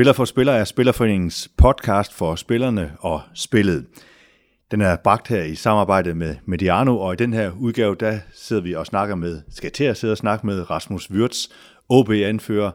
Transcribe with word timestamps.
Spiller 0.00 0.12
for 0.12 0.24
Spiller 0.24 0.52
er 0.52 0.64
Spillerforeningens 0.64 1.50
podcast 1.56 2.12
for 2.14 2.34
spillerne 2.34 2.96
og 3.00 3.22
spillet. 3.34 3.86
Den 4.70 4.80
er 4.80 4.96
bragt 4.96 5.28
her 5.28 5.42
i 5.42 5.54
samarbejde 5.54 6.14
med 6.14 6.36
Mediano, 6.44 6.98
og 6.98 7.12
i 7.12 7.16
den 7.16 7.32
her 7.32 7.52
udgave, 7.60 7.94
der 7.94 8.18
sidder 8.34 8.62
vi 8.62 8.74
og 8.74 8.86
snakker 8.86 9.14
med, 9.14 9.42
skal 9.50 9.72
til 9.72 9.84
at 9.84 9.96
sidde 9.96 10.12
og 10.12 10.18
snakke 10.18 10.46
med 10.46 10.70
Rasmus 10.70 11.10
Wirtz, 11.10 11.48
OB-anfører, 11.88 12.70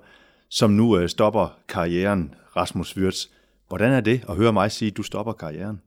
som 0.49 0.71
nu 0.71 0.97
øh, 0.97 1.09
stopper 1.09 1.59
karrieren. 1.69 2.33
Rasmus 2.55 2.97
Wirtz, 2.97 3.25
hvordan 3.67 3.91
er 3.91 4.01
det 4.01 4.21
at 4.29 4.35
høre 4.35 4.53
mig 4.53 4.71
sige, 4.71 4.91
at 4.91 4.97
du 4.97 5.03
stopper 5.03 5.33
karrieren? 5.33 5.81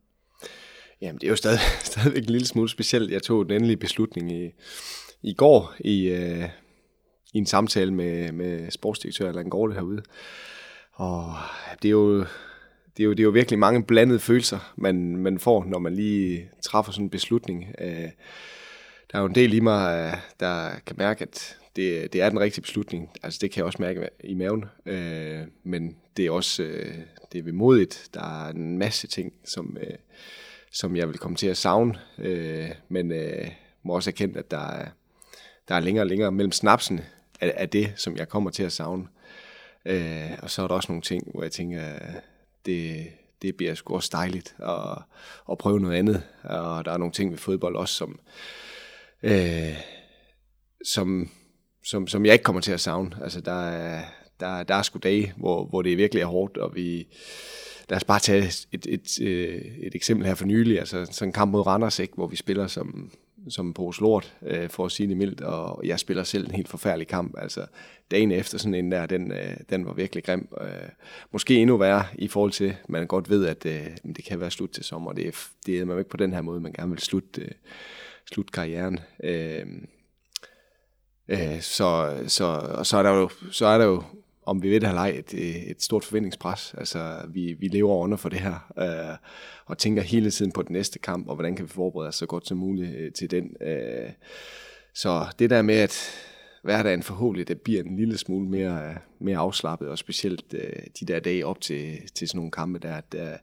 Jamen, 1.00 1.20
det 1.20 1.26
er 1.26 1.30
jo 1.30 1.36
stadig, 1.36 1.60
stadigvæk 1.92 2.22
en 2.22 2.30
lille 2.30 2.46
smule 2.46 2.68
specielt. 2.68 3.10
Jeg 3.10 3.22
tog 3.22 3.44
den 3.44 3.54
endelige 3.54 3.76
beslutning 3.76 4.32
i, 4.32 4.50
i 5.22 5.34
går 5.34 5.74
i, 5.80 6.08
øh, 6.08 6.44
i 7.34 7.38
en 7.38 7.46
samtale 7.46 7.94
med, 7.94 8.32
med 8.32 8.70
sportsdirektør 8.70 9.28
Allan 9.28 9.50
Gårde 9.50 9.74
herude. 9.74 10.02
Og 10.98 11.34
det 11.82 11.88
er 11.88 11.92
jo, 11.92 12.18
det 12.96 13.00
er 13.00 13.04
jo, 13.04 13.10
det 13.10 13.20
er 13.20 13.24
jo 13.24 13.30
virkelig 13.30 13.58
mange 13.58 13.82
blandede 13.82 14.18
følelser, 14.18 14.72
man, 14.76 15.16
man 15.16 15.38
får, 15.38 15.64
når 15.64 15.78
man 15.78 15.94
lige 15.94 16.50
træffer 16.62 16.92
sådan 16.92 17.04
en 17.04 17.10
beslutning. 17.10 17.74
Øh, 17.78 18.08
der 19.12 19.18
er 19.18 19.20
jo 19.20 19.26
en 19.26 19.34
del 19.34 19.54
i 19.54 19.60
mig, 19.60 19.98
øh, 19.98 20.20
der 20.40 20.70
kan 20.86 20.96
mærke, 20.98 21.22
at 21.22 21.56
det, 21.76 22.12
det 22.12 22.22
er 22.22 22.30
den 22.30 22.40
rigtige 22.40 22.62
beslutning. 22.62 23.10
Altså 23.22 23.38
det 23.42 23.50
kan 23.50 23.58
jeg 23.58 23.66
også 23.66 23.82
mærke 23.82 24.08
i 24.24 24.34
maven. 24.34 24.64
Øh, 24.86 25.40
men 25.64 25.96
det 26.16 26.26
er 26.26 26.30
også 26.30 26.62
øh, 26.62 26.94
det 27.32 27.38
er 27.38 27.42
vemodigt. 27.42 28.08
Der 28.14 28.44
er 28.46 28.50
en 28.50 28.78
masse 28.78 29.06
ting, 29.06 29.32
som, 29.44 29.76
øh, 29.80 29.96
som 30.72 30.96
jeg 30.96 31.08
vil 31.08 31.18
komme 31.18 31.36
til 31.36 31.46
at 31.46 31.56
savne. 31.56 31.94
Men 32.88 33.12
må 33.82 33.94
også 33.94 34.10
erkende, 34.10 34.38
at 34.38 34.50
der 34.50 34.68
er, 34.68 34.88
der 35.68 35.74
er 35.74 35.80
længere 35.80 36.02
og 36.02 36.06
længere 36.06 36.32
mellem 36.32 36.52
snapsene 36.52 37.04
af, 37.40 37.54
af 37.56 37.68
det, 37.68 37.92
som 37.96 38.16
jeg 38.16 38.28
kommer 38.28 38.50
til 38.50 38.62
at 38.62 38.72
savne. 38.72 39.06
Øh, 39.88 40.30
og 40.42 40.50
så 40.50 40.62
er 40.62 40.68
der 40.68 40.74
også 40.74 40.92
nogle 40.92 41.02
ting, 41.02 41.30
hvor 41.30 41.42
jeg 41.42 41.52
tænker, 41.52 41.82
det, 42.66 43.06
det 43.42 43.56
bliver 43.56 43.74
sgu 43.74 43.94
også 43.94 44.10
dejligt 44.12 44.56
at, 44.58 45.02
at 45.50 45.58
prøve 45.58 45.80
noget 45.80 45.96
andet. 45.96 46.22
Og 46.42 46.84
der 46.84 46.92
er 46.92 46.96
nogle 46.96 47.12
ting 47.12 47.30
ved 47.30 47.38
fodbold 47.38 47.76
også, 47.76 47.94
som, 47.94 48.20
øh, 49.22 49.76
som, 50.84 51.30
som, 51.84 52.06
som 52.06 52.26
jeg 52.26 52.32
ikke 52.32 52.42
kommer 52.42 52.60
til 52.60 52.72
at 52.72 52.80
savne. 52.80 53.16
Altså, 53.22 53.40
der 53.40 53.68
er, 53.68 54.04
der, 54.40 54.62
der 54.62 54.74
er 54.74 54.82
sgu 54.82 54.98
dage, 54.98 55.32
hvor, 55.36 55.64
hvor 55.64 55.82
det 55.82 55.96
virkelig 55.96 56.20
er 56.20 56.26
hårdt, 56.26 56.56
og 56.56 56.74
vi... 56.74 57.08
Lad 57.90 57.96
os 57.96 58.04
bare 58.04 58.18
tage 58.18 58.44
et, 58.44 58.66
et, 58.72 58.86
et, 58.86 59.18
et 59.86 59.94
eksempel 59.94 60.26
her 60.26 60.34
for 60.34 60.44
nylig, 60.44 60.78
altså 60.78 61.06
sådan 61.10 61.28
en 61.28 61.32
kamp 61.32 61.52
mod 61.52 61.66
Randers, 61.66 61.98
ikke, 61.98 62.14
hvor 62.14 62.26
vi 62.26 62.36
spiller 62.36 62.66
som, 62.66 63.10
som 63.50 63.74
på 63.74 63.92
lort, 64.00 64.34
øh, 64.42 64.70
for 64.70 64.84
at 64.84 64.92
sige 64.92 65.08
det 65.08 65.16
mildt, 65.16 65.40
og 65.40 65.80
jeg 65.84 65.98
spiller 65.98 66.22
selv 66.22 66.44
en 66.44 66.54
helt 66.54 66.68
forfærdelig 66.68 67.08
kamp. 67.08 67.34
Altså, 67.38 67.66
dagen 68.10 68.30
efter 68.32 68.58
sådan 68.58 68.74
en 68.74 68.92
der, 68.92 69.06
den, 69.06 69.32
øh, 69.32 69.56
den 69.70 69.86
var 69.86 69.92
virkelig 69.92 70.24
grim. 70.24 70.48
Øh, 70.60 70.88
måske 71.32 71.54
endnu 71.54 71.76
værre 71.76 72.04
i 72.14 72.28
forhold 72.28 72.52
til, 72.52 72.76
man 72.88 73.06
godt 73.06 73.30
ved, 73.30 73.46
at 73.46 73.66
øh, 73.66 73.86
det 74.16 74.24
kan 74.24 74.40
være 74.40 74.50
slut 74.50 74.70
til 74.70 74.84
sommer. 74.84 75.12
Det 75.12 75.26
er, 75.26 75.32
det 75.66 75.78
er 75.78 75.84
man 75.84 75.98
ikke 75.98 76.10
på 76.10 76.16
den 76.16 76.32
her 76.32 76.42
måde, 76.42 76.60
man 76.60 76.72
gerne 76.72 76.90
vil 76.90 76.98
slutte, 76.98 77.40
øh, 77.40 77.50
slutte 78.32 78.52
karrieren. 78.52 79.00
Øh, 79.24 79.66
øh, 81.28 81.60
så, 81.60 82.18
så, 82.26 82.44
og 82.74 82.86
så 82.86 82.96
er 82.96 83.02
der 83.02 83.10
jo, 83.10 83.30
så 83.50 83.66
er 83.66 83.78
der 83.78 83.84
jo 83.84 84.02
om 84.48 84.62
vi 84.62 84.70
ved 84.70 84.80
det 84.80 84.88
eller 84.88 85.00
ej, 85.00 85.08
et, 85.08 85.34
et 85.70 85.82
stort 85.82 86.04
forventningspres. 86.04 86.74
Altså, 86.78 87.20
vi, 87.28 87.52
vi 87.52 87.68
lever 87.68 87.94
under 87.94 88.16
for 88.16 88.28
det 88.28 88.40
her, 88.40 88.72
øh, 88.78 89.16
og 89.66 89.78
tænker 89.78 90.02
hele 90.02 90.30
tiden 90.30 90.52
på 90.52 90.62
den 90.62 90.72
næste 90.72 90.98
kamp, 90.98 91.28
og 91.28 91.34
hvordan 91.34 91.56
kan 91.56 91.64
vi 91.64 91.70
forberede 91.70 92.08
os 92.08 92.14
så 92.14 92.26
godt 92.26 92.46
som 92.46 92.58
muligt 92.58 92.96
øh, 92.96 93.12
til 93.12 93.30
den. 93.30 93.56
Øh, 93.60 94.10
så 94.94 95.26
det 95.38 95.50
der 95.50 95.62
med, 95.62 95.74
at 95.74 96.10
hverdagen 96.62 97.02
forhåbentlig 97.02 97.48
det 97.48 97.60
bliver 97.60 97.82
en 97.82 97.96
lille 97.96 98.18
smule 98.18 98.48
mere, 98.48 98.88
øh, 98.88 98.96
mere 99.20 99.38
afslappet, 99.38 99.88
og 99.88 99.98
specielt 99.98 100.54
øh, 100.54 100.82
de 101.00 101.06
der 101.06 101.20
dage 101.20 101.46
op 101.46 101.60
til, 101.60 101.98
til 102.14 102.28
sådan 102.28 102.38
nogle 102.38 102.50
kampe, 102.50 102.78
der, 102.78 103.00
der, 103.00 103.36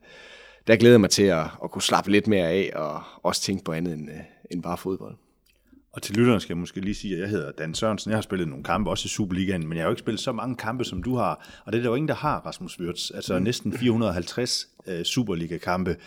der 0.68 0.76
glæder 0.76 0.98
mig 0.98 1.10
til 1.10 1.24
at, 1.24 1.46
at 1.64 1.72
kunne 1.72 1.82
slappe 1.82 2.12
lidt 2.12 2.28
mere 2.28 2.50
af, 2.50 2.72
og 2.76 3.02
også 3.24 3.42
tænke 3.42 3.64
på 3.64 3.72
andet 3.72 3.94
end, 3.94 4.10
øh, 4.10 4.20
end 4.52 4.64
bare 4.64 4.78
fodbold. 4.78 5.16
Og 5.96 6.02
til 6.02 6.16
lytteren 6.16 6.40
skal 6.40 6.54
jeg 6.54 6.58
måske 6.58 6.80
lige 6.80 6.96
sige, 6.96 7.14
at 7.14 7.22
jeg 7.22 7.30
hedder 7.30 7.52
Dan 7.52 7.74
Sørensen. 7.74 8.12
Jeg 8.12 8.18
har 8.18 8.22
spillet 8.22 8.48
nogle 8.48 8.64
kampe, 8.64 8.90
også 8.90 9.06
i 9.06 9.10
Superligaen, 9.10 9.68
men 9.68 9.78
jeg 9.78 9.84
har 9.84 9.88
jo 9.88 9.92
ikke 9.92 10.00
spillet 10.00 10.22
så 10.22 10.32
mange 10.32 10.56
kampe, 10.56 10.84
som 10.84 11.04
du 11.04 11.16
har. 11.16 11.62
Og 11.66 11.74
det 11.74 11.78
er 11.78 11.84
der 11.84 11.90
jo 11.90 11.96
ingen, 11.96 12.08
der 12.08 12.16
har, 12.16 12.40
Rasmus 12.40 12.80
Wirtz. 12.80 13.12
Altså 13.12 13.38
mm. 13.38 13.44
næsten 13.44 13.78
450 13.78 14.68
uh, 14.88 14.94
Superliga-kampe. 15.04 15.98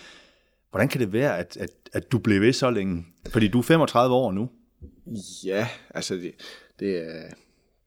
Hvordan 0.70 0.88
kan 0.88 1.00
det 1.00 1.12
være, 1.12 1.38
at, 1.38 1.56
at, 1.56 1.70
at 1.92 2.12
du 2.12 2.18
blev 2.18 2.40
ved 2.40 2.52
så 2.52 2.70
længe? 2.70 3.06
Fordi 3.32 3.48
du 3.48 3.58
er 3.58 3.62
35 3.62 4.14
år 4.14 4.32
nu. 4.32 4.50
Ja, 5.44 5.68
altså 5.90 6.14
det, 6.14 6.32
det, 6.80 6.96
er, 6.96 7.28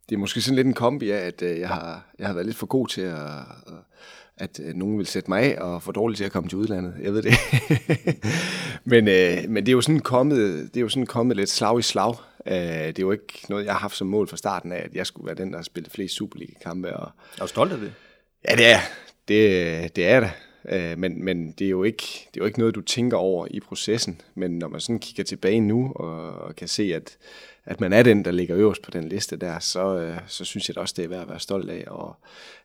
det 0.10 0.16
er 0.16 0.20
måske 0.20 0.42
sådan 0.42 0.56
lidt 0.56 0.68
en 0.68 0.74
kombi 0.74 1.10
af, 1.10 1.20
at 1.20 1.42
øh, 1.42 1.60
jeg 1.60 1.68
har, 1.68 2.12
jeg 2.20 2.28
har 2.28 2.34
været 2.34 2.46
lidt 2.46 2.58
for 2.58 2.68
god 2.68 2.88
til 2.88 3.02
at, 3.02 3.30
at 3.68 3.74
øh, 4.64 4.76
nogen 4.76 4.98
vil 4.98 5.06
sætte 5.06 5.30
mig 5.30 5.42
af 5.44 5.62
og 5.62 5.84
for 5.84 5.92
dårligt 5.92 6.18
til 6.18 6.24
at 6.24 6.32
komme 6.32 6.50
til 6.50 6.58
udlandet. 6.58 6.94
Jeg 7.02 7.14
ved 7.14 7.22
det. 7.22 7.34
men, 8.92 9.08
øh, 9.08 9.50
men 9.50 9.66
det 9.66 9.72
er 9.72 9.74
jo 9.74 9.82
sådan 9.82 10.00
kommet, 10.00 10.70
det 10.74 10.78
er 10.78 10.82
jo 10.82 10.90
sådan 10.90 11.06
kommet 11.06 11.38
lidt 11.38 11.50
slag 11.50 11.80
i 11.80 11.82
slag. 11.82 12.16
Øh, 12.48 12.54
det 12.54 13.00
er 13.00 13.04
jo 13.04 13.12
ikke 13.12 13.46
noget, 13.50 13.66
jeg 13.66 13.74
har 13.74 13.80
haft 13.80 13.96
som 13.96 14.08
mål 14.08 14.28
fra 14.28 14.38
starten 14.38 14.72
af, 14.72 14.82
at 14.86 14.96
jeg 14.96 15.08
skulle 15.08 15.28
være 15.28 15.36
den, 15.36 15.52
der 15.52 15.58
har 15.58 15.64
spillet 15.64 15.92
flest 15.92 16.16
Superliga-kampe. 16.16 16.98
Og... 16.98 17.12
Er 17.38 17.42
du 17.42 17.48
stolt 17.48 17.72
af 17.72 17.80
det? 17.80 17.94
Ja, 18.50 18.56
det 18.56 18.72
er 18.72 18.80
det. 19.28 19.96
Det 19.96 20.08
er 20.08 20.20
det. 20.20 20.32
Øh, 20.70 20.98
men, 20.98 21.26
men 21.26 21.52
det, 21.52 21.66
er 21.66 21.70
jo 21.70 21.84
ikke, 21.84 22.28
det 22.34 22.40
er 22.40 22.44
jo 22.44 22.46
ikke 22.46 22.60
noget, 22.60 22.76
du 22.76 22.82
tænker 22.82 23.18
over 23.18 23.48
i 23.52 23.60
processen. 23.60 24.22
Men 24.36 24.52
når 24.52 24.68
man 24.68 24.80
sådan 24.82 25.00
kigger 25.00 25.24
tilbage 25.24 25.60
nu 25.60 25.92
og, 25.96 26.34
og 26.34 26.56
kan 26.56 26.68
se, 26.68 26.84
at, 26.96 27.18
at 27.66 27.82
man 27.82 27.94
er 27.94 28.04
den, 28.04 28.26
der 28.26 28.32
ligger 28.32 28.58
øverst 28.58 28.82
på 28.82 28.92
den 28.92 29.10
liste 29.10 29.38
der, 29.38 29.60
så, 29.60 29.98
øh, 29.98 30.18
så 30.28 30.46
synes 30.46 30.70
jeg 30.70 30.78
også, 30.78 30.94
det 30.98 31.06
er 31.06 31.10
værd 31.10 31.22
at 31.22 31.30
være 31.30 31.40
stolt 31.40 31.70
af. 31.70 31.84
Og 31.88 32.16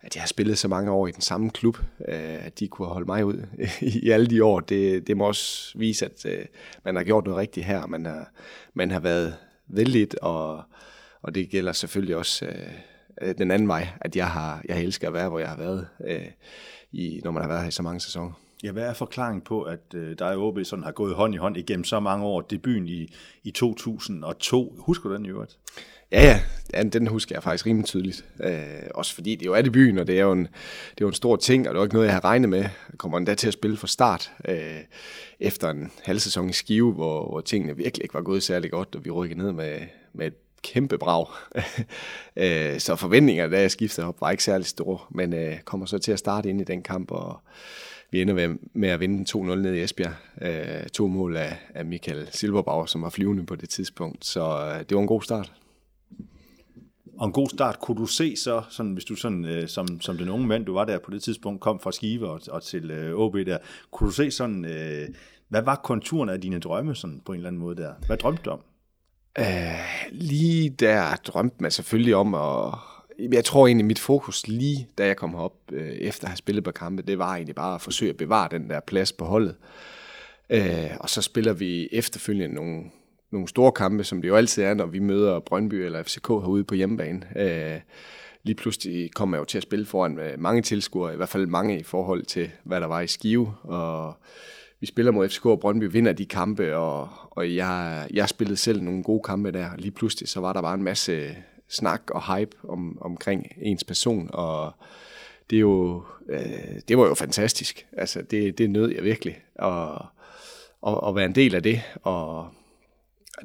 at 0.00 0.14
jeg 0.14 0.22
har 0.22 0.28
spillet 0.28 0.58
så 0.58 0.68
mange 0.68 0.90
år 0.90 1.06
i 1.06 1.10
den 1.10 1.20
samme 1.20 1.50
klub, 1.50 1.78
øh, 2.08 2.46
at 2.46 2.58
de 2.60 2.68
kunne 2.68 2.88
holde 2.88 3.06
mig 3.06 3.24
ud 3.24 3.46
i 4.02 4.10
alle 4.10 4.26
de 4.26 4.44
år, 4.44 4.60
det, 4.60 5.06
det 5.06 5.16
må 5.16 5.26
også 5.26 5.78
vise, 5.78 6.04
at 6.04 6.26
øh, 6.26 6.44
man 6.84 6.96
har 6.96 7.04
gjort 7.04 7.24
noget 7.24 7.38
rigtigt 7.38 7.66
her. 7.66 7.86
Man 7.86 8.06
har, 8.06 8.30
man 8.74 8.90
har 8.90 9.00
været 9.00 9.36
vældigt, 9.68 10.14
og, 10.14 10.62
og 11.22 11.34
det 11.34 11.50
gælder 11.50 11.72
selvfølgelig 11.72 12.16
også 12.16 12.46
øh, 13.22 13.34
den 13.38 13.50
anden 13.50 13.68
vej, 13.68 13.88
at 14.00 14.16
jeg 14.16 14.28
har 14.28 14.62
jeg 14.68 14.82
elsker 14.82 15.08
at 15.08 15.14
være, 15.14 15.28
hvor 15.28 15.38
jeg 15.38 15.48
har 15.48 15.56
været, 15.56 15.88
øh, 16.06 16.26
i, 16.92 17.20
når 17.24 17.30
man 17.30 17.42
har 17.42 17.48
været 17.48 17.60
her 17.60 17.68
i 17.68 17.72
så 17.72 17.82
mange 17.82 18.00
sæsoner. 18.00 18.45
Ja, 18.64 18.72
hvad 18.72 18.82
er 18.82 18.94
forklaringen 18.94 19.40
på, 19.40 19.62
at 19.62 19.94
øh, 19.94 20.18
dig 20.18 20.36
og 20.36 20.46
OB 20.46 20.58
sådan 20.64 20.84
har 20.84 20.92
gået 20.92 21.14
hånd 21.14 21.34
i 21.34 21.38
hånd 21.38 21.56
igennem 21.56 21.84
så 21.84 22.00
mange 22.00 22.24
år? 22.24 22.40
Debuten 22.40 22.88
i, 22.88 23.14
i 23.44 23.50
2002. 23.50 24.76
Husker 24.78 25.08
du 25.08 25.14
den 25.14 25.26
i 25.26 25.28
øvrigt? 25.28 25.58
Ja, 26.12 26.22
ja, 26.22 26.40
ja, 26.74 26.82
den 26.82 27.06
husker 27.06 27.34
jeg 27.34 27.42
faktisk 27.42 27.66
rimelig 27.66 27.86
tydeligt. 27.86 28.24
Øh, 28.40 28.54
også 28.94 29.14
fordi 29.14 29.36
det 29.36 29.46
jo 29.46 29.52
er 29.52 29.62
debuten, 29.62 29.98
og 29.98 30.06
det 30.06 30.18
er 30.18 30.22
jo 30.22 30.32
en, 30.32 30.42
det 30.42 31.00
er 31.00 31.02
jo 31.02 31.08
en 31.08 31.14
stor 31.14 31.36
ting, 31.36 31.68
og 31.68 31.74
det 31.74 31.78
er 31.78 31.80
jo 31.80 31.84
ikke 31.84 31.94
noget, 31.94 32.06
jeg 32.06 32.14
har 32.14 32.24
regnet 32.24 32.48
med. 32.48 32.58
Jeg 32.58 32.98
kommer 32.98 33.18
endda 33.18 33.34
til 33.34 33.46
at 33.46 33.52
spille 33.52 33.76
fra 33.76 33.86
start, 33.86 34.32
øh, 34.48 34.80
efter 35.40 35.70
en 35.70 35.92
halv 36.04 36.18
sæson 36.18 36.50
i 36.50 36.52
Skive, 36.52 36.92
hvor, 36.92 37.28
hvor 37.28 37.40
tingene 37.40 37.76
virkelig 37.76 38.04
ikke 38.04 38.14
var 38.14 38.22
gået 38.22 38.42
særlig 38.42 38.70
godt, 38.70 38.94
og 38.94 39.04
vi 39.04 39.10
rykkede 39.10 39.38
ned 39.38 39.52
med, 39.52 39.78
med 40.12 40.26
et 40.26 40.34
kæmpe 40.62 40.98
brag. 40.98 41.26
øh, 42.36 42.80
så 42.80 42.96
forventningerne, 42.96 43.56
da 43.56 43.60
jeg 43.60 43.70
skiftede 43.70 44.06
op, 44.06 44.20
var 44.20 44.30
ikke 44.30 44.44
særlig 44.44 44.66
store, 44.66 44.98
men 45.10 45.32
øh, 45.32 45.60
kommer 45.60 45.86
så 45.86 45.98
til 45.98 46.12
at 46.12 46.18
starte 46.18 46.48
ind 46.48 46.60
i 46.60 46.64
den 46.64 46.82
kamp, 46.82 47.10
og 47.10 47.40
vi 48.10 48.22
ender 48.22 48.56
med 48.72 48.88
at 48.88 49.00
vinde 49.00 49.38
2-0 49.38 49.54
ned 49.54 49.74
i 49.74 49.82
Esbjerg. 49.82 50.14
Øh, 50.42 50.88
to 50.88 51.06
mål 51.06 51.36
af, 51.36 51.58
af 51.74 51.84
Michael 51.84 52.28
Silberbauer, 52.30 52.86
som 52.86 53.02
var 53.02 53.10
flyvende 53.10 53.46
på 53.46 53.56
det 53.56 53.68
tidspunkt. 53.68 54.26
Så 54.26 54.40
øh, 54.40 54.78
det 54.78 54.94
var 54.94 55.00
en 55.00 55.06
god 55.06 55.22
start. 55.22 55.52
Og 57.18 57.26
en 57.26 57.32
god 57.32 57.48
start, 57.48 57.80
kunne 57.80 57.96
du 57.96 58.06
se 58.06 58.36
så, 58.36 58.62
sådan, 58.70 58.92
hvis 58.92 59.04
du 59.04 59.14
sådan, 59.14 59.44
øh, 59.44 59.68
som, 59.68 60.00
som 60.00 60.18
den 60.18 60.28
unge 60.28 60.46
mand, 60.46 60.66
du 60.66 60.72
var 60.72 60.84
der 60.84 60.98
på 60.98 61.10
det 61.10 61.22
tidspunkt, 61.22 61.60
kom 61.60 61.80
fra 61.80 61.92
Skive 61.92 62.28
og, 62.28 62.40
og 62.50 62.62
til 62.62 62.90
øh, 62.90 63.14
OB 63.14 63.34
der, 63.34 63.58
kunne 63.90 64.08
du 64.08 64.12
se 64.12 64.30
sådan, 64.30 64.64
øh, 64.64 65.08
hvad 65.48 65.62
var 65.62 65.76
konturen 65.76 66.28
af 66.28 66.40
dine 66.40 66.58
drømme 66.58 66.94
sådan, 66.94 67.22
på 67.24 67.32
en 67.32 67.36
eller 67.36 67.48
anden 67.48 67.60
måde 67.60 67.76
der? 67.76 67.92
Hvad 68.06 68.16
drømte 68.16 68.42
du 68.42 68.50
om? 68.50 68.60
Øh, 69.38 69.44
lige 70.12 70.70
der 70.70 71.16
drømte 71.16 71.56
man 71.60 71.70
selvfølgelig 71.70 72.16
om 72.16 72.34
at 72.34 72.74
jeg 73.18 73.44
tror 73.44 73.66
egentlig, 73.66 73.86
mit 73.86 73.98
fokus 73.98 74.46
lige 74.46 74.88
da 74.98 75.06
jeg 75.06 75.16
kom 75.16 75.34
op 75.34 75.54
øh, 75.72 75.88
efter 75.88 76.24
at 76.24 76.30
have 76.30 76.36
spillet 76.36 76.64
på 76.64 76.70
kampe, 76.70 77.02
det 77.02 77.18
var 77.18 77.34
egentlig 77.34 77.54
bare 77.54 77.74
at 77.74 77.80
forsøge 77.80 78.10
at 78.10 78.16
bevare 78.16 78.48
den 78.50 78.70
der 78.70 78.80
plads 78.80 79.12
på 79.12 79.24
holdet. 79.24 79.56
Øh, 80.50 80.90
og 81.00 81.10
så 81.10 81.22
spiller 81.22 81.52
vi 81.52 81.88
efterfølgende 81.92 82.54
nogle, 82.54 82.82
nogle 83.32 83.48
store 83.48 83.72
kampe, 83.72 84.04
som 84.04 84.22
det 84.22 84.28
jo 84.28 84.36
altid 84.36 84.62
er, 84.62 84.74
når 84.74 84.86
vi 84.86 84.98
møder 84.98 85.40
Brøndby 85.40 85.74
eller 85.74 86.02
FCK 86.02 86.28
herude 86.28 86.64
på 86.64 86.74
hjemmebane. 86.74 87.22
Øh, 87.36 87.80
lige 88.42 88.56
pludselig 88.56 89.10
kommer 89.14 89.36
jeg 89.36 89.40
jo 89.40 89.44
til 89.44 89.58
at 89.58 89.62
spille 89.62 89.86
foran 89.86 90.18
øh, 90.18 90.40
mange 90.40 90.62
tilskuere, 90.62 91.12
i 91.12 91.16
hvert 91.16 91.28
fald 91.28 91.46
mange 91.46 91.80
i 91.80 91.82
forhold 91.82 92.24
til, 92.24 92.50
hvad 92.64 92.80
der 92.80 92.86
var 92.86 93.00
i 93.00 93.06
Skive. 93.06 93.54
Og 93.62 94.14
vi 94.80 94.86
spiller 94.86 95.12
mod 95.12 95.28
FCK 95.28 95.46
og 95.46 95.60
Brøndby, 95.60 95.84
vinder 95.92 96.12
de 96.12 96.26
kampe, 96.26 96.76
og, 96.76 97.08
og 97.30 97.54
jeg, 97.54 98.06
jeg 98.14 98.28
spillede 98.28 98.56
selv 98.56 98.82
nogle 98.82 99.02
gode 99.02 99.22
kampe 99.24 99.52
der. 99.52 99.70
Lige 99.78 99.90
pludselig 99.90 100.28
så 100.28 100.40
var 100.40 100.52
der 100.52 100.62
bare 100.62 100.74
en 100.74 100.82
masse 100.82 101.36
snak 101.68 102.10
og 102.10 102.36
hype 102.36 102.56
om, 102.68 102.98
omkring 103.00 103.46
ens 103.62 103.84
person, 103.84 104.30
og 104.32 104.72
det 105.50 105.56
er 105.56 105.60
jo, 105.60 106.04
øh, 106.28 106.80
det 106.88 106.98
var 106.98 107.06
jo 107.06 107.14
fantastisk. 107.14 107.86
Altså, 107.92 108.22
det, 108.22 108.58
det 108.58 108.70
nød 108.70 108.94
jeg 108.94 109.04
virkelig, 109.04 109.42
at, 109.54 110.02
at, 110.86 111.00
at 111.08 111.14
være 111.14 111.24
en 111.24 111.34
del 111.34 111.54
af 111.54 111.62
det, 111.62 111.82
og, 112.02 112.48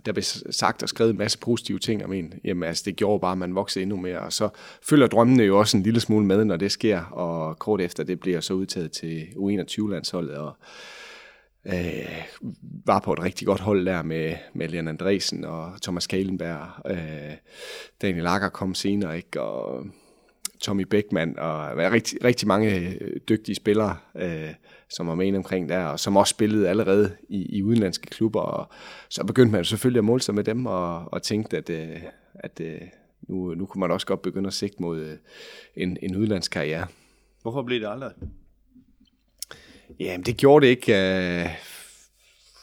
der 0.06 0.12
blev 0.12 0.24
sagt 0.50 0.84
og 0.84 0.90
skrevet 0.90 1.12
en 1.12 1.18
masse 1.18 1.40
positive 1.40 1.80
ting 1.80 2.06
om 2.06 2.14
en, 2.14 2.34
jamen 2.44 2.64
altså 2.64 2.84
det 2.86 2.96
gjorde 2.96 3.20
bare, 3.20 3.32
at 3.32 3.38
man 3.38 3.56
voksede 3.56 3.84
endnu 3.84 3.98
mere, 3.98 4.20
og 4.20 4.34
så 4.34 4.50
følger 4.82 5.08
drømmene 5.08 5.44
jo 5.44 5.60
også 5.60 5.78
en 5.78 5.84
lille 5.84 6.00
smule 6.00 6.26
med, 6.26 6.46
når 6.46 6.58
det 6.58 6.72
sker, 6.72 7.04
og 7.04 7.60
kort 7.60 7.82
efter 7.82 8.04
det 8.04 8.20
bliver 8.20 8.42
så 8.42 8.54
udtaget 8.54 8.92
til 8.92 9.28
U21-landsholdet, 9.36 10.38
og 10.38 10.54
øh, 11.66 12.24
var 12.86 13.00
på 13.00 13.14
et 13.14 13.24
rigtig 13.24 13.48
godt 13.48 13.60
hold 13.60 13.86
der 13.86 14.04
med, 14.04 14.36
med 14.54 14.68
Leon 14.68 14.88
Andresen 14.88 15.46
og 15.46 15.82
Thomas 15.82 16.08
Kalenberg. 16.08 16.92
Øh, 16.92 17.36
Daniel 18.02 18.24
Lager 18.24 18.50
kom 18.50 18.74
senere, 18.74 19.18
ikke? 19.18 19.42
og 19.42 19.86
Tommy 20.62 20.84
Beckmann, 20.84 21.40
og 21.40 21.78
rigtig, 21.78 22.24
rigtig 22.24 22.48
mange 22.48 22.80
øh, 22.80 23.20
dygtige 23.30 23.56
spillere, 23.56 23.98
øh, 24.16 24.50
som 24.90 25.08
var 25.08 25.16
med 25.16 25.36
omkring 25.36 25.70
der, 25.70 25.86
og 25.86 26.00
som 26.00 26.18
også 26.18 26.32
spillede 26.32 26.70
allerede 26.70 27.16
i, 27.30 27.58
i 27.58 27.64
udenlandske 27.64 28.08
klubber. 28.08 28.42
Og 28.42 28.70
så 29.10 29.24
begyndte 29.24 29.52
man 29.52 29.66
selvfølgelig 29.66 30.00
at 30.00 30.06
måle 30.06 30.22
sig 30.22 30.36
med 30.36 30.44
dem, 30.44 30.66
og, 30.66 31.14
og 31.14 31.24
tænkte, 31.24 31.58
at, 31.58 31.70
øh, 31.70 32.02
at 32.34 32.62
øh, 32.64 32.82
nu, 33.22 33.54
nu 33.54 33.66
kunne 33.66 33.80
man 33.80 33.92
også 33.92 34.08
godt 34.08 34.22
begynde 34.22 34.48
at 34.48 34.54
sigte 34.54 34.82
mod 34.82 35.00
øh, 35.00 35.18
en, 35.76 35.98
en 36.02 36.16
udlandskarriere. 36.16 36.88
Hvorfor 37.42 37.64
blev 37.64 37.82
det 37.82 37.88
aldrig? 37.88 38.12
Jamen, 40.00 40.26
det 40.26 40.38
gjorde 40.38 40.66
det 40.66 40.72
ikke, 40.72 40.94
øh, 40.94 41.50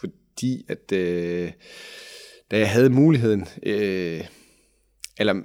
fordi 0.00 0.64
at 0.68 0.92
øh, 0.92 1.52
da 2.50 2.58
jeg 2.58 2.70
havde 2.70 2.90
muligheden, 2.90 3.44
øh, 3.62 4.24
eller 5.18 5.42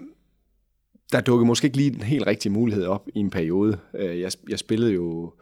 der 1.11 1.21
dukkede 1.21 1.47
måske 1.47 1.65
ikke 1.65 1.77
lige 1.77 1.93
en 1.95 2.01
helt 2.01 2.27
rigtig 2.27 2.51
mulighed 2.51 2.85
op 2.85 3.07
i 3.15 3.19
en 3.19 3.29
periode. 3.29 3.79
Øh, 3.95 4.19
jeg, 4.19 4.31
jeg 4.49 4.59
spillede 4.59 4.93
jo 4.93 5.33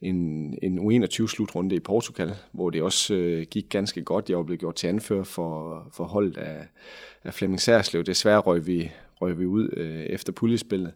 en, 0.00 0.16
en 0.62 0.78
U21-slutrunde 0.78 1.74
i 1.74 1.80
Portugal, 1.80 2.34
hvor 2.52 2.70
det 2.70 2.82
også 2.82 3.14
øh, 3.14 3.46
gik 3.50 3.64
ganske 3.70 4.02
godt. 4.02 4.30
Jeg 4.30 4.38
var 4.38 4.44
blevet 4.44 4.60
gjort 4.60 4.74
til 4.74 4.86
anfører 4.86 5.24
for, 5.24 5.82
for 5.96 6.04
holdet 6.04 6.36
af, 6.36 6.66
af 7.24 7.34
Flemming 7.34 7.60
Særslev. 7.60 8.04
Desværre 8.04 8.40
røg 8.40 8.66
vi, 8.66 8.90
røg 9.20 9.38
vi 9.38 9.46
ud 9.46 9.68
øh, 9.76 10.02
efter 10.02 10.32
puljespillet. 10.32 10.92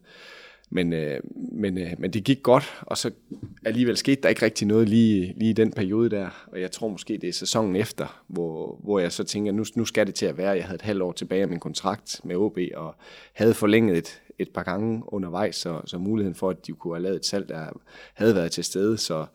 Men, 0.70 0.92
øh, 0.92 1.20
men, 1.52 1.78
øh, 1.78 1.92
men 1.98 2.10
det 2.10 2.24
gik 2.24 2.42
godt, 2.42 2.80
og 2.80 2.98
så 2.98 3.10
alligevel 3.64 3.96
skete 3.96 4.22
der 4.22 4.28
ikke 4.28 4.44
rigtig 4.44 4.66
noget 4.66 4.88
lige, 4.88 5.34
lige 5.36 5.50
i 5.50 5.52
den 5.52 5.72
periode 5.72 6.10
der. 6.10 6.46
Og 6.52 6.60
jeg 6.60 6.70
tror 6.70 6.88
måske, 6.88 7.18
det 7.18 7.28
er 7.28 7.32
sæsonen 7.32 7.76
efter, 7.76 8.22
hvor, 8.26 8.80
hvor 8.82 8.98
jeg 8.98 9.12
så 9.12 9.24
tænker, 9.24 9.52
nu, 9.52 9.64
nu 9.76 9.84
skal 9.84 10.06
det 10.06 10.14
til 10.14 10.26
at 10.26 10.38
være. 10.38 10.50
Jeg 10.50 10.64
havde 10.64 10.74
et 10.74 10.82
halvt 10.82 11.02
år 11.02 11.12
tilbage 11.12 11.42
af 11.42 11.48
min 11.48 11.60
kontrakt 11.60 12.20
med 12.24 12.36
OB, 12.36 12.58
og 12.74 12.94
havde 13.32 13.54
forlænget 13.54 13.98
et, 13.98 14.22
et 14.38 14.50
par 14.50 14.62
gange 14.62 15.02
undervejs, 15.06 15.56
så, 15.56 15.80
så 15.84 15.98
muligheden 15.98 16.34
for, 16.34 16.50
at 16.50 16.66
de 16.66 16.72
kunne 16.72 16.94
have 16.94 17.02
lavet 17.02 17.16
et 17.16 17.26
salg, 17.26 17.48
der 17.48 17.66
havde 18.14 18.34
været 18.34 18.50
til 18.50 18.64
stede. 18.64 18.98
Så 18.98 19.26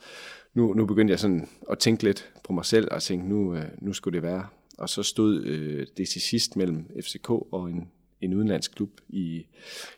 nu, 0.53 0.73
nu 0.73 0.85
begyndte 0.85 1.11
jeg 1.11 1.19
sådan 1.19 1.47
at 1.71 1.79
tænke 1.79 2.03
lidt 2.03 2.29
på 2.43 2.53
mig 2.53 2.65
selv, 2.65 2.87
og 2.91 3.03
tænke, 3.03 3.29
nu, 3.29 3.55
øh, 3.55 3.65
nu 3.81 3.93
skulle 3.93 4.15
det 4.15 4.23
være. 4.23 4.47
Og 4.77 4.89
så 4.89 5.03
stod 5.03 5.43
øh, 5.43 5.87
det 5.97 6.09
til 6.09 6.21
sidst 6.21 6.55
mellem 6.55 6.85
FCK 7.01 7.29
og 7.29 7.69
en, 7.69 7.87
en 8.21 8.33
udenlandsk 8.33 8.75
klub 8.75 8.89
i, 9.09 9.45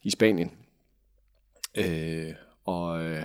i 0.03 0.09
Spanien. 0.09 0.51
Øh, 1.77 2.33
og 2.65 3.03
øh, 3.03 3.23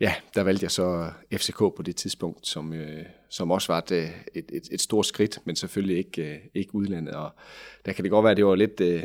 ja, 0.00 0.14
der 0.34 0.42
valgte 0.42 0.64
jeg 0.64 0.70
så 0.70 1.10
FCK 1.32 1.58
på 1.58 1.82
det 1.84 1.96
tidspunkt, 1.96 2.46
som, 2.46 2.72
øh, 2.72 3.04
som 3.28 3.50
også 3.50 3.72
var 3.72 3.78
et, 3.78 3.92
et, 4.34 4.50
et, 4.52 4.68
et 4.72 4.80
stort 4.80 5.06
skridt, 5.06 5.38
men 5.44 5.56
selvfølgelig 5.56 5.98
ikke, 5.98 6.32
øh, 6.32 6.38
ikke 6.54 6.74
udlandet. 6.74 7.14
Og 7.14 7.30
der 7.86 7.92
kan 7.92 8.02
det 8.02 8.10
godt 8.10 8.24
være, 8.24 8.30
at 8.30 8.36
det 8.36 8.46
var 8.46 8.54
lidt 8.54 8.80
øh, 8.80 9.02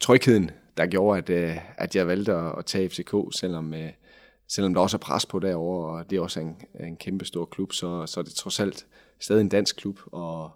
trygheden, 0.00 0.50
der 0.76 0.86
gjorde, 0.86 1.18
at, 1.18 1.30
øh, 1.30 1.56
at 1.76 1.96
jeg 1.96 2.06
valgte 2.06 2.32
at, 2.32 2.58
at 2.58 2.66
tage 2.66 2.88
FCK, 2.88 3.14
selvom, 3.32 3.74
øh, 3.74 3.90
selvom 4.48 4.74
der 4.74 4.80
også 4.80 4.96
er 4.96 4.98
pres 4.98 5.26
på 5.26 5.38
derovre, 5.38 5.98
og 5.98 6.10
det 6.10 6.16
er 6.16 6.20
også 6.20 6.40
en, 6.40 6.56
en 6.80 6.96
kæmpe 6.96 7.24
stor 7.24 7.44
klub, 7.44 7.72
så, 7.72 8.06
så 8.06 8.20
er 8.20 8.24
det 8.24 8.34
trods 8.34 8.60
alt 8.60 8.86
stadig 9.20 9.40
en 9.40 9.48
dansk 9.48 9.76
klub, 9.76 10.00
og 10.12 10.50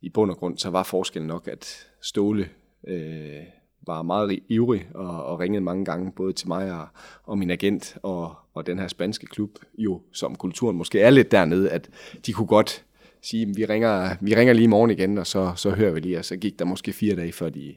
i 0.00 0.08
bund 0.08 0.30
og 0.30 0.36
grund, 0.36 0.58
så 0.58 0.70
var 0.70 0.82
forskellen 0.82 1.28
nok, 1.28 1.48
at 1.48 1.86
Ståle 2.00 2.48
øh, 2.86 3.42
var 3.86 4.02
meget 4.02 4.38
ivrig 4.48 4.88
og, 4.94 5.24
og 5.24 5.40
ringede 5.40 5.64
mange 5.64 5.84
gange, 5.84 6.12
både 6.12 6.32
til 6.32 6.48
mig 6.48 6.72
og, 6.72 6.86
og 7.24 7.38
min 7.38 7.50
agent 7.50 7.96
og, 8.02 8.34
og 8.54 8.66
den 8.66 8.78
her 8.78 8.88
spanske 8.88 9.26
klub, 9.26 9.50
jo 9.78 10.00
som 10.12 10.34
kulturen 10.34 10.76
måske 10.76 11.00
er 11.00 11.10
lidt 11.10 11.30
dernede, 11.30 11.70
at 11.70 11.90
de 12.26 12.32
kunne 12.32 12.46
godt 12.46 12.84
sige, 13.22 13.54
vi 13.56 13.64
ringer, 13.64 14.16
vi 14.20 14.34
ringer 14.34 14.54
lige 14.54 14.64
i 14.64 14.68
morgen 14.68 14.90
igen, 14.90 15.18
og 15.18 15.26
så, 15.26 15.52
så 15.56 15.70
hører 15.70 15.92
vi 15.92 16.00
lige, 16.00 16.18
og 16.18 16.24
så 16.24 16.36
gik 16.36 16.58
der 16.58 16.64
måske 16.64 16.92
fire 16.92 17.16
dage, 17.16 17.32
før 17.32 17.48
de, 17.48 17.76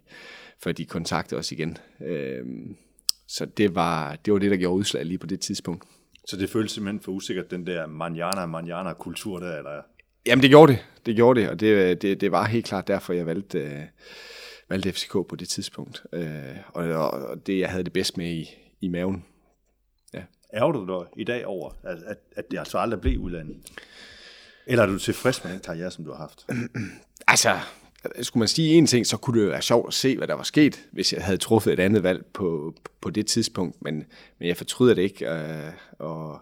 før 0.63 0.71
de 0.71 0.85
kontaktede 0.85 1.39
os 1.39 1.51
igen. 1.51 1.77
Øhm, 2.01 2.75
så 3.27 3.45
det 3.45 3.75
var, 3.75 4.15
det 4.15 4.33
var 4.33 4.39
det, 4.39 4.51
der 4.51 4.57
gjorde 4.57 4.79
udslag 4.79 5.05
lige 5.05 5.17
på 5.17 5.27
det 5.27 5.39
tidspunkt. 5.39 5.83
Så 6.27 6.37
det 6.37 6.49
føltes 6.49 6.71
simpelthen 6.71 6.99
for 6.99 7.11
usikkert, 7.11 7.51
den 7.51 7.67
der 7.67 7.87
manjana 7.87 8.45
manjana 8.45 8.93
kultur 8.93 9.39
der, 9.39 9.57
eller? 9.57 9.81
Jamen 10.25 10.41
det 10.41 10.49
gjorde 10.49 10.71
det, 10.71 10.85
det 11.05 11.15
gjorde 11.15 11.41
det, 11.41 11.49
og 11.49 11.59
det, 11.59 12.01
det, 12.01 12.21
det 12.21 12.31
var 12.31 12.45
helt 12.45 12.65
klart 12.65 12.87
derfor, 12.87 13.13
jeg 13.13 13.25
valgte, 13.25 13.59
øh, 13.59 13.81
valgte 14.69 14.91
FCK 14.91 15.11
på 15.11 15.35
det 15.39 15.49
tidspunkt. 15.49 16.03
Øh, 16.13 16.55
og, 16.73 17.11
og 17.11 17.47
det, 17.47 17.59
jeg 17.59 17.69
havde 17.69 17.83
det 17.83 17.93
bedst 17.93 18.17
med 18.17 18.31
i, 18.31 18.49
i 18.81 18.87
maven. 18.87 19.25
Ja. 20.13 20.21
Ærger 20.53 20.71
du 20.71 20.99
dig 20.99 21.21
i 21.21 21.23
dag 21.23 21.45
over, 21.45 21.71
at, 21.83 21.97
at, 22.05 22.17
at 22.35 22.51
det 22.51 22.59
altså 22.59 22.77
aldrig 22.77 23.01
blev 23.01 23.19
udlandet? 23.19 23.57
Eller 24.65 24.83
er 24.83 24.87
du 24.87 24.99
tilfreds 24.99 25.43
med 25.43 25.53
den 25.53 25.59
karriere, 25.59 25.91
som 25.91 26.05
du 26.05 26.11
har 26.11 26.17
haft? 26.17 26.45
altså, 27.27 27.59
skulle 28.21 28.41
man 28.41 28.47
sige 28.47 28.73
en 28.73 28.87
ting, 28.87 29.07
så 29.07 29.17
kunne 29.17 29.41
det 29.41 29.49
være 29.49 29.61
sjovt 29.61 29.87
at 29.87 29.93
se, 29.93 30.17
hvad 30.17 30.27
der 30.27 30.33
var 30.33 30.43
sket, 30.43 30.87
hvis 30.91 31.13
jeg 31.13 31.23
havde 31.23 31.37
truffet 31.37 31.73
et 31.73 31.79
andet 31.79 32.03
valg 32.03 32.25
på, 32.25 32.73
på 33.01 33.09
det 33.09 33.27
tidspunkt, 33.27 33.81
men, 33.81 33.95
men 34.39 34.47
jeg 34.47 34.57
fortryder 34.57 34.93
det 34.93 35.01
ikke, 35.01 35.29
øh, 35.29 35.71
og 35.99 36.39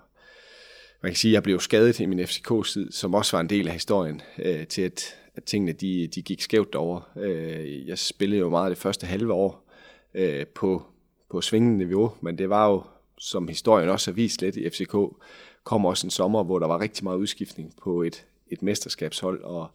man 1.04 1.12
kan 1.12 1.16
sige, 1.16 1.32
at 1.32 1.34
jeg 1.34 1.44
blev 1.44 1.60
skadet 1.60 2.00
i 2.00 2.06
min 2.06 2.28
FCK-tid, 2.28 2.92
som 2.92 3.14
også 3.14 3.38
var 3.38 3.42
en 3.42 3.50
del 3.50 3.68
af 3.68 3.74
historien, 3.74 4.22
øh, 4.40 4.68
til 4.68 4.82
at, 4.82 5.16
at 5.36 5.44
tingene 5.44 5.72
de, 5.72 6.08
de 6.08 6.22
gik 6.22 6.42
skævt 6.42 6.74
derovre. 6.74 7.02
Øh, 7.24 7.88
jeg 7.88 8.00
spillede 8.00 8.40
jo 8.40 8.50
meget 8.50 8.70
det 8.70 8.78
første 8.78 9.08
halve 9.08 9.34
år 9.34 9.70
øh, 10.14 10.48
på, 10.48 10.84
på 11.32 11.42
svingende 11.42 11.78
niveau, 11.78 12.12
men 12.22 12.38
det 12.38 12.50
var 12.50 12.70
jo, 12.70 12.84
som 13.18 13.48
historien 13.48 13.90
også 13.90 14.12
har 14.12 14.16
vist 14.16 14.42
lidt 14.42 14.56
i 14.56 14.70
FCK, 14.70 14.96
kom 15.64 15.86
også 15.86 16.08
en 16.08 16.12
sommer, 16.12 16.44
hvor 16.44 16.60
der 16.60 16.68
var 16.68 16.82
rigtig 16.82 17.04
meget 17.04 17.18
udskiftning 17.18 17.74
på 17.82 18.02
et, 18.02 18.26
et 18.48 18.62
mesterskabshold, 18.62 19.44
og 19.44 19.70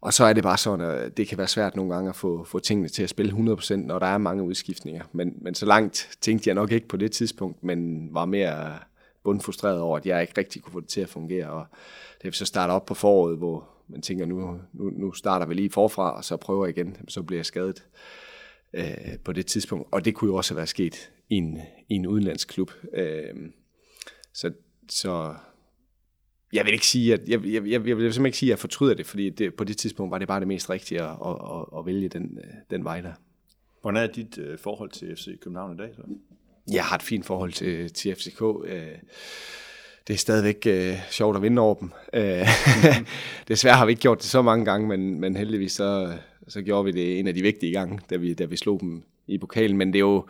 og 0.00 0.12
så 0.12 0.24
er 0.24 0.32
det 0.32 0.42
bare 0.42 0.58
sådan, 0.58 0.90
at 0.90 1.16
det 1.16 1.28
kan 1.28 1.38
være 1.38 1.48
svært 1.48 1.76
nogle 1.76 1.94
gange 1.94 2.08
at 2.08 2.16
få, 2.16 2.44
få 2.44 2.58
tingene 2.58 2.88
til 2.88 3.02
at 3.02 3.10
spille 3.10 3.32
100%, 3.32 3.76
når 3.76 3.98
der 3.98 4.06
er 4.06 4.18
mange 4.18 4.42
udskiftninger. 4.42 5.04
Men, 5.12 5.34
men 5.40 5.54
så 5.54 5.66
langt 5.66 6.18
tænkte 6.20 6.48
jeg 6.48 6.54
nok 6.54 6.72
ikke 6.72 6.88
på 6.88 6.96
det 6.96 7.12
tidspunkt, 7.12 7.64
men 7.64 8.08
var 8.14 8.24
mere 8.24 8.78
bundfrustreret 9.24 9.80
over, 9.80 9.96
at 9.96 10.06
jeg 10.06 10.20
ikke 10.20 10.34
rigtig 10.38 10.62
kunne 10.62 10.72
få 10.72 10.80
det 10.80 10.88
til 10.88 11.00
at 11.00 11.08
fungere. 11.08 11.50
Og 11.50 11.66
det 12.22 12.34
så 12.34 12.44
starte 12.44 12.70
op 12.70 12.86
på 12.86 12.94
foråret, 12.94 13.38
hvor 13.38 13.68
man 13.88 14.02
tænker, 14.02 14.26
nu, 14.26 14.60
nu, 14.72 14.90
nu 14.90 15.12
starter 15.12 15.46
vi 15.46 15.54
lige 15.54 15.70
forfra, 15.70 16.16
og 16.16 16.24
så 16.24 16.36
prøver 16.36 16.66
jeg 16.66 16.78
igen, 16.78 16.96
så 17.08 17.22
bliver 17.22 17.38
jeg 17.38 17.46
skadet 17.46 17.86
øh, 18.74 19.18
på 19.24 19.32
det 19.32 19.46
tidspunkt. 19.46 19.88
Og 19.92 20.04
det 20.04 20.14
kunne 20.14 20.30
jo 20.30 20.34
også 20.36 20.54
have 20.54 20.56
været 20.56 20.68
sket 20.68 21.12
i 21.28 21.34
en, 21.34 21.58
i 21.88 21.94
en 21.94 22.06
udenlandsk 22.06 22.48
klub. 22.48 22.72
Øh, 22.94 23.34
så, 24.34 24.52
så 24.88 25.34
jeg 26.52 26.64
vil 26.64 26.72
ikke 26.72 26.86
sige, 26.86 27.14
at 27.14 27.28
jeg, 27.28 27.44
jeg, 27.44 27.66
jeg, 27.66 27.70
jeg 27.70 27.82
vil 27.82 27.88
simpelthen 27.96 28.26
ikke 28.26 28.38
sige, 28.38 28.48
at 28.48 28.50
jeg 28.50 28.58
fortryder 28.58 28.94
det, 28.94 29.06
fordi 29.06 29.30
det, 29.30 29.54
på 29.54 29.64
det 29.64 29.76
tidspunkt 29.76 30.10
var 30.10 30.18
det 30.18 30.28
bare 30.28 30.40
det 30.40 30.48
mest 30.48 30.70
rigtige 30.70 31.02
at, 31.02 31.08
at, 31.08 31.36
at, 31.50 31.78
at 31.78 31.86
vælge 31.86 32.08
den, 32.08 32.38
den 32.70 32.84
vej 32.84 33.00
der. 33.00 33.12
Hvordan 33.82 34.02
er 34.02 34.12
dit 34.12 34.38
uh, 34.38 34.58
forhold 34.58 34.90
til 34.90 35.16
FC 35.16 35.40
København 35.40 35.74
i 35.74 35.76
dag? 35.76 35.90
Så? 35.94 36.02
Jeg 36.72 36.84
har 36.84 36.96
et 36.96 37.02
fint 37.02 37.26
forhold 37.26 37.52
til, 37.52 37.92
til 37.92 38.14
FCK. 38.14 38.42
Uh, 38.42 38.66
det 40.08 40.14
er 40.14 40.18
stadigvæk 40.18 40.66
øh, 40.66 40.94
sjovt 41.10 41.36
at 41.36 41.42
vinde 41.42 41.62
over 41.62 41.74
dem. 41.74 41.92
Uh, 42.16 42.48
desværre 43.48 43.76
har 43.76 43.86
vi 43.86 43.92
ikke 43.92 44.02
gjort 44.02 44.18
det 44.18 44.26
så 44.26 44.42
mange 44.42 44.64
gange, 44.64 44.88
men, 44.88 45.20
men 45.20 45.36
heldigvis 45.36 45.72
så, 45.72 46.12
så 46.48 46.62
gjorde 46.62 46.84
vi 46.84 46.90
det 46.90 47.18
en 47.18 47.26
af 47.26 47.34
de 47.34 47.42
vigtige 47.42 47.72
gange, 47.72 48.00
da 48.10 48.16
vi, 48.16 48.34
da 48.34 48.44
vi 48.44 48.56
slog 48.56 48.80
dem 48.80 49.02
i 49.26 49.38
pokalen. 49.38 49.76
Men 49.76 49.88
det 49.88 49.96
er 49.98 50.00
jo, 50.00 50.26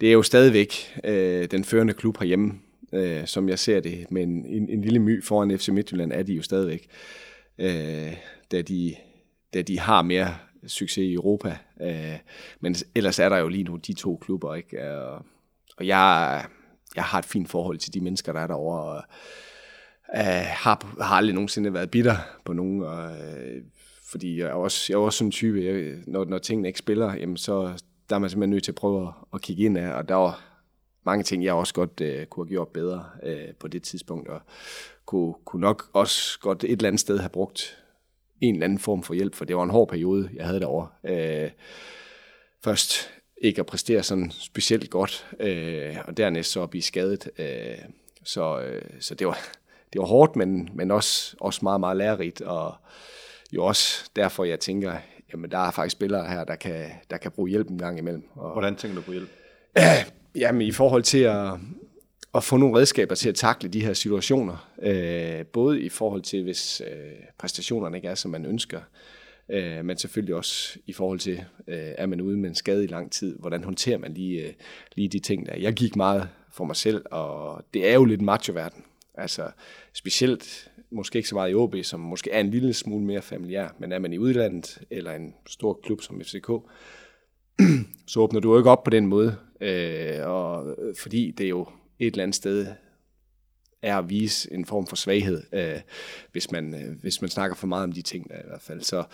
det 0.00 0.08
er 0.08 0.12
jo 0.12 0.22
stadigvæk 0.22 0.74
øh, 1.04 1.50
den 1.50 1.64
førende 1.64 1.92
klub 1.92 2.18
herhjemme 2.18 2.52
øh, 2.92 3.26
som 3.26 3.48
jeg 3.48 3.58
ser 3.58 3.80
det. 3.80 4.10
Men 4.10 4.46
en, 4.46 4.68
en 4.68 4.82
lille 4.82 4.98
my 4.98 5.24
foran 5.24 5.58
FC 5.58 5.68
Midtjylland 5.68 6.12
er 6.12 6.22
de 6.22 6.34
jo 6.34 6.42
stadigvæk, 6.42 6.86
øh, 7.58 8.16
da, 8.52 8.62
de, 8.62 8.94
da 9.54 9.62
de 9.62 9.78
har 9.78 10.02
mere 10.02 10.34
succes 10.66 10.98
i 10.98 11.14
Europa. 11.14 11.58
Øh, 11.80 12.18
men 12.60 12.74
ellers 12.94 13.18
er 13.18 13.28
der 13.28 13.38
jo 13.38 13.48
lige 13.48 13.64
nu 13.64 13.76
de 13.76 13.92
to 13.92 14.16
klubber, 14.16 14.54
ikke? 14.54 14.94
Og, 14.94 15.24
og 15.76 15.86
jeg, 15.86 16.44
jeg 16.96 17.04
har 17.04 17.18
et 17.18 17.24
fint 17.24 17.50
forhold 17.50 17.78
til 17.78 17.94
de 17.94 18.00
mennesker, 18.00 18.32
der 18.32 18.40
er 18.40 18.46
derovre, 18.46 18.82
og 18.82 19.02
øh, 20.16 20.44
har, 20.46 21.02
har 21.02 21.16
aldrig 21.16 21.34
nogensinde 21.34 21.74
været 21.74 21.90
bitter 21.90 22.16
på 22.44 22.52
nogen, 22.52 22.82
og, 22.82 23.10
øh, 23.10 23.62
fordi 24.10 24.38
jeg 24.40 24.48
er 24.48 24.52
også, 24.52 24.86
jeg 24.88 24.96
er 24.96 25.00
også 25.00 25.18
sådan 25.18 25.28
en 25.28 25.32
type, 25.32 25.64
jeg, 25.64 25.94
når, 26.06 26.24
når 26.24 26.38
tingene 26.38 26.68
ikke 26.68 26.78
spiller, 26.78 27.14
jamen 27.14 27.36
så 27.36 27.82
der 28.10 28.16
er 28.16 28.18
man 28.18 28.30
simpelthen 28.30 28.50
nødt 28.50 28.64
til 28.64 28.72
at 28.72 28.76
prøve 28.76 29.08
at, 29.08 29.14
at 29.34 29.40
kigge 29.40 29.64
ind 29.64 29.78
af, 29.78 29.92
og 29.92 30.08
der 30.08 30.14
var, 30.14 30.50
mange 31.04 31.22
ting, 31.22 31.44
jeg 31.44 31.54
også 31.54 31.74
godt 31.74 32.00
øh, 32.00 32.26
kunne 32.26 32.46
have 32.46 32.50
gjort 32.50 32.68
bedre 32.68 33.04
øh, 33.22 33.54
på 33.60 33.68
det 33.68 33.82
tidspunkt, 33.82 34.28
og 34.28 34.40
kunne, 35.06 35.34
kunne 35.44 35.60
nok 35.60 35.90
også 35.92 36.40
godt 36.40 36.64
et 36.64 36.72
eller 36.72 36.88
andet 36.88 37.00
sted 37.00 37.18
have 37.18 37.28
brugt 37.28 37.76
en 38.40 38.54
eller 38.54 38.64
anden 38.64 38.78
form 38.78 39.02
for 39.02 39.14
hjælp, 39.14 39.34
for 39.34 39.44
det 39.44 39.56
var 39.56 39.62
en 39.62 39.70
hård 39.70 39.88
periode, 39.88 40.30
jeg 40.34 40.46
havde 40.46 40.60
derovre. 40.60 40.88
Øh, 41.04 41.50
først 42.64 43.10
ikke 43.40 43.60
at 43.60 43.66
præstere 43.66 44.02
sådan 44.02 44.30
specielt 44.30 44.90
godt, 44.90 45.26
øh, 45.40 45.96
og 46.04 46.16
dernæst 46.16 46.50
så 46.50 46.62
at 46.62 46.70
blive 46.70 46.82
skadet. 46.82 47.30
Øh, 47.38 47.78
så, 48.24 48.60
øh, 48.60 48.82
så 49.00 49.14
det 49.14 49.26
var, 49.26 49.38
det 49.92 50.00
var 50.00 50.06
hårdt, 50.06 50.36
men, 50.36 50.68
men 50.74 50.90
også, 50.90 51.36
også 51.40 51.60
meget, 51.62 51.80
meget 51.80 51.96
lærerigt, 51.96 52.40
og 52.40 52.74
jo 53.52 53.64
også 53.64 54.10
derfor, 54.16 54.44
jeg 54.44 54.60
tænker, 54.60 54.96
jamen 55.32 55.50
der 55.50 55.58
er 55.58 55.70
faktisk 55.70 55.92
spillere 55.92 56.28
her, 56.28 56.44
der 56.44 56.56
kan, 56.56 56.90
der 57.10 57.16
kan 57.16 57.30
bruge 57.30 57.50
hjælp 57.50 57.68
en 57.68 57.78
gang 57.78 57.98
imellem. 57.98 58.28
Og, 58.34 58.52
Hvordan 58.52 58.76
tænker 58.76 58.96
du 58.96 59.02
på 59.02 59.12
hjælp? 59.12 59.28
Jamen 60.34 60.62
i 60.62 60.72
forhold 60.72 61.02
til 61.02 61.18
at, 61.18 61.52
at 62.34 62.44
få 62.44 62.56
nogle 62.56 62.78
redskaber 62.78 63.14
til 63.14 63.28
at 63.28 63.34
takle 63.34 63.68
de 63.68 63.84
her 63.84 63.92
situationer, 63.92 64.70
øh, 64.82 65.46
både 65.46 65.80
i 65.80 65.88
forhold 65.88 66.22
til, 66.22 66.42
hvis 66.42 66.82
øh, 66.90 67.12
præstationerne 67.38 67.96
ikke 67.96 68.08
er, 68.08 68.14
som 68.14 68.30
man 68.30 68.46
ønsker, 68.46 68.78
øh, 68.78 69.19
Øh, 69.50 69.84
men 69.84 69.96
selvfølgelig 69.96 70.34
også 70.34 70.78
i 70.86 70.92
forhold 70.92 71.18
til, 71.18 71.44
øh, 71.66 71.92
er 71.98 72.06
man 72.06 72.20
ude 72.20 72.36
med 72.36 72.48
en 72.48 72.54
skade 72.54 72.84
i 72.84 72.86
lang 72.86 73.12
tid, 73.12 73.38
hvordan 73.38 73.64
håndterer 73.64 73.98
man 73.98 74.14
lige, 74.14 74.46
øh, 74.46 74.52
lige 74.94 75.08
de 75.08 75.18
ting 75.18 75.46
der. 75.46 75.56
Jeg 75.56 75.72
gik 75.72 75.96
meget 75.96 76.28
for 76.52 76.64
mig 76.64 76.76
selv, 76.76 77.04
og 77.10 77.64
det 77.74 77.88
er 77.88 77.94
jo 77.94 78.04
lidt 78.04 78.22
macho-verden. 78.22 78.84
Altså 79.14 79.50
specielt, 79.92 80.70
måske 80.90 81.16
ikke 81.16 81.28
så 81.28 81.34
meget 81.34 81.50
i 81.50 81.54
OB, 81.54 81.74
som 81.82 82.00
måske 82.00 82.30
er 82.30 82.40
en 82.40 82.50
lille 82.50 82.72
smule 82.72 83.04
mere 83.04 83.22
familiær, 83.22 83.68
men 83.78 83.92
er 83.92 83.98
man 83.98 84.12
i 84.12 84.18
udlandet, 84.18 84.78
eller 84.90 85.12
en 85.12 85.34
stor 85.46 85.80
klub 85.82 86.02
som 86.02 86.20
FCK, 86.20 86.50
så 88.06 88.20
åbner 88.20 88.40
du 88.40 88.52
jo 88.52 88.58
ikke 88.58 88.70
op 88.70 88.84
på 88.84 88.90
den 88.90 89.06
måde, 89.06 89.36
øh, 89.60 90.26
og, 90.26 90.76
øh, 90.78 90.94
fordi 90.96 91.30
det 91.30 91.44
er 91.44 91.48
jo 91.48 91.66
et 91.98 92.06
eller 92.06 92.22
andet 92.22 92.34
sted 92.34 92.66
er 93.82 93.98
at 93.98 94.10
vise 94.10 94.52
en 94.52 94.66
form 94.66 94.86
for 94.86 94.96
svaghed, 94.96 95.42
øh, 95.52 95.80
hvis, 96.32 96.50
man, 96.50 96.74
øh, 96.74 97.00
hvis 97.00 97.20
man 97.20 97.30
snakker 97.30 97.56
for 97.56 97.66
meget 97.66 97.84
om 97.84 97.92
de 97.92 98.02
ting 98.02 98.28
der 98.28 98.38
i 98.38 98.46
hvert 98.46 98.62
fald. 98.62 98.80
Så, 98.80 99.04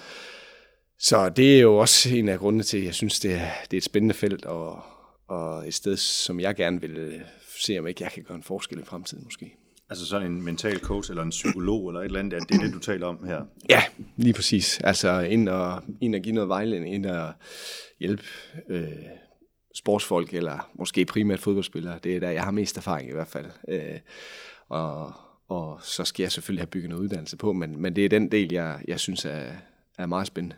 så 0.99 1.29
det 1.29 1.57
er 1.57 1.61
jo 1.61 1.77
også 1.77 2.09
en 2.09 2.29
af 2.29 2.39
grundene 2.39 2.65
til, 2.65 2.79
at 2.79 2.85
jeg 2.85 2.95
synes, 2.95 3.21
det 3.21 3.33
er, 3.33 3.49
det 3.71 3.77
er 3.77 3.79
et 3.79 3.85
spændende 3.85 4.15
felt, 4.15 4.45
og, 4.45 4.83
og 5.29 5.69
et 5.69 5.75
sted, 5.75 5.97
som 5.97 6.41
jeg 6.41 6.55
gerne 6.57 6.81
vil 6.81 6.97
øh, 6.97 7.21
se, 7.59 7.79
om 7.79 7.87
ikke 7.87 8.05
jeg 8.05 8.13
kan 8.13 8.23
gøre 8.23 8.37
en 8.37 8.43
forskel 8.43 8.79
i 8.79 8.85
fremtiden 8.85 9.25
måske. 9.25 9.57
Altså 9.91 10.07
sådan 10.07 10.33
en 10.33 10.43
mental 10.43 10.79
coach 10.79 11.11
eller 11.11 11.23
en 11.23 11.31
psykolog 11.31 11.89
eller 11.89 12.01
et 12.01 12.05
eller 12.05 12.21
andet, 12.21 12.49
det 12.49 12.57
er 12.57 12.63
det, 12.63 12.75
du 12.75 12.79
taler 12.79 13.07
om 13.07 13.25
her? 13.27 13.43
Ja, 13.69 13.83
lige 14.17 14.33
præcis. 14.33 14.81
Altså 14.81 15.21
ind 15.21 15.49
og, 15.49 15.83
ind 16.01 16.15
og 16.15 16.21
give 16.21 16.35
noget 16.35 16.49
vejledning, 16.49 16.95
ind 16.95 17.07
og 17.07 17.33
hjælpe 18.01 18.23
øh, 18.69 18.89
sportsfolk, 19.75 20.35
eller 20.35 20.71
måske 20.75 21.05
primært 21.05 21.41
fodboldspillere. 21.41 21.99
Det 22.05 22.17
er 22.17 22.21
der, 22.21 22.31
jeg 22.31 22.45
har 22.45 22.51
mest 22.51 22.77
erfaring 22.77 23.09
i 23.09 23.13
hvert 23.13 23.29
fald. 23.29 23.47
Øh, 23.69 23.99
og, 24.69 25.13
og 25.49 25.79
så 25.83 26.05
skal 26.05 26.23
jeg 26.23 26.33
selvfølgelig 26.33 26.61
have 26.61 26.71
bygget 26.71 26.91
noget 26.91 27.03
uddannelse 27.03 27.37
på, 27.37 27.53
men, 27.53 27.83
men 27.83 27.97
det 27.97 28.05
er 28.05 28.09
den 28.09 28.33
del, 28.33 28.53
jeg, 28.53 28.81
jeg 28.89 29.01
synes 29.01 29.25
er, 29.25 29.53
er 29.99 30.07
meget 30.07 30.27
spændende. 30.27 30.57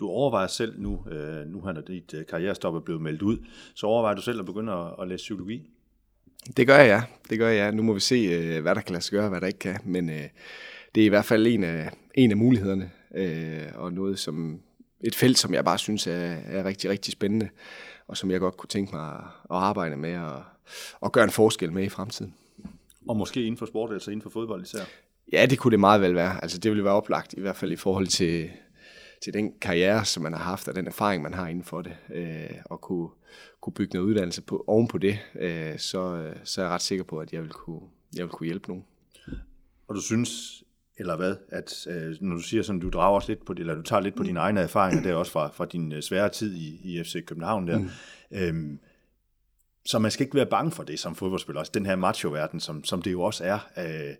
Du 0.00 0.08
overvejer 0.08 0.46
selv 0.46 0.80
nu, 0.80 1.04
øh, 1.10 1.46
nu 1.46 1.60
har 1.60 1.72
dit 1.72 2.14
øh, 2.14 2.26
karrierestop 2.26 2.74
er 2.74 2.80
blevet 2.80 3.02
meldt 3.02 3.22
ud, 3.22 3.38
så 3.74 3.86
overvejer 3.86 4.14
du 4.14 4.22
selv 4.22 4.40
at 4.40 4.46
begynde 4.46 4.72
at, 4.72 4.94
at 5.02 5.08
læse 5.08 5.22
psykologi? 5.22 5.70
Det 6.56 6.66
gør 6.66 6.76
jeg, 6.76 6.86
ja. 6.86 7.02
Det 7.30 7.38
gør 7.38 7.48
jeg. 7.48 7.72
Nu 7.72 7.82
må 7.82 7.92
vi 7.92 8.00
se, 8.00 8.14
øh, 8.14 8.62
hvad 8.62 8.74
der 8.74 8.80
kan 8.80 8.92
lade 8.92 9.04
sig 9.04 9.12
gøre, 9.12 9.28
hvad 9.28 9.40
der 9.40 9.46
ikke 9.46 9.58
kan. 9.58 9.78
Men 9.84 10.10
øh, 10.10 10.28
det 10.94 11.00
er 11.00 11.04
i 11.04 11.08
hvert 11.08 11.24
fald 11.24 11.46
en 11.46 11.64
af, 11.64 11.90
en 12.14 12.30
af 12.30 12.36
mulighederne, 12.36 12.90
øh, 13.14 13.68
og 13.74 13.92
noget 13.92 14.18
som 14.18 14.60
et 15.00 15.14
felt, 15.14 15.38
som 15.38 15.54
jeg 15.54 15.64
bare 15.64 15.78
synes 15.78 16.06
er, 16.06 16.36
er 16.44 16.64
rigtig, 16.64 16.90
rigtig 16.90 17.12
spændende, 17.12 17.48
og 18.06 18.16
som 18.16 18.30
jeg 18.30 18.40
godt 18.40 18.56
kunne 18.56 18.68
tænke 18.68 18.94
mig 18.94 19.08
at, 19.08 19.24
at 19.50 19.56
arbejde 19.56 19.96
med 19.96 20.16
og, 20.16 20.42
og 21.00 21.12
gøre 21.12 21.24
en 21.24 21.30
forskel 21.30 21.72
med 21.72 21.84
i 21.84 21.88
fremtiden. 21.88 22.34
Og 23.08 23.16
måske 23.16 23.40
inden 23.40 23.56
for 23.56 23.66
sport, 23.66 23.92
altså 23.92 24.10
inden 24.10 24.22
for 24.22 24.30
fodbold 24.30 24.62
især? 24.62 24.80
Ja, 25.32 25.46
det 25.46 25.58
kunne 25.58 25.70
det 25.70 25.80
meget 25.80 26.00
vel 26.00 26.14
være. 26.14 26.42
Altså 26.42 26.58
det 26.58 26.70
ville 26.70 26.84
være 26.84 26.92
oplagt, 26.92 27.34
i 27.38 27.40
hvert 27.40 27.56
fald 27.56 27.72
i 27.72 27.76
forhold 27.76 28.06
til, 28.06 28.50
til 29.22 29.34
den 29.34 29.52
karriere, 29.60 30.04
som 30.04 30.22
man 30.22 30.32
har 30.32 30.42
haft, 30.42 30.68
og 30.68 30.74
den 30.74 30.86
erfaring, 30.86 31.22
man 31.22 31.34
har 31.34 31.48
inden 31.48 31.64
for 31.64 31.82
det, 31.82 31.92
øh, 32.14 32.50
og 32.64 32.80
kunne, 32.80 33.08
kunne 33.60 33.74
bygge 33.74 33.94
noget 33.94 34.08
uddannelse 34.08 34.42
på, 34.42 34.64
oven 34.66 34.88
på 34.88 34.98
det, 34.98 35.18
øh, 35.40 35.78
så, 35.78 36.32
så 36.44 36.60
er 36.60 36.64
jeg 36.64 36.74
ret 36.74 36.82
sikker 36.82 37.04
på, 37.04 37.18
at 37.18 37.32
jeg 37.32 37.42
vil 37.42 37.50
kunne, 37.50 37.80
jeg 38.16 38.24
vil 38.24 38.30
kunne 38.30 38.46
hjælpe 38.46 38.68
nogen. 38.68 38.84
Og 39.88 39.94
du 39.94 40.00
synes, 40.00 40.62
eller 40.96 41.16
hvad, 41.16 41.36
at 41.48 41.86
øh, 41.86 42.16
når 42.20 42.36
du 42.36 42.42
siger 42.42 42.62
sådan, 42.62 42.80
du 42.80 42.88
drager 42.88 43.14
også 43.14 43.28
lidt 43.28 43.44
på 43.44 43.54
det, 43.54 43.60
eller 43.60 43.74
du 43.74 43.82
tager 43.82 44.00
lidt 44.00 44.14
på 44.14 44.22
dine 44.22 44.40
egne 44.40 44.60
erfaringer, 44.60 45.02
der 45.02 45.14
også 45.14 45.32
fra, 45.32 45.48
fra 45.48 45.66
din 45.66 45.92
øh, 45.92 46.02
svære 46.02 46.28
tid 46.28 46.54
i, 46.54 46.80
i 46.84 47.04
FC 47.04 47.24
København 47.24 47.68
der, 47.68 47.78
mm. 47.78 47.88
øhm, 48.30 48.78
så 49.84 49.98
man 49.98 50.10
skal 50.10 50.24
ikke 50.24 50.36
være 50.36 50.46
bange 50.46 50.70
for 50.70 50.82
det 50.82 50.98
som 50.98 51.14
fodboldspiller, 51.14 51.60
også 51.60 51.72
den 51.74 51.86
her 51.86 51.96
macho-verden, 51.96 52.60
som, 52.60 52.84
som 52.84 53.02
det 53.02 53.12
jo 53.12 53.22
også 53.22 53.44
er. 53.44 53.58
Øh, 53.78 54.14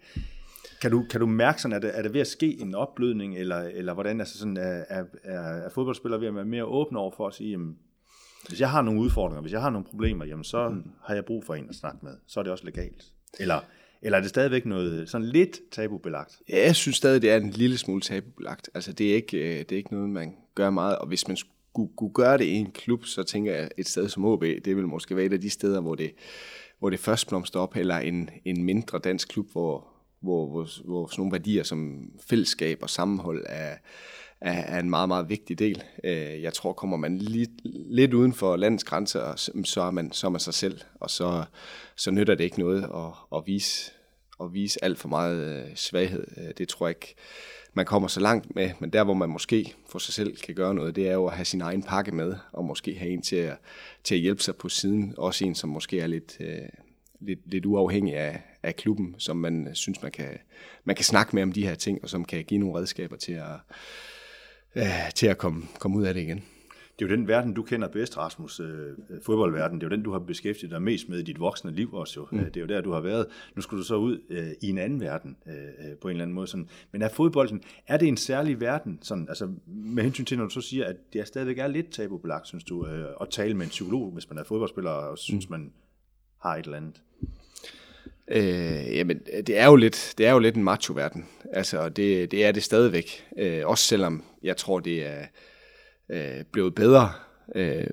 kan 0.80 0.90
du, 0.90 1.04
kan 1.10 1.20
du 1.20 1.26
mærke 1.26 1.62
sådan, 1.62 1.74
er 1.74 1.78
det, 1.78 1.98
er 1.98 2.02
det 2.02 2.12
ved 2.12 2.20
at 2.20 2.26
ske 2.26 2.60
en 2.60 2.74
opblødning, 2.74 3.38
eller, 3.38 3.58
eller 3.58 3.94
hvordan 3.94 4.20
altså 4.20 4.38
sådan, 4.38 4.56
er, 4.56 4.84
er, 4.88 5.04
er 5.24 5.70
fodboldspillere 5.70 6.20
ved 6.20 6.28
at 6.28 6.34
være 6.34 6.44
mere 6.44 6.64
åbne 6.64 6.98
over 6.98 7.12
for 7.16 7.26
at 7.26 7.34
sige, 7.34 7.50
jamen, 7.50 7.78
hvis 8.48 8.60
jeg 8.60 8.70
har 8.70 8.82
nogle 8.82 9.00
udfordringer, 9.00 9.40
hvis 9.40 9.52
jeg 9.52 9.60
har 9.60 9.70
nogle 9.70 9.84
problemer, 9.84 10.24
jamen 10.24 10.44
så 10.44 10.68
mm. 10.68 10.82
har 11.04 11.14
jeg 11.14 11.24
brug 11.24 11.44
for 11.44 11.54
en 11.54 11.68
at 11.68 11.74
snakke 11.74 11.98
med. 12.02 12.12
Så 12.26 12.40
er 12.40 12.44
det 12.44 12.52
også 12.52 12.64
legalt. 12.64 13.04
Eller, 13.38 13.60
eller 14.02 14.18
er 14.18 14.22
det 14.22 14.30
stadigvæk 14.30 14.66
noget 14.66 15.08
sådan 15.08 15.26
lidt 15.26 15.60
tabubelagt? 15.70 16.38
Ja, 16.48 16.66
jeg 16.66 16.76
synes 16.76 16.96
stadig, 16.96 17.22
det 17.22 17.30
er 17.30 17.36
en 17.36 17.50
lille 17.50 17.78
smule 17.78 18.00
tabubelagt. 18.00 18.70
Altså 18.74 18.92
det 18.92 19.10
er 19.10 19.14
ikke, 19.14 19.36
øh, 19.38 19.58
det 19.58 19.72
er 19.72 19.76
ikke 19.76 19.94
noget, 19.94 20.10
man 20.10 20.36
gør 20.54 20.70
meget, 20.70 20.98
og 20.98 21.06
hvis 21.06 21.28
man 21.28 21.36
skulle, 21.72 21.92
kunne 21.96 22.12
gøre 22.12 22.38
det 22.38 22.44
i 22.44 22.54
en 22.54 22.70
klub, 22.70 23.04
så 23.04 23.22
tænker 23.22 23.54
jeg, 23.54 23.70
et 23.78 23.88
sted 23.88 24.08
som 24.08 24.24
OB, 24.24 24.42
det 24.42 24.76
vil 24.76 24.86
måske 24.86 25.16
være 25.16 25.24
et 25.24 25.32
af 25.32 25.40
de 25.40 25.50
steder, 25.50 25.80
hvor 25.80 25.94
det, 25.94 26.14
hvor 26.78 26.90
det 26.90 27.00
først 27.00 27.28
blomster 27.28 27.60
op, 27.60 27.76
eller 27.76 27.98
en, 27.98 28.30
en 28.44 28.64
mindre 28.64 28.98
dansk 28.98 29.28
klub, 29.28 29.52
hvor, 29.52 29.86
hvor, 30.20 30.46
hvor, 30.46 30.68
hvor 30.84 31.06
sådan 31.06 31.20
nogle 31.20 31.32
værdier 31.32 31.62
som 31.62 32.10
fællesskab 32.28 32.78
og 32.82 32.90
sammenhold 32.90 33.44
er, 33.48 33.76
er, 34.40 34.52
er 34.52 34.80
en 34.80 34.90
meget, 34.90 35.08
meget 35.08 35.28
vigtig 35.28 35.58
del. 35.58 35.82
Øh, 36.04 36.42
jeg 36.42 36.52
tror, 36.52 36.72
kommer 36.72 36.96
man 36.96 37.18
lidt, 37.18 37.50
lidt 37.90 38.14
uden 38.14 38.32
for 38.32 38.56
landets 38.56 38.84
grænser, 38.84 39.50
så 39.64 39.82
er 39.82 39.90
man, 39.90 40.12
så 40.12 40.26
er 40.26 40.30
man 40.30 40.40
sig 40.40 40.54
selv, 40.54 40.80
og 40.94 41.10
så, 41.10 41.44
så 41.96 42.10
nytter 42.10 42.34
det 42.34 42.44
ikke 42.44 42.60
noget 42.60 42.82
at, 42.82 43.38
at 43.38 43.42
vise 43.46 43.92
at 44.40 44.54
vise 44.54 44.84
alt 44.84 44.98
for 44.98 45.08
meget 45.08 45.36
øh, 45.36 45.76
svaghed. 45.76 46.26
Øh, 46.36 46.54
det 46.58 46.68
tror 46.68 46.86
jeg 46.86 46.96
ikke, 46.96 47.14
man 47.74 47.86
kommer 47.86 48.08
så 48.08 48.20
langt 48.20 48.54
med, 48.54 48.70
men 48.78 48.90
der 48.90 49.04
hvor 49.04 49.14
man 49.14 49.28
måske 49.28 49.74
for 49.88 49.98
sig 49.98 50.14
selv 50.14 50.36
kan 50.36 50.54
gøre 50.54 50.74
noget, 50.74 50.96
det 50.96 51.08
er 51.08 51.12
jo 51.12 51.26
at 51.26 51.34
have 51.34 51.44
sin 51.44 51.60
egen 51.60 51.82
pakke 51.82 52.12
med, 52.12 52.34
og 52.52 52.64
måske 52.64 52.94
have 52.94 53.10
en 53.10 53.22
til 53.22 53.36
at, 53.36 53.56
til 54.04 54.14
at 54.14 54.20
hjælpe 54.20 54.42
sig 54.42 54.56
på 54.56 54.68
siden. 54.68 55.14
Også 55.18 55.44
en, 55.44 55.54
som 55.54 55.70
måske 55.70 56.00
er 56.00 56.06
lidt, 56.06 56.36
øh, 56.40 56.68
lidt, 57.20 57.40
lidt 57.46 57.66
uafhængig 57.66 58.16
af, 58.16 58.42
af 58.62 58.76
klubben, 58.76 59.14
som 59.18 59.36
man 59.36 59.68
synes, 59.72 60.02
man 60.02 60.12
kan, 60.12 60.38
man 60.84 60.96
kan 60.96 61.04
snakke 61.04 61.36
med 61.36 61.42
om 61.42 61.52
de 61.52 61.66
her 61.66 61.74
ting, 61.74 61.98
og 62.02 62.08
som 62.08 62.24
kan 62.24 62.44
give 62.44 62.60
nogle 62.60 62.78
redskaber 62.78 63.16
til 63.16 63.32
at, 63.32 63.56
øh, 64.74 65.12
til 65.14 65.26
at 65.26 65.38
komme, 65.38 65.62
komme 65.78 65.98
ud 65.98 66.04
af 66.04 66.14
det 66.14 66.20
igen. 66.20 66.44
Det 66.98 67.04
er 67.04 67.10
jo 67.10 67.16
den 67.16 67.28
verden, 67.28 67.54
du 67.54 67.62
kender 67.62 67.88
bedst, 67.88 68.18
Rasmus, 68.18 68.60
øh, 68.60 68.96
fodboldverden. 69.22 69.80
Det 69.80 69.86
er 69.86 69.90
jo 69.90 69.96
den, 69.96 70.02
du 70.02 70.12
har 70.12 70.18
beskæftiget 70.18 70.70
dig 70.70 70.82
mest 70.82 71.08
med 71.08 71.18
i 71.18 71.22
dit 71.22 71.40
voksne 71.40 71.72
liv 71.72 71.94
også. 71.94 72.20
Jo. 72.20 72.26
Mm. 72.30 72.38
Det 72.44 72.56
er 72.56 72.60
jo 72.60 72.66
der, 72.66 72.80
du 72.80 72.92
har 72.92 73.00
været. 73.00 73.26
Nu 73.56 73.62
skal 73.62 73.78
du 73.78 73.82
så 73.82 73.96
ud 73.96 74.18
øh, 74.30 74.50
i 74.60 74.68
en 74.68 74.78
anden 74.78 75.00
verden 75.00 75.36
øh, 75.46 75.54
øh, 75.54 75.96
på 76.00 76.08
en 76.08 76.12
eller 76.12 76.24
anden 76.24 76.34
måde. 76.34 76.46
Sådan. 76.46 76.68
Men 76.92 77.02
er 77.02 77.08
fodbolden, 77.08 77.62
er 77.86 77.96
det 77.96 78.08
en 78.08 78.16
særlig 78.16 78.60
verden? 78.60 78.98
Sådan, 79.02 79.26
altså, 79.28 79.48
med 79.66 80.02
hensyn 80.02 80.24
til, 80.24 80.38
når 80.38 80.44
du 80.44 80.50
så 80.50 80.60
siger, 80.60 80.84
at 80.84 80.96
det 81.12 81.20
er 81.20 81.24
stadigvæk 81.24 81.58
er 81.58 81.66
lidt 81.66 81.90
tabubelagt, 81.90 82.46
synes 82.46 82.64
du, 82.64 82.86
øh, 82.86 83.06
at 83.20 83.28
tale 83.30 83.54
med 83.54 83.64
en 83.64 83.70
psykolog, 83.70 84.12
hvis 84.12 84.30
man 84.30 84.38
er 84.38 84.44
fodboldspiller 84.44 84.90
og 84.90 85.18
synes, 85.18 85.48
mm. 85.48 85.52
man 85.52 85.72
har 86.42 86.56
et 86.56 86.64
eller 86.64 86.76
andet? 86.76 87.02
Øh, 88.28 88.96
jamen, 88.96 89.18
det 89.18 89.58
er 89.58 89.66
jo 89.66 89.76
lidt, 89.76 90.14
det 90.18 90.26
er 90.26 90.32
jo 90.32 90.38
lidt 90.38 90.56
en 90.56 90.64
macho-verden. 90.64 91.26
Altså, 91.52 91.88
det, 91.88 92.30
det 92.30 92.44
er 92.44 92.52
det 92.52 92.62
stadigvæk. 92.62 93.24
Øh, 93.38 93.66
også 93.66 93.84
selvom 93.84 94.22
jeg 94.42 94.56
tror, 94.56 94.80
det 94.80 95.06
er 95.06 95.24
øh, 96.12 96.44
blevet 96.52 96.74
bedre 96.74 97.12
øh, 97.54 97.86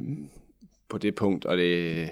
på 0.89 0.97
det 0.97 1.15
punkt, 1.15 1.45
og 1.45 1.57
det 1.57 2.09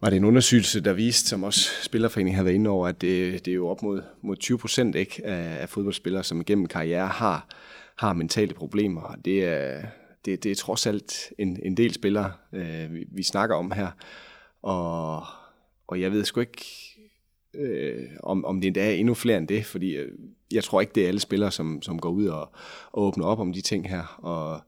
var 0.00 0.10
det 0.10 0.16
en 0.16 0.24
undersøgelse, 0.24 0.80
der 0.80 0.92
viste, 0.92 1.28
som 1.28 1.44
også 1.44 1.70
Spillerforeningen 1.82 2.34
havde 2.34 2.44
været 2.44 2.54
inde 2.54 2.70
over, 2.70 2.88
at 2.88 3.00
det, 3.00 3.44
det 3.44 3.50
er 3.50 3.54
jo 3.54 3.68
op 3.68 3.82
mod, 3.82 4.02
mod 4.22 4.36
20 4.36 4.58
procent 4.58 4.94
ikke, 4.94 5.26
af, 5.26 5.62
af 5.62 5.68
fodboldspillere, 5.68 6.24
som 6.24 6.44
gennem 6.44 6.66
karriere 6.66 7.06
har, 7.06 7.48
har 7.96 8.12
mentale 8.12 8.54
problemer. 8.54 9.00
Og 9.00 9.24
det 9.24 9.44
er, 9.44 9.82
det, 10.24 10.44
det 10.44 10.50
er 10.50 10.54
trods 10.54 10.86
alt 10.86 11.32
en, 11.38 11.58
en 11.62 11.76
del 11.76 11.94
spillere, 11.94 12.32
øh, 12.52 12.94
vi, 12.94 13.04
vi 13.12 13.22
snakker 13.22 13.56
om 13.56 13.70
her. 13.70 13.90
Og, 14.62 15.22
og 15.86 16.00
jeg 16.00 16.12
ved 16.12 16.24
sgu 16.24 16.40
ikke, 16.40 16.64
øh, 17.54 18.08
om, 18.22 18.44
om 18.44 18.60
det 18.60 18.66
endda 18.66 18.90
er 18.90 18.94
endnu 18.94 19.14
flere 19.14 19.38
end 19.38 19.48
det, 19.48 19.66
fordi 19.66 19.96
øh, 19.96 20.12
jeg 20.52 20.64
tror 20.64 20.80
ikke, 20.80 20.92
det 20.94 21.04
er 21.04 21.08
alle 21.08 21.20
spillere, 21.20 21.50
som, 21.50 21.82
som 21.82 21.98
går 21.98 22.10
ud 22.10 22.26
og, 22.26 22.52
og 22.92 23.02
åbner 23.02 23.24
op 23.24 23.38
om 23.38 23.52
de 23.52 23.60
ting 23.60 23.88
her. 23.88 24.18
Og 24.18 24.60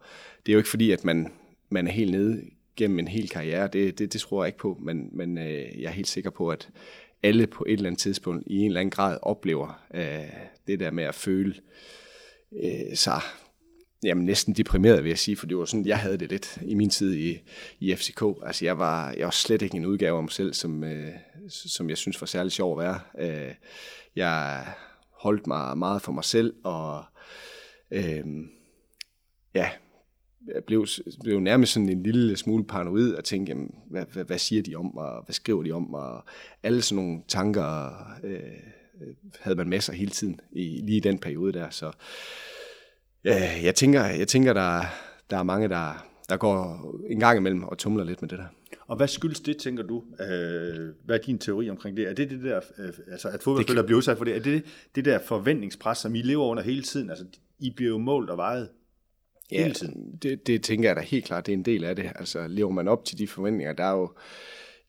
det 0.49 0.53
er 0.53 0.55
jo 0.55 0.59
ikke 0.59 0.71
fordi, 0.71 0.91
at 0.91 1.05
man, 1.05 1.33
man 1.71 1.87
er 1.87 1.91
helt 1.93 2.11
nede 2.11 2.43
gennem 2.77 2.99
en 2.99 3.09
hel 3.09 3.29
karriere. 3.29 3.69
Det, 3.69 3.99
det, 3.99 4.13
det 4.13 4.21
tror 4.21 4.45
jeg 4.45 4.49
ikke 4.49 4.59
på, 4.59 4.79
men, 4.83 5.09
men 5.13 5.39
øh, 5.39 5.81
jeg 5.81 5.85
er 5.85 5.91
helt 5.91 6.09
sikker 6.09 6.31
på, 6.31 6.49
at 6.49 6.69
alle 7.23 7.47
på 7.47 7.65
et 7.69 7.73
eller 7.73 7.87
andet 7.87 8.01
tidspunkt 8.01 8.45
i 8.47 8.59
en 8.59 8.67
eller 8.67 8.81
anden 8.81 8.91
grad 8.91 9.19
oplever 9.23 9.85
øh, 9.95 10.33
det 10.67 10.81
der 10.81 10.91
med 10.91 11.05
at 11.05 11.15
føle 11.15 11.55
øh, 12.63 12.95
sig 12.97 13.21
jamen, 14.03 14.25
næsten 14.25 14.55
deprimeret, 14.55 15.05
vil 15.05 15.09
jeg 15.09 15.19
sige, 15.19 15.37
for 15.37 15.47
det 15.47 15.57
var 15.57 15.65
sådan, 15.65 15.87
jeg 15.87 15.99
havde 15.99 16.19
det 16.19 16.31
lidt 16.31 16.59
i 16.63 16.75
min 16.75 16.91
tid 16.91 17.15
i, 17.15 17.39
i 17.81 17.95
FCK. 17.95 18.23
Altså, 18.47 18.65
jeg 18.65 18.79
var, 18.79 19.13
jeg 19.13 19.25
var 19.25 19.31
slet 19.31 19.63
ikke 19.63 19.77
en 19.77 19.87
udgave 19.87 20.17
af 20.17 20.23
mig 20.23 20.33
selv, 20.33 20.55
som, 20.55 20.85
øh, 20.85 21.13
som 21.49 21.89
jeg 21.89 21.97
synes 21.97 22.21
var 22.21 22.27
særlig 22.27 22.53
sjov 22.53 22.81
at 22.81 22.85
være. 22.85 23.01
Øh, 23.19 23.55
jeg 24.17 24.67
holdt 25.11 25.47
mig 25.47 25.79
meget 25.79 26.03
for 26.03 26.13
mig 26.13 26.25
selv, 26.25 26.55
og 26.65 27.05
øh, 27.91 28.25
ja, 29.55 29.71
blev, 30.67 30.87
blev 31.23 31.41
nærmest 31.41 31.73
sådan 31.73 31.89
en 31.89 32.03
lille 32.03 32.37
smule 32.37 32.65
paranoid 32.65 33.15
og 33.15 33.25
tænkte, 33.25 33.51
jamen, 33.51 33.75
hvad, 33.91 34.05
hvad, 34.13 34.25
hvad 34.25 34.39
siger 34.39 34.63
de 34.63 34.75
om 34.75 34.91
mig, 34.95 35.11
hvad 35.25 35.35
skriver 35.35 35.63
de 35.63 35.73
om 35.73 35.87
mig, 35.91 36.03
og 36.03 36.25
alle 36.63 36.83
sådan 36.83 37.05
nogle 37.05 37.23
tanker 37.29 37.89
øh, 38.25 38.41
havde 39.41 39.57
man 39.57 39.69
med 39.69 39.81
sig 39.81 39.95
hele 39.95 40.11
tiden, 40.11 40.41
i 40.53 40.81
lige 40.85 41.01
den 41.01 41.19
periode 41.19 41.53
der, 41.53 41.71
så 41.71 41.93
Ja, 43.25 43.51
jeg 43.63 43.75
tænker, 43.75 44.05
jeg 44.05 44.29
tænker 44.29 44.53
der, 44.53 44.83
der 45.31 45.37
er 45.37 45.43
mange, 45.43 45.69
der, 45.69 46.07
der 46.29 46.37
går 46.37 46.87
en 47.11 47.21
gang 47.21 47.39
imellem 47.39 47.65
og 47.65 47.79
tumler 47.79 48.05
lidt 48.05 48.23
med 48.23 48.29
det 48.29 48.39
der. 48.39 48.47
Og 48.87 48.97
hvad 48.97 49.09
skyldes 49.09 49.41
det, 49.41 49.57
tænker 49.57 49.83
du? 49.83 50.03
Øh, 50.21 50.89
hvad 51.05 51.19
er 51.19 51.23
din 51.23 51.39
teori 51.39 51.71
omkring 51.71 51.97
det? 51.97 52.09
Er 52.09 52.15
det 52.15 52.31
det 52.31 52.43
der, 52.43 52.61
øh, 52.79 52.93
altså 53.13 53.29
at 53.29 53.43
fodboldspillere 53.43 53.87
bliver 53.87 53.99
udsat 53.99 54.17
for 54.19 54.25
det? 54.25 54.37
Er 54.37 54.41
det 54.41 54.65
det 54.95 55.05
der 55.05 55.19
forventningspres, 55.19 55.99
som 55.99 56.15
I 56.15 56.23
lever 56.23 56.45
under 56.45 56.63
hele 56.63 56.83
tiden? 56.83 57.11
Altså, 57.11 57.25
I 57.59 57.71
bliver 57.71 57.91
jo 57.91 57.99
målt 57.99 58.31
og 58.31 58.37
vejet 58.37 58.69
ja, 59.53 59.63
hele 59.63 59.75
tiden. 59.75 60.19
Det, 60.23 60.47
det 60.47 60.63
tænker 60.63 60.89
jeg 60.89 60.97
da 60.97 61.01
helt 61.01 61.25
klart, 61.25 61.47
det 61.47 61.53
er 61.53 61.57
en 61.57 61.65
del 61.65 61.85
af 61.85 61.97
det. 61.97 62.13
Altså, 62.15 62.49
lever 62.49 62.71
man 62.71 62.89
op 62.89 63.05
til 63.05 63.19
de 63.19 63.29
forventninger, 63.29 63.73
der 63.73 63.85
er 63.85 63.93
jo 63.93 64.11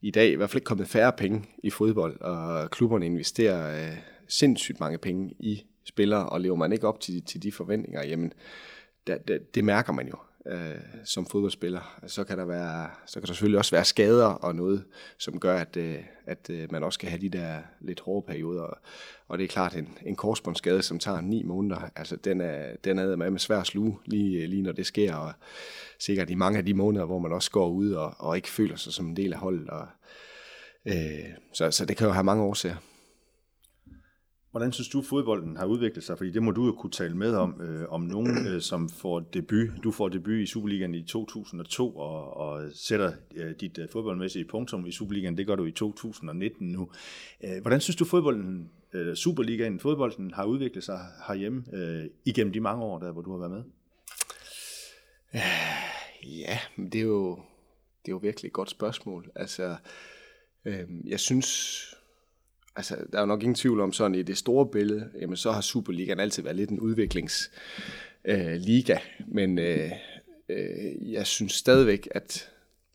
i 0.01 0.11
dag 0.11 0.31
i 0.31 0.35
hvert 0.35 0.49
fald 0.49 0.57
ikke 0.57 0.65
kommet 0.65 0.87
færre 0.87 1.13
penge 1.17 1.43
i 1.63 1.69
fodbold, 1.69 2.21
og 2.21 2.71
klubberne 2.71 3.05
investerer 3.05 3.89
øh, 3.91 3.97
sindssygt 4.27 4.79
mange 4.79 4.97
penge 4.97 5.35
i 5.39 5.63
spillere, 5.83 6.29
og 6.29 6.41
lever 6.41 6.55
man 6.55 6.71
ikke 6.71 6.87
op 6.87 6.99
til, 6.99 7.23
til 7.23 7.43
de 7.43 7.51
forventninger, 7.51 8.07
jamen, 8.07 8.33
da, 9.07 9.17
det, 9.27 9.55
det 9.55 9.63
mærker 9.63 9.93
man 9.93 10.07
jo 10.07 10.15
øh, 10.47 10.75
som 11.03 11.25
fodboldspiller. 11.25 11.99
Så 12.07 12.23
kan 12.23 12.37
der 12.37 12.45
være, 12.45 12.89
så 13.05 13.19
kan 13.19 13.27
der 13.27 13.33
selvfølgelig 13.33 13.57
også 13.57 13.75
være 13.75 13.85
skader 13.85 14.25
og 14.25 14.55
noget, 14.55 14.83
som 15.17 15.39
gør, 15.39 15.57
at, 15.57 15.77
øh, 15.77 15.95
at 16.25 16.49
øh, 16.49 16.71
man 16.71 16.83
også 16.83 16.99
kan 16.99 17.09
have 17.09 17.21
de 17.21 17.29
der 17.29 17.57
lidt 17.81 17.99
hårde 17.99 18.25
perioder. 18.27 18.79
Og 19.27 19.37
det 19.37 19.43
er 19.43 19.47
klart, 19.47 19.75
en, 19.75 19.97
en 20.05 20.15
korsbåndsskade, 20.15 20.81
som 20.81 20.99
tager 20.99 21.21
ni 21.21 21.43
måneder, 21.43 21.89
altså 21.95 22.15
den 22.15 22.41
er, 22.41 22.75
den 22.83 22.99
er 22.99 23.15
med, 23.15 23.31
med 23.31 23.39
svær 23.39 23.59
at 23.59 23.67
sluge, 23.67 23.97
lige, 24.05 24.43
øh, 24.43 24.49
lige 24.49 24.61
når 24.61 24.71
det 24.71 24.85
sker, 24.85 25.15
og 25.15 25.33
sikkert 25.99 26.29
i 26.29 26.35
mange 26.35 26.57
af 26.57 26.65
de 26.65 26.73
måneder, 26.73 27.05
hvor 27.05 27.19
man 27.19 27.31
også 27.31 27.51
går 27.51 27.69
ud 27.69 27.91
og, 27.91 28.15
og 28.17 28.35
ikke 28.35 28.49
føler 28.49 28.75
sig 28.75 28.93
som 28.93 29.07
en 29.07 29.15
del 29.15 29.33
af 29.33 29.39
holdet. 29.39 29.69
Og, 29.69 29.87
øh, 30.85 30.93
så, 31.53 31.71
så 31.71 31.85
det 31.85 31.97
kan 31.97 32.07
jo 32.07 32.13
have 32.13 32.23
mange 32.23 32.43
årsager. 32.43 32.75
Hvordan 34.51 34.71
synes 34.71 34.89
du, 34.89 35.01
fodbolden 35.01 35.57
har 35.57 35.65
udviklet 35.65 36.03
sig? 36.03 36.17
Fordi 36.17 36.31
det 36.31 36.43
må 36.43 36.51
du 36.51 36.65
jo 36.65 36.71
kunne 36.71 36.91
tale 36.91 37.17
med 37.17 37.35
om, 37.35 37.61
øh, 37.61 37.89
om 37.89 38.01
nogen, 38.01 38.47
øh, 38.47 38.61
som 38.61 38.89
får 38.89 39.19
debut. 39.19 39.69
Du 39.83 39.91
får 39.91 40.09
debut 40.09 40.39
i 40.39 40.45
Superligaen 40.45 40.95
i 40.95 41.03
2002 41.03 41.97
og, 41.97 42.37
og 42.37 42.69
sætter 42.73 43.11
øh, 43.35 43.55
dit 43.59 43.77
øh, 43.77 43.89
fodboldmæssige 43.91 44.45
punktum 44.45 44.85
i 44.85 44.91
Superligaen. 44.91 45.37
Det 45.37 45.47
gør 45.47 45.55
du 45.55 45.65
i 45.65 45.71
2019 45.71 46.67
nu. 46.67 46.89
Øh, 47.43 47.61
hvordan 47.61 47.81
synes 47.81 47.95
du, 47.95 48.05
fodbolden, 48.05 48.69
øh, 48.93 49.15
Superligaen, 49.15 49.79
fodbolden 49.79 50.31
har 50.33 50.45
udviklet 50.45 50.83
sig 50.83 50.99
herhjemme 51.27 51.63
øh, 51.73 52.05
igennem 52.25 52.53
de 52.53 52.59
mange 52.59 52.83
år, 52.83 52.99
der 52.99 53.11
hvor 53.11 53.21
du 53.21 53.31
har 53.31 53.37
været 53.37 53.51
med? 53.51 53.63
Øh, 55.35 56.39
ja, 56.39 56.59
det 56.77 56.95
er 56.95 57.05
jo, 57.05 57.35
det 58.05 58.11
er 58.11 58.13
jo 58.13 58.17
virkelig 58.17 58.47
et 58.47 58.53
godt 58.53 58.69
spørgsmål. 58.69 59.31
Altså, 59.35 59.75
øh, 60.65 60.87
jeg 61.05 61.19
synes 61.19 61.98
altså, 62.79 62.95
der 63.11 63.17
er 63.17 63.21
jo 63.21 63.25
nok 63.25 63.43
ingen 63.43 63.55
tvivl 63.55 63.79
om 63.79 63.93
sådan 63.93 64.15
i 64.15 64.23
det 64.23 64.37
store 64.37 64.67
billede, 64.67 65.09
jamen 65.21 65.37
så 65.37 65.51
har 65.51 65.61
Superligaen 65.61 66.19
altid 66.19 66.43
været 66.43 66.55
lidt 66.55 66.69
en 66.69 66.79
udviklingsliga, 66.79 68.93
øh, 68.93 68.99
men 69.27 69.59
øh, 69.59 69.91
øh, 70.49 71.11
jeg 71.11 71.27
synes 71.27 71.53
stadigvæk, 71.53 72.07
at 72.11 72.49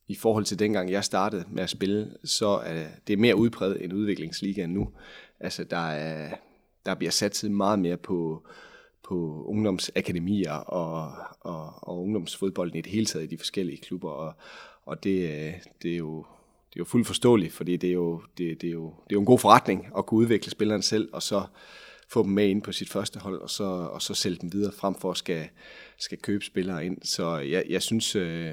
i 0.08 0.14
forhold 0.14 0.44
til 0.44 0.58
dengang 0.58 0.90
jeg 0.90 1.04
startede 1.04 1.44
med 1.50 1.62
at 1.62 1.70
spille, 1.70 2.16
så 2.24 2.48
er 2.48 2.86
det 3.06 3.18
mere 3.18 3.36
udpræget 3.36 3.84
end 3.84 3.92
udviklingsligaen 3.92 4.70
nu. 4.70 4.88
Altså 5.40 5.64
der, 5.64 5.90
er, 5.90 6.36
der 6.86 6.94
bliver 6.94 7.10
satset 7.10 7.50
meget 7.50 7.78
mere 7.78 7.96
på, 7.96 8.46
på 9.08 9.44
ungdomsakademier 9.46 10.52
og, 10.52 11.12
og, 11.40 11.88
og 11.88 12.02
ungdomsfodbolden 12.02 12.78
i 12.78 12.80
det 12.80 12.92
hele 12.92 13.06
taget 13.06 13.24
i 13.24 13.28
de 13.28 13.38
forskellige 13.38 13.78
klubber, 13.78 14.10
og, 14.10 14.34
og 14.86 15.04
det, 15.04 15.30
øh, 15.30 15.52
det 15.82 15.92
er 15.92 15.96
jo 15.96 16.24
det 16.74 16.80
er 16.80 16.84
jo 16.84 16.84
fuldt 16.84 17.06
forståeligt, 17.06 17.52
fordi 17.52 17.76
det 17.76 17.88
er 17.88 17.92
jo, 17.92 18.22
det, 18.38 18.60
det 18.60 18.68
er 18.68 18.72
jo, 18.72 18.84
det 18.86 19.12
er 19.12 19.16
jo 19.16 19.20
en 19.20 19.26
god 19.26 19.38
forretning 19.38 19.88
at 19.98 20.06
kunne 20.06 20.20
udvikle 20.20 20.50
spilleren 20.50 20.82
selv, 20.82 21.08
og 21.12 21.22
så 21.22 21.42
få 22.08 22.22
dem 22.22 22.32
med 22.32 22.48
ind 22.48 22.62
på 22.62 22.72
sit 22.72 22.88
første 22.88 23.20
hold, 23.20 23.40
og 23.40 23.50
så, 23.50 23.64
og 23.64 24.02
så 24.02 24.14
sælge 24.14 24.38
dem 24.40 24.52
videre, 24.52 24.72
frem 24.72 24.94
for 24.94 25.10
at 25.10 25.16
skal, 25.16 25.48
skal 25.98 26.18
købe 26.18 26.44
spillere 26.44 26.86
ind. 26.86 26.98
Så 27.02 27.36
jeg, 27.36 27.64
jeg 27.68 27.82
synes, 27.82 28.16
øh, 28.16 28.52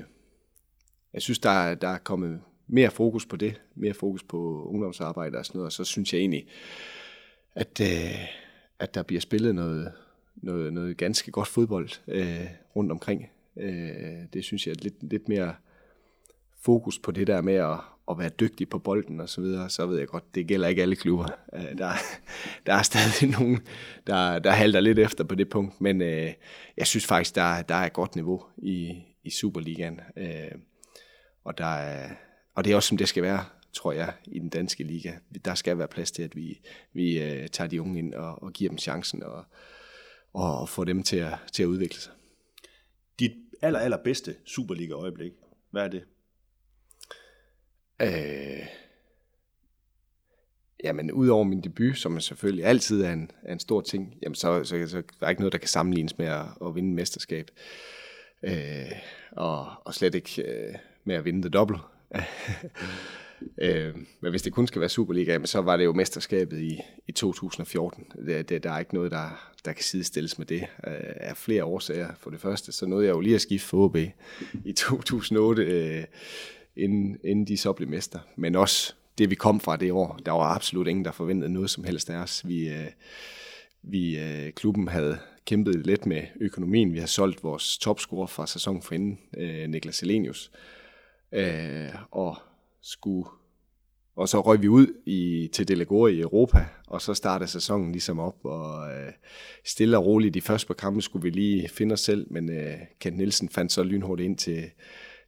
jeg 1.14 1.22
synes 1.22 1.40
der, 1.40 1.76
der 1.76 1.88
er 1.88 1.98
kommet 1.98 2.42
mere 2.68 2.92
fokus 2.92 3.26
på 3.26 3.36
det, 3.36 3.62
mere 3.76 3.94
fokus 3.94 4.24
på 4.24 4.64
ungdomsarbejde 4.66 5.38
og 5.38 5.46
sådan 5.46 5.58
noget, 5.58 5.66
og 5.66 5.72
så 5.72 5.84
synes 5.84 6.14
jeg 6.14 6.20
egentlig, 6.20 6.48
at, 7.56 7.82
øh, 7.82 8.26
at 8.80 8.94
der 8.94 9.04
bliver 9.04 9.22
spillet 9.22 9.56
noget, 9.56 9.92
noget, 10.36 10.74
noget 10.74 10.98
ganske 10.98 11.32
godt 11.32 11.48
fodbold 11.48 11.90
øh, 12.08 12.48
rundt 12.76 12.92
omkring. 12.92 13.30
Øh, 13.58 13.72
det 14.34 14.44
synes 14.44 14.68
jeg 14.68 14.74
er 14.74 14.80
lidt, 14.82 15.04
lidt 15.04 15.30
mere 15.30 15.56
fokus 16.62 17.00
på 17.00 17.12
det 17.12 17.28
der 17.28 17.42
med 17.42 17.54
at, 17.54 17.78
at 18.12 18.18
være 18.18 18.30
dygtig 18.30 18.70
på 18.70 18.80
bolden 18.80 19.20
og 19.20 19.30
så 19.30 19.42
videre, 19.42 19.70
så 19.70 19.86
ved 19.86 19.98
jeg 19.98 20.08
godt, 20.08 20.36
det 20.36 20.48
gælder 20.48 20.68
ikke 20.68 20.82
alle 20.82 20.96
klubber. 20.96 21.28
Øh, 21.56 21.78
der, 21.78 21.92
der 22.66 22.74
er 22.74 22.82
stadig 22.82 23.30
nogen, 23.40 23.60
der, 24.08 24.40
der 24.40 24.52
halter 24.52 24.80
lidt 24.80 25.00
efter 25.00 25.24
på 25.24 25.36
det 25.36 25.50
punkt, 25.50 25.82
men 25.82 26.02
øh, 26.02 26.34
jeg 26.78 26.88
synes 26.88 27.06
faktisk, 27.06 27.36
der, 27.36 27.62
der 27.62 27.76
er 27.76 27.86
et 27.86 27.94
godt 27.94 28.16
niveau 28.16 28.44
i, 28.58 29.04
i 29.24 29.30
Superligaen. 29.30 30.00
Øh, 30.18 30.52
og, 31.44 31.58
der 31.58 31.66
er, 31.66 32.10
og 32.56 32.64
det 32.64 32.72
er 32.72 32.76
også, 32.76 32.88
som 32.88 32.98
det 32.98 33.08
skal 33.08 33.24
være, 33.24 33.46
tror 33.74 33.92
jeg, 33.92 34.14
i 34.26 34.40
den 34.40 34.50
danske 34.50 34.84
liga. 34.84 35.12
Der 35.46 35.56
skal 35.56 35.78
være 35.78 35.88
plads 35.88 36.12
til, 36.12 36.24
at 36.24 36.36
vi, 36.36 36.62
vi 36.94 37.22
øh, 37.24 37.48
tager 37.48 37.68
de 37.68 37.82
unge 37.82 38.00
ind 38.00 38.14
og, 38.14 38.44
og 38.44 38.54
giver 38.54 38.70
dem 38.70 38.78
chancen 38.78 39.24
og, 39.24 39.46
og 40.34 40.70
får 40.70 40.84
dem 40.84 41.04
til 41.04 41.18
at, 41.18 41.34
til 41.54 41.64
at 41.64 41.68
udvikle 41.68 42.00
sig. 42.00 42.12
Dit 43.20 43.32
aller, 43.62 43.80
allerbedste 43.80 44.36
Superliga-øjeblik, 44.46 45.32
hvad 45.72 45.84
er 45.84 45.88
det? 45.88 46.04
Øh, 48.02 48.66
jamen, 50.84 51.12
udover 51.12 51.44
min 51.44 51.62
debut, 51.62 51.98
som 51.98 52.20
selvfølgelig 52.20 52.66
altid 52.66 53.02
er 53.04 53.14
en, 53.14 53.32
er 53.44 53.54
en 53.54 53.60
stor 53.60 53.82
ting, 53.82 54.18
jamen, 54.22 54.36
så, 54.36 54.64
så, 54.64 54.88
så 54.88 55.04
der 55.20 55.26
er 55.26 55.30
ikke 55.30 55.42
noget, 55.42 55.54
der 55.54 55.60
kan 55.60 55.68
sammenlignes 55.68 56.18
med 56.18 56.28
at, 56.28 56.46
at 56.66 56.76
vinde 56.76 56.94
mesterskab. 56.94 57.52
Øh, 58.44 58.92
og, 59.32 59.66
og 59.86 59.94
slet 59.94 60.16
ikke 60.16 60.44
øh, 60.44 60.76
med 61.04 61.16
at 61.16 61.26
vinde 61.26 61.44
det 61.44 61.54
dobbelt. 61.54 61.80
øh, 63.62 63.96
men 64.22 64.32
hvis 64.32 64.42
det 64.42 64.54
kun 64.54 64.68
skal 64.68 64.80
være 64.80 64.90
Superliga, 64.90 65.32
jamen, 65.32 65.48
så 65.48 65.62
var 65.62 65.78
det 65.78 65.86
jo 65.86 65.94
mesterskabet 65.94 66.62
i, 66.62 66.80
i 67.08 67.12
2014. 67.12 68.06
Det, 68.26 68.50
det, 68.50 68.64
der 68.64 68.72
er 68.72 68.80
ikke 68.80 68.94
noget, 68.94 69.12
der, 69.12 69.54
der 69.66 69.74
kan 69.74 69.84
sidestilles 69.84 70.38
med 70.38 70.46
det. 70.46 70.62
Øh, 70.62 71.14
af 71.16 71.38
flere 71.38 71.64
årsager. 71.64 72.10
For 72.20 72.30
det 72.30 72.42
første, 72.42 72.72
så 72.72 72.86
nåede 72.86 73.06
jeg 73.06 73.14
jo 73.14 73.20
lige 73.20 73.36
at 73.36 73.42
skifte 73.42 73.68
for 73.68 73.78
OB 73.78 73.98
i 74.66 74.74
2008. 74.74 75.64
Øh, 75.64 76.04
inden, 76.82 77.18
inden 77.24 77.48
de 77.48 77.58
så 77.58 77.74
blev 77.74 77.90
mester. 77.90 78.20
Men 78.36 78.56
også 78.56 78.94
det, 79.18 79.30
vi 79.30 79.36
kom 79.36 79.60
fra 79.60 79.78
det 79.78 79.92
år, 79.92 80.20
der 80.26 80.32
var 80.32 80.56
absolut 80.56 80.88
ingen, 80.88 81.06
der 81.06 81.12
forventede 81.12 81.54
noget 81.54 81.70
som 81.70 81.84
helst 81.84 82.10
af 82.10 82.18
os. 82.18 82.48
Vi, 82.48 82.70
øh, 82.70 82.88
vi 83.82 84.20
øh, 84.20 84.52
klubben 84.54 84.88
havde 84.88 85.18
kæmpet 85.46 85.86
lidt 85.86 86.06
med 86.06 86.22
økonomien. 86.42 86.94
Vi 86.94 87.00
har 87.00 87.08
solgt 87.08 87.44
vores 87.44 87.78
topscorer 87.78 88.28
fra 88.28 88.48
sæsonen 88.48 88.82
for 88.82 88.94
inden, 88.94 89.20
øh, 89.38 89.70
Niklas 89.70 89.96
Selenius. 89.96 90.52
Øh, 91.32 91.90
og 92.12 92.38
skulle 92.82 93.30
og 94.16 94.30
så 94.30 94.42
røg 94.42 94.62
vi 94.62 94.68
ud 94.68 94.88
i, 95.06 95.50
til 95.54 95.68
Delegore 95.68 96.14
i 96.14 96.20
Europa, 96.20 96.66
og 96.88 97.02
så 97.02 97.14
startede 97.14 97.50
sæsonen 97.50 97.92
ligesom 97.92 98.20
op, 98.20 98.46
og 98.46 98.92
øh, 98.92 99.12
stille 99.66 99.98
og 99.98 100.06
roligt 100.06 100.34
de 100.34 100.42
første 100.42 100.68
par 100.68 100.74
kampe 100.74 101.02
skulle 101.02 101.24
vi 101.24 101.30
lige 101.30 101.70
finde 101.70 101.94
os 101.94 102.00
selv, 102.00 102.28
men 102.30 102.50
øh, 102.50 102.74
Kent 103.00 103.18
Nielsen 103.18 103.50
fandt 103.50 103.72
så 103.72 103.84
lynhurtigt 103.84 104.26
ind 104.26 104.38
til, 104.38 104.64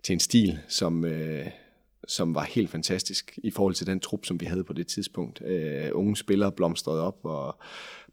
til 0.03 0.13
en 0.13 0.19
stil, 0.19 0.59
som, 0.67 1.05
øh, 1.05 1.47
som 2.07 2.35
var 2.35 2.43
helt 2.43 2.69
fantastisk 2.69 3.39
i 3.43 3.51
forhold 3.51 3.73
til 3.73 3.87
den 3.87 3.99
trup, 3.99 4.25
som 4.25 4.41
vi 4.41 4.45
havde 4.45 4.63
på 4.63 4.73
det 4.73 4.87
tidspunkt. 4.87 5.41
Øh, 5.45 5.89
unge 5.93 6.17
spillere 6.17 6.51
blomstrede 6.51 7.01
op, 7.01 7.19
og 7.23 7.57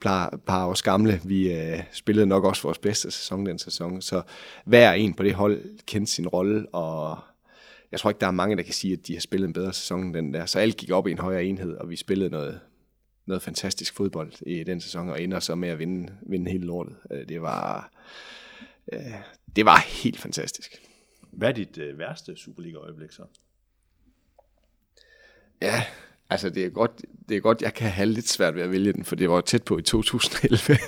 par, 0.01 0.39
par 0.47 0.67
års 0.67 0.83
gamle, 0.83 1.21
vi 1.25 1.53
øh, 1.53 1.83
spillede 1.93 2.27
nok 2.27 2.45
også 2.45 2.63
vores 2.63 2.79
bedste 2.79 3.11
sæson 3.11 3.47
den 3.47 3.59
sæson, 3.59 4.03
så 4.03 4.23
hver 4.65 4.93
en 4.93 5.15
på 5.15 5.23
det 5.23 5.35
hold 5.35 5.79
kendte 5.87 6.13
sin 6.13 6.29
rolle, 6.29 6.69
og 6.69 7.19
jeg 7.93 8.01
tror 8.01 8.11
ikke, 8.11 8.21
der 8.21 8.27
er 8.27 8.31
mange, 8.31 8.57
der 8.57 8.63
kan 8.63 8.75
sige, 8.75 8.93
at 8.93 9.07
de 9.07 9.13
har 9.13 9.21
spillet 9.21 9.47
en 9.47 9.53
bedre 9.53 9.73
sæson 9.73 10.05
end 10.05 10.15
den 10.15 10.35
der. 10.35 10.47
Så 10.47 10.59
alt 10.59 10.77
gik 10.77 10.91
op 10.91 11.07
i 11.07 11.11
en 11.11 11.19
højere 11.19 11.45
enhed, 11.45 11.77
og 11.77 11.91
vi 11.91 11.97
spillede 11.97 12.31
noget, 12.31 12.61
noget 13.27 13.43
fantastisk 13.43 13.95
fodbold 13.95 14.33
i 14.47 14.65
den 14.65 14.81
sæson, 14.81 15.09
og 15.09 15.23
ender 15.23 15.41
så 15.41 15.55
med 15.55 15.69
at 15.69 15.79
vinde, 15.79 16.13
vinde 16.23 16.51
hele 16.51 16.67
lortet. 16.67 16.97
Øh, 17.11 17.29
det 17.29 17.43
var, 17.43 17.93
øh, 18.93 19.01
det 19.57 19.65
var 19.65 19.79
helt 20.03 20.19
fantastisk. 20.19 20.90
Hvad 21.33 21.49
er 21.49 21.53
dit 21.53 21.79
øh, 21.79 21.99
værste 21.99 22.37
Superliga-øjeblik 22.37 23.13
så? 23.13 23.23
Ja, 25.63 25.85
altså 26.31 26.51
det 26.51 26.65
er, 26.65 26.71
godt, 26.71 27.03
det 27.29 27.37
er 27.37 27.41
godt, 27.41 27.63
jeg 27.63 27.75
kan 27.75 27.91
have 27.91 28.07
lidt 28.07 28.29
svært 28.29 28.55
ved 28.55 28.63
at 28.63 28.71
vælge 28.71 28.93
den, 28.93 29.05
for 29.05 29.17
det 29.17 29.31
var 29.31 29.41
tæt 29.41 29.63
på 29.63 29.79
i 29.79 29.83
2011, 29.83 30.79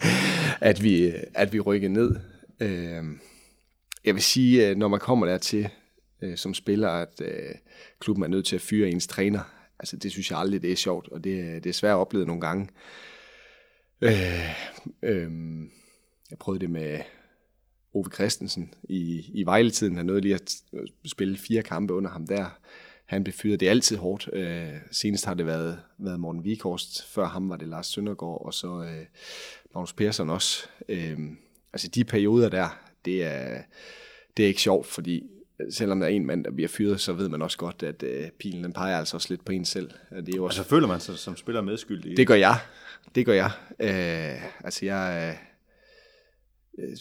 at, 0.70 0.82
vi, 0.82 1.12
at 1.34 1.52
vi 1.52 1.60
rykkede 1.60 1.92
ned. 1.92 2.16
Øh, 2.60 3.04
jeg 4.04 4.14
vil 4.14 4.22
sige, 4.22 4.68
øh, 4.68 4.76
når 4.76 4.88
man 4.88 5.00
kommer 5.00 5.26
dertil 5.26 5.68
øh, 6.22 6.36
som 6.36 6.54
spiller, 6.54 6.88
at 6.88 7.20
øh, 7.24 7.54
klubben 7.98 8.24
er 8.24 8.28
nødt 8.28 8.46
til 8.46 8.56
at 8.56 8.62
fyre 8.62 8.88
ens 8.88 9.06
træner, 9.06 9.40
altså 9.78 9.96
det 9.96 10.10
synes 10.10 10.30
jeg 10.30 10.38
aldrig, 10.38 10.62
det 10.62 10.72
er 10.72 10.76
sjovt, 10.76 11.08
og 11.08 11.24
det, 11.24 11.40
øh, 11.40 11.54
det 11.54 11.66
er 11.66 11.72
svært 11.72 11.92
at 11.92 11.96
opleve 11.98 12.26
nogle 12.26 12.40
gange. 12.40 12.68
Øh, 14.00 14.50
øh, 15.02 15.30
jeg 16.30 16.38
prøvede 16.38 16.60
det 16.60 16.70
med 16.70 17.00
Ove 17.94 18.10
Christensen 18.14 18.74
i, 18.82 19.30
i 19.34 19.44
Vejletiden. 19.44 19.96
Han 19.96 20.06
nåede 20.06 20.20
lige 20.20 20.34
at 20.34 20.54
spille 21.04 21.38
fire 21.38 21.62
kampe 21.62 21.94
under 21.94 22.10
ham 22.10 22.26
der. 22.26 22.58
Han 23.06 23.24
blev 23.24 23.32
fyret. 23.32 23.60
Det 23.60 23.66
er 23.66 23.70
altid 23.70 23.96
hårdt. 23.96 24.30
Øh, 24.32 24.72
senest 24.90 25.24
har 25.24 25.34
det 25.34 25.46
været, 25.46 25.78
været 25.98 26.20
Morten 26.20 26.44
Vikhorst. 26.44 27.06
Før 27.06 27.26
ham 27.26 27.48
var 27.48 27.56
det 27.56 27.68
Lars 27.68 27.86
Søndergaard, 27.86 28.46
og 28.46 28.54
så 28.54 28.82
øh, 28.82 29.06
Magnus 29.74 29.92
Persson 29.92 30.30
også. 30.30 30.68
Øh, 30.88 31.18
altså 31.72 31.88
de 31.88 32.04
perioder 32.04 32.48
der, 32.48 32.80
det 33.04 33.24
er, 33.24 33.62
det 34.36 34.42
er 34.42 34.46
ikke 34.48 34.60
sjovt, 34.60 34.86
fordi 34.86 35.22
selvom 35.70 36.00
der 36.00 36.06
er 36.06 36.10
en 36.10 36.26
mand, 36.26 36.44
der 36.44 36.50
bliver 36.50 36.68
fyret, 36.68 37.00
så 37.00 37.12
ved 37.12 37.28
man 37.28 37.42
også 37.42 37.58
godt, 37.58 37.82
at 37.82 38.02
øh, 38.02 38.30
pilen 38.30 38.64
den 38.64 38.72
peger 38.72 38.98
altså 38.98 39.16
også 39.16 39.26
lidt 39.30 39.44
på 39.44 39.52
en 39.52 39.64
selv. 39.64 39.90
Det 40.10 40.28
er 40.28 40.36
jo 40.36 40.44
også... 40.44 40.60
Altså 40.60 40.70
føler 40.70 40.88
man 40.88 41.00
sig 41.00 41.18
som 41.18 41.36
spiller 41.36 41.60
medskyldig? 41.60 42.16
Det 42.16 42.26
gør 42.26 42.34
jeg. 42.34 42.56
Det 43.14 43.26
gør 43.26 43.32
jeg. 43.34 43.50
Øh, 43.80 44.64
altså 44.64 44.86
jeg... 44.86 45.36
Øh, 46.78 46.96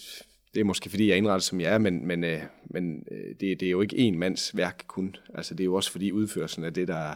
det 0.53 0.59
er 0.59 0.63
måske 0.63 0.89
fordi, 0.89 1.07
jeg 1.07 1.13
er 1.13 1.17
indrettet, 1.17 1.43
som 1.43 1.62
jeg 1.62 1.73
er, 1.73 1.77
men, 1.77 2.07
men, 2.07 2.23
øh, 2.23 2.41
men 2.65 3.03
øh, 3.12 3.35
det, 3.39 3.59
det 3.59 3.63
er 3.63 3.69
jo 3.69 3.81
ikke 3.81 3.97
en 3.97 4.19
mands 4.19 4.57
værk 4.57 4.83
kun. 4.88 5.15
Altså 5.35 5.53
det 5.53 5.63
er 5.63 5.65
jo 5.65 5.75
også 5.75 5.91
fordi 5.91 6.12
udførelsen 6.12 6.63
af 6.63 6.73
det, 6.73 6.88
der, 6.88 7.15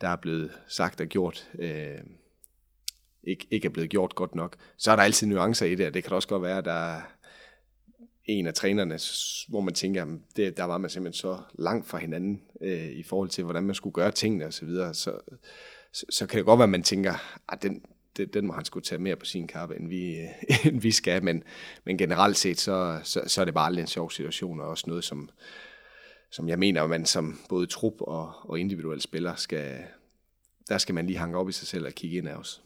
der 0.00 0.08
er 0.08 0.16
blevet 0.16 0.50
sagt 0.68 1.00
og 1.00 1.06
gjort, 1.06 1.50
øh, 1.58 1.98
ikke, 3.24 3.46
ikke 3.50 3.66
er 3.66 3.70
blevet 3.70 3.90
gjort 3.90 4.14
godt 4.14 4.34
nok. 4.34 4.56
Så 4.76 4.92
er 4.92 4.96
der 4.96 5.02
altid 5.02 5.26
nuancer 5.26 5.66
i 5.66 5.74
det, 5.74 5.86
og 5.86 5.94
det 5.94 6.04
kan 6.04 6.12
også 6.12 6.28
godt 6.28 6.42
være, 6.42 6.58
at 6.58 6.64
der 6.64 7.00
en 8.26 8.46
af 8.46 8.54
trænerne, 8.54 8.98
hvor 9.48 9.60
man 9.60 9.74
tænker, 9.74 10.02
at 10.02 10.08
det, 10.36 10.56
der 10.56 10.64
var 10.64 10.78
man 10.78 10.90
simpelthen 10.90 11.20
så 11.20 11.38
langt 11.58 11.86
fra 11.86 11.98
hinanden 11.98 12.42
øh, 12.60 12.90
i 12.90 13.02
forhold 13.02 13.28
til, 13.28 13.44
hvordan 13.44 13.62
man 13.62 13.74
skulle 13.74 13.94
gøre 13.94 14.10
tingene 14.10 14.46
osv., 14.46 14.52
så, 14.52 14.64
videre. 14.64 14.94
så, 14.94 15.18
så, 16.10 16.26
kan 16.26 16.38
det 16.38 16.46
godt 16.46 16.58
være, 16.58 16.64
at 16.64 16.70
man 16.70 16.82
tænker, 16.82 17.12
at 17.12 17.20
ah, 17.48 17.62
den, 17.62 17.82
den, 18.16 18.28
den 18.28 18.46
må 18.46 18.52
han 18.52 18.64
skulle 18.64 18.84
tage 18.84 19.02
mere 19.02 19.16
på 19.16 19.24
sin 19.24 19.46
kappe, 19.46 19.76
end 19.76 19.88
vi, 19.88 20.16
end 20.66 20.80
vi 20.80 20.90
skal, 20.90 21.24
men, 21.24 21.42
men 21.84 21.98
generelt 21.98 22.36
set, 22.36 22.60
så, 22.60 23.00
så, 23.04 23.22
så 23.26 23.40
er 23.40 23.44
det 23.44 23.54
bare 23.54 23.66
aldrig 23.66 23.82
en 23.82 23.86
sjov 23.86 24.10
situation, 24.10 24.60
og 24.60 24.68
også 24.68 24.84
noget, 24.86 25.04
som, 25.04 25.30
som 26.30 26.48
jeg 26.48 26.58
mener, 26.58 26.82
at 26.82 26.90
man 26.90 27.06
som 27.06 27.40
både 27.48 27.66
trup 27.66 27.94
og, 28.00 28.32
og 28.42 28.60
individuel 28.60 29.00
spiller 29.00 29.34
skal, 29.34 29.78
der 30.68 30.78
skal 30.78 30.94
man 30.94 31.06
lige 31.06 31.18
hanke 31.18 31.38
op 31.38 31.48
i 31.48 31.52
sig 31.52 31.66
selv 31.66 31.86
og 31.86 31.92
kigge 31.92 32.16
ind 32.16 32.28
af 32.28 32.34
os. 32.34 32.62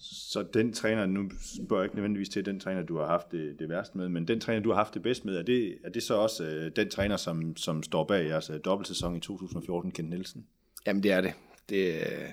Så 0.00 0.46
den 0.54 0.72
træner, 0.72 1.06
nu 1.06 1.30
spørger 1.56 1.82
jeg 1.82 1.86
ikke 1.86 1.96
nødvendigvis 1.96 2.28
til 2.28 2.44
den 2.44 2.60
træner, 2.60 2.82
du 2.82 2.98
har 2.98 3.06
haft 3.06 3.32
det, 3.32 3.58
det 3.58 3.68
værste 3.68 3.98
med, 3.98 4.08
men 4.08 4.28
den 4.28 4.40
træner, 4.40 4.62
du 4.62 4.68
har 4.68 4.76
haft 4.76 4.94
det 4.94 5.02
bedst 5.02 5.24
med, 5.24 5.36
er 5.36 5.42
det, 5.42 5.78
er 5.84 5.90
det 5.90 6.02
så 6.02 6.14
også 6.14 6.44
øh, 6.44 6.70
den 6.76 6.90
træner, 6.90 7.16
som, 7.16 7.56
som 7.56 7.82
står 7.82 8.04
bag 8.04 8.26
jeres 8.26 8.50
øh, 8.50 8.60
dobbeltsæson 8.64 9.16
i 9.16 9.20
2014, 9.20 9.90
Kent 9.90 10.10
Nielsen? 10.10 10.46
Jamen 10.86 11.02
det 11.02 11.12
er 11.12 11.20
det. 11.20 11.32
det 11.68 11.94
øh, 11.94 12.28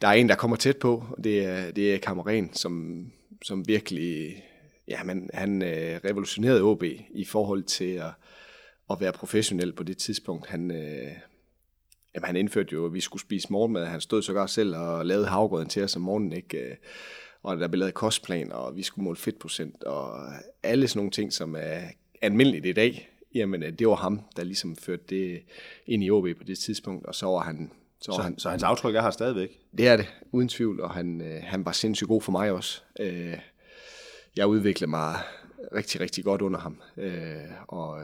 der 0.00 0.08
er 0.08 0.12
en, 0.12 0.28
der 0.28 0.34
kommer 0.34 0.56
tæt 0.56 0.76
på, 0.76 1.04
og 1.10 1.24
det 1.24 1.44
er, 1.44 1.70
det 1.70 1.94
er 1.94 1.98
Kammeren, 1.98 2.52
som, 2.52 3.04
som 3.42 3.68
virkelig, 3.68 4.42
ja, 4.88 5.02
man, 5.02 5.30
han 5.34 5.62
øh, 5.62 6.00
revolutionerede 6.04 6.62
OB 6.62 6.84
i 7.10 7.24
forhold 7.24 7.62
til 7.62 7.92
at, 7.94 8.10
at 8.90 9.00
være 9.00 9.12
professionel 9.12 9.72
på 9.72 9.82
det 9.82 9.98
tidspunkt. 9.98 10.46
Han, 10.46 10.70
øh, 10.70 11.12
Jamen, 12.14 12.26
han 12.26 12.36
indførte 12.36 12.72
jo, 12.72 12.86
at 12.86 12.94
vi 12.94 13.00
skulle 13.00 13.22
spise 13.22 13.52
morgenmad. 13.52 13.86
Han 13.86 14.00
stod 14.00 14.22
sågar 14.22 14.46
selv 14.46 14.76
og 14.76 15.06
lavede 15.06 15.26
havgrøden 15.26 15.68
til 15.68 15.84
os 15.84 15.96
om 15.96 16.02
morgenen, 16.02 16.32
ikke? 16.32 16.58
Øh, 16.58 16.76
og 17.42 17.56
der 17.56 17.68
blev 17.68 17.78
lavet 17.78 17.94
kostplan, 17.94 18.52
og 18.52 18.76
vi 18.76 18.82
skulle 18.82 19.04
måle 19.04 19.16
fedtprocent, 19.16 19.84
og 19.84 20.32
alle 20.62 20.88
sådan 20.88 20.98
nogle 20.98 21.10
ting, 21.10 21.32
som 21.32 21.56
er 21.58 21.80
almindeligt 22.22 22.66
i 22.66 22.72
dag. 22.72 23.08
Jamen, 23.34 23.62
øh, 23.62 23.72
det 23.72 23.88
var 23.88 23.94
ham, 23.94 24.20
der 24.36 24.44
ligesom 24.44 24.76
førte 24.76 25.04
det 25.08 25.42
ind 25.86 26.04
i 26.04 26.10
OB 26.10 26.26
på 26.38 26.44
det 26.44 26.58
tidspunkt, 26.58 27.06
og 27.06 27.14
så 27.14 27.26
var 27.26 27.38
han... 27.38 27.70
Så, 28.00 28.12
så, 28.12 28.22
han, 28.22 28.38
så 28.38 28.50
hans 28.50 28.62
aftryk 28.62 28.94
er 28.94 29.02
her 29.02 29.10
stadigvæk? 29.10 29.60
Det 29.78 29.88
er 29.88 29.96
det, 29.96 30.06
uden 30.32 30.48
tvivl, 30.48 30.80
og 30.80 30.90
han, 30.90 31.20
øh, 31.20 31.42
han 31.42 31.64
var 31.64 31.72
sindssygt 31.72 32.08
god 32.08 32.22
for 32.22 32.32
mig 32.32 32.52
også. 32.52 32.82
jeg 34.36 34.46
udviklede 34.46 34.90
mig 34.90 35.14
rigtig, 35.74 36.00
rigtig 36.00 36.24
godt 36.24 36.42
under 36.42 36.60
ham, 36.60 36.80
og 37.68 38.02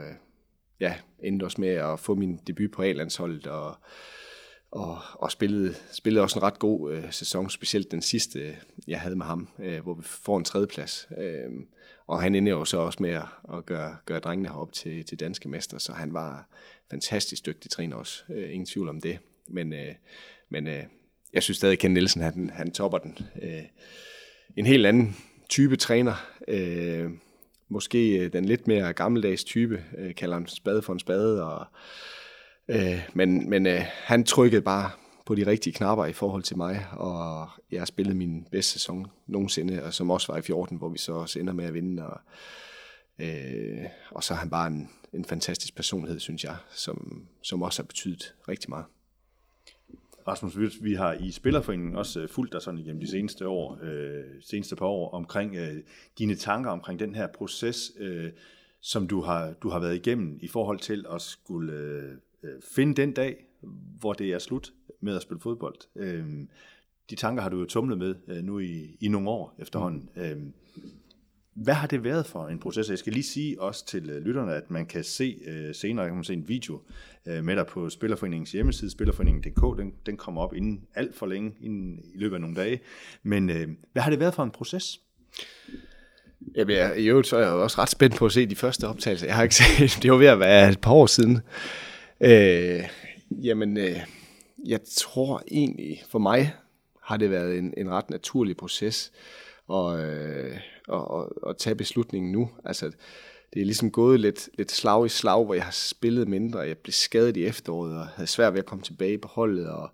ja, 0.79 0.95
endte 1.19 1.43
også 1.43 1.61
med 1.61 1.69
at 1.69 1.99
få 1.99 2.15
min 2.15 2.39
debut 2.47 2.71
på 2.71 2.81
A-landsholdet, 2.81 3.47
og, 3.47 3.75
og, 4.71 4.97
og 5.13 5.31
spillede, 5.31 5.75
spillede 5.91 6.23
også 6.23 6.39
en 6.39 6.43
ret 6.43 6.59
god 6.59 6.93
øh, 6.93 7.11
sæson, 7.11 7.49
specielt 7.49 7.91
den 7.91 8.01
sidste, 8.01 8.55
jeg 8.87 9.01
havde 9.01 9.15
med 9.15 9.25
ham, 9.25 9.47
øh, 9.59 9.83
hvor 9.83 9.93
vi 9.93 10.03
får 10.03 10.37
en 10.37 10.43
tredjeplads. 10.43 11.07
Øh, 11.17 11.51
og 12.07 12.21
han 12.21 12.35
ender 12.35 12.51
jo 12.51 12.65
så 12.65 12.77
også 12.77 13.03
med 13.03 13.09
at, 13.09 13.25
at 13.53 13.65
gøre, 13.65 13.97
gøre 14.05 14.19
drengene 14.19 14.49
herop 14.49 14.73
til, 14.73 15.05
til 15.05 15.19
danske 15.19 15.49
mester, 15.49 15.77
så 15.77 15.93
han 15.93 16.13
var 16.13 16.47
fantastisk 16.91 17.45
dygtig 17.45 17.71
træner 17.71 17.95
også, 17.95 18.23
øh, 18.29 18.53
ingen 18.53 18.65
tvivl 18.65 18.89
om 18.89 19.01
det. 19.01 19.19
Men, 19.49 19.73
øh, 19.73 19.95
men 20.49 20.67
øh, 20.67 20.83
jeg 21.33 21.43
synes 21.43 21.57
stadig, 21.57 21.73
at 21.73 21.79
Ken 21.79 21.93
Nielsen, 21.93 22.21
han, 22.21 22.49
han 22.53 22.71
topper 22.71 22.97
den. 22.97 23.17
Øh, 23.41 23.63
en 24.57 24.65
helt 24.65 24.85
anden 24.85 25.15
type 25.49 25.75
træner, 25.75 26.27
øh, 26.47 27.11
måske 27.69 28.17
øh, 28.19 28.33
den 28.33 28.45
lidt 28.45 28.67
mere 28.67 28.93
gammeldags 28.93 29.43
type, 29.43 29.83
øh, 29.97 30.15
kalder 30.15 30.37
han 30.37 30.47
spade 30.47 30.81
for 30.81 30.93
en 30.93 30.99
spade, 30.99 31.43
og, 31.43 31.65
øh, 32.67 33.09
men, 33.13 33.49
men 33.49 33.67
øh, 33.67 33.81
han 33.85 34.23
trykkede 34.23 34.61
bare 34.61 34.91
på 35.25 35.35
de 35.35 35.47
rigtige 35.47 35.73
knapper 35.73 36.05
i 36.05 36.13
forhold 36.13 36.43
til 36.43 36.57
mig, 36.57 36.87
og 36.91 37.49
jeg 37.71 37.81
har 37.81 37.85
spillet 37.85 38.15
min 38.15 38.47
bedste 38.51 38.71
sæson 38.71 39.07
nogensinde, 39.27 39.83
og 39.83 39.93
som 39.93 40.11
også 40.11 40.31
var 40.31 40.39
i 40.39 40.41
14, 40.41 40.77
hvor 40.77 40.89
vi 40.89 40.97
så 40.97 41.13
også 41.13 41.39
ender 41.39 41.53
med 41.53 41.65
at 41.65 41.73
vinde, 41.73 42.05
og, 42.05 42.19
øh, 43.19 43.85
og 44.11 44.23
så 44.23 44.33
er 44.33 44.37
han 44.37 44.49
bare 44.49 44.67
en, 44.67 44.89
en 45.13 45.25
fantastisk 45.25 45.75
personlighed, 45.75 46.19
synes 46.19 46.43
jeg, 46.43 46.55
som, 46.71 47.27
som 47.41 47.61
også 47.61 47.81
har 47.81 47.87
betydet 47.87 48.33
rigtig 48.49 48.69
meget. 48.69 48.85
Rasmus, 50.27 50.83
vi 50.83 50.93
har 50.93 51.13
i 51.13 51.31
Spillerforeningen 51.31 51.95
også 51.95 52.21
øh, 52.21 52.29
fulgt 52.29 52.53
dig 52.53 52.61
sådan 52.61 52.79
igennem 52.79 52.99
de 52.99 53.07
seneste 53.07 53.47
år, 53.47 53.79
øh, 53.83 54.23
seneste 54.41 54.75
par 54.75 54.85
år, 54.85 55.11
omkring 55.11 55.55
øh, 55.55 55.75
dine 56.17 56.35
tanker 56.35 56.71
omkring 56.71 56.99
den 56.99 57.15
her 57.15 57.27
proces, 57.27 57.91
øh, 57.99 58.31
som 58.81 59.07
du 59.07 59.21
har, 59.21 59.53
du 59.53 59.69
har 59.69 59.79
været 59.79 59.95
igennem 59.95 60.37
i 60.41 60.47
forhold 60.47 60.79
til 60.79 61.05
at 61.13 61.21
skulle 61.21 61.73
øh, 61.73 62.11
øh, 62.43 62.61
finde 62.75 63.01
den 63.01 63.11
dag, 63.11 63.45
hvor 63.99 64.13
det 64.13 64.33
er 64.33 64.39
slut 64.39 64.73
med 64.99 65.15
at 65.15 65.21
spille 65.21 65.41
fodbold. 65.41 65.75
Øh, 65.95 66.25
de 67.09 67.15
tanker 67.15 67.43
har 67.43 67.49
du 67.49 67.59
jo 67.59 67.65
tumlet 67.65 67.97
med 67.97 68.15
øh, 68.27 68.43
nu 68.43 68.59
i, 68.59 68.97
i 69.01 69.07
nogle 69.07 69.29
år 69.29 69.55
efterhånden. 69.59 70.09
Mm. 70.15 70.21
Øh, 70.21 70.37
hvad 71.55 71.73
har 71.73 71.87
det 71.87 72.03
været 72.03 72.25
for 72.25 72.47
en 72.47 72.59
proces? 72.59 72.89
Jeg 72.89 72.97
skal 72.97 73.13
lige 73.13 73.23
sige 73.23 73.61
også 73.61 73.85
til 73.85 74.09
øh, 74.09 74.21
lytterne, 74.21 74.53
at 74.53 74.71
man 74.71 74.85
kan 74.85 75.03
se 75.03 75.37
øh, 75.47 75.75
senere, 75.75 76.07
kan 76.07 76.15
man 76.15 76.23
se 76.23 76.33
en 76.33 76.47
video 76.47 76.81
øh, 77.25 77.43
med 77.43 77.55
dig 77.55 77.67
på 77.67 77.89
Spillerforeningens 77.89 78.51
hjemmeside, 78.51 78.91
spillerforeningen.dk. 78.91 79.79
Den, 79.79 79.93
den 80.05 80.17
kommer 80.17 80.41
op 80.41 80.53
inden 80.55 80.81
alt 80.95 81.15
for 81.15 81.25
længe, 81.25 81.53
inden, 81.61 81.99
i 82.13 82.17
løbet 82.17 82.35
af 82.35 82.41
nogle 82.41 82.55
dage. 82.55 82.79
Men 83.23 83.49
øh, 83.49 83.67
hvad 83.93 84.03
har 84.03 84.09
det 84.09 84.19
været 84.19 84.33
for 84.33 84.43
en 84.43 84.51
proces? 84.51 85.01
Jamen, 86.55 86.75
jeg, 86.75 86.99
i 86.99 87.05
øvrigt 87.05 87.27
så 87.27 87.37
er 87.37 87.41
jeg 87.41 87.49
også 87.49 87.81
ret 87.81 87.89
spændt 87.89 88.15
på 88.15 88.25
at 88.25 88.31
se 88.31 88.45
de 88.45 88.55
første 88.55 88.87
optagelser. 88.87 89.27
Jeg 89.27 89.35
har 89.35 89.43
ikke 89.43 89.55
set, 89.55 89.97
det 90.03 90.11
var 90.11 90.17
ved 90.17 90.27
at 90.27 90.39
være 90.39 90.69
et 90.69 90.81
par 90.81 90.91
år 90.91 91.05
siden. 91.05 91.39
Øh, 92.21 92.83
jamen, 93.43 93.77
øh, 93.77 93.99
jeg 94.65 94.79
tror 94.97 95.43
egentlig, 95.51 96.03
for 96.09 96.19
mig 96.19 96.53
har 97.01 97.17
det 97.17 97.31
været 97.31 97.57
en, 97.57 97.73
en 97.77 97.89
ret 97.89 98.09
naturlig 98.09 98.57
proces. 98.57 99.11
Og, 99.67 99.99
øh, 100.03 100.57
at, 100.93 100.99
at, 100.99 101.49
at 101.49 101.57
tage 101.57 101.75
beslutningen 101.75 102.31
nu. 102.31 102.49
Altså, 102.65 102.91
det 103.53 103.61
er 103.61 103.65
ligesom 103.65 103.91
gået 103.91 104.19
lidt, 104.19 104.49
lidt 104.57 104.71
slag 104.71 105.05
i 105.05 105.09
slag, 105.09 105.45
hvor 105.45 105.53
jeg 105.53 105.63
har 105.63 105.71
spillet 105.71 106.27
mindre, 106.27 106.59
jeg 106.59 106.77
blev 106.77 106.93
skadet 106.93 107.37
i 107.37 107.45
efteråret, 107.45 107.97
og 107.97 108.07
havde 108.07 108.27
svært 108.27 108.53
ved 108.53 108.59
at 108.59 108.65
komme 108.65 108.83
tilbage 108.83 109.17
på 109.17 109.27
holdet, 109.27 109.69
og 109.69 109.89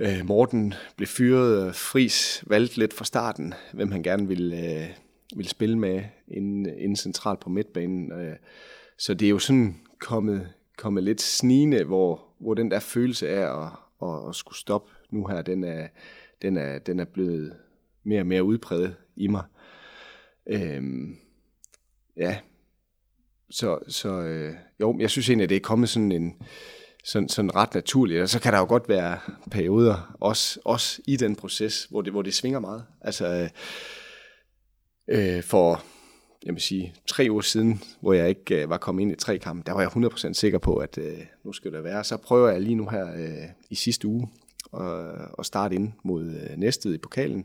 øh, 0.00 0.24
Morten 0.24 0.74
blev 0.96 1.06
fyret, 1.06 1.66
og 1.66 1.74
Fris 1.74 2.44
valgte 2.46 2.78
lidt 2.78 2.92
fra 2.92 3.04
starten, 3.04 3.54
hvem 3.72 3.92
han 3.92 4.02
gerne 4.02 4.28
ville, 4.28 4.56
øh, 4.56 4.88
ville 5.36 5.50
spille 5.50 5.78
med 5.78 6.02
inden, 6.28 6.66
inden 6.66 6.96
centralt 6.96 7.40
på 7.40 7.50
midtbanen. 7.50 8.12
Øh, 8.12 8.36
så 8.98 9.14
det 9.14 9.26
er 9.26 9.30
jo 9.30 9.38
sådan 9.38 9.80
kommet, 9.98 10.48
kommet 10.78 11.02
lidt 11.02 11.22
snigende, 11.22 11.84
hvor, 11.84 12.22
hvor 12.38 12.54
den 12.54 12.70
der 12.70 12.80
følelse 12.80 13.28
af 13.28 13.62
at, 13.62 13.68
at, 14.02 14.28
at 14.28 14.34
skulle 14.34 14.58
stoppe 14.58 14.92
nu 15.10 15.26
her, 15.26 15.42
den 15.42 15.64
er, 15.64 15.88
den 16.42 16.56
er, 16.56 16.78
den 16.78 17.00
er 17.00 17.04
blevet 17.04 17.56
mere 18.04 18.20
og 18.20 18.26
mere 18.26 18.44
udpræget 18.44 18.96
i 19.16 19.26
mig. 19.26 19.42
Øhm, 20.46 21.16
ja, 22.16 22.38
så, 23.50 23.78
så 23.88 24.08
øh, 24.08 24.54
jo, 24.80 24.98
jeg 25.00 25.10
synes 25.10 25.28
egentlig, 25.28 25.44
at 25.44 25.50
det 25.50 25.56
er 25.56 25.60
kommet 25.60 25.88
sådan 25.88 26.12
en 26.12 26.34
sådan, 27.04 27.28
sådan 27.28 27.54
ret 27.54 27.74
naturligt, 27.74 28.22
og 28.22 28.28
så 28.28 28.40
kan 28.40 28.52
der 28.52 28.58
jo 28.58 28.66
godt 28.68 28.88
være 28.88 29.18
perioder, 29.50 30.16
også, 30.20 30.60
også 30.64 31.02
i 31.06 31.16
den 31.16 31.36
proces, 31.36 31.84
hvor 31.84 32.02
det, 32.02 32.12
hvor 32.12 32.22
det 32.22 32.34
svinger 32.34 32.60
meget. 32.60 32.84
Altså, 33.00 33.50
øh, 35.08 35.36
øh 35.36 35.42
for 35.42 35.82
jeg 36.44 36.54
vil 36.54 36.62
sige, 36.62 36.94
tre 37.06 37.26
uger 37.30 37.40
siden, 37.40 37.82
hvor 38.00 38.12
jeg 38.12 38.28
ikke 38.28 38.62
øh, 38.62 38.70
var 38.70 38.78
kommet 38.78 39.02
ind 39.02 39.12
i 39.12 39.16
tre 39.16 39.38
kampe, 39.38 39.62
der 39.66 39.72
var 39.72 39.80
jeg 39.80 39.90
100% 39.90 40.32
sikker 40.32 40.58
på, 40.58 40.76
at 40.76 40.98
øh, 40.98 41.18
nu 41.44 41.52
skal 41.52 41.72
det 41.72 41.84
være. 41.84 42.04
Så 42.04 42.16
prøver 42.16 42.50
jeg 42.50 42.60
lige 42.60 42.74
nu 42.74 42.88
her 42.88 43.14
øh, 43.14 43.48
i 43.70 43.74
sidste 43.74 44.08
uge 44.08 44.28
at, 44.74 45.28
at 45.38 45.46
starte 45.46 45.74
ind 45.74 45.92
mod 46.04 46.24
øh, 46.24 46.56
næstet 46.56 46.94
i 46.94 46.98
pokalen, 46.98 47.44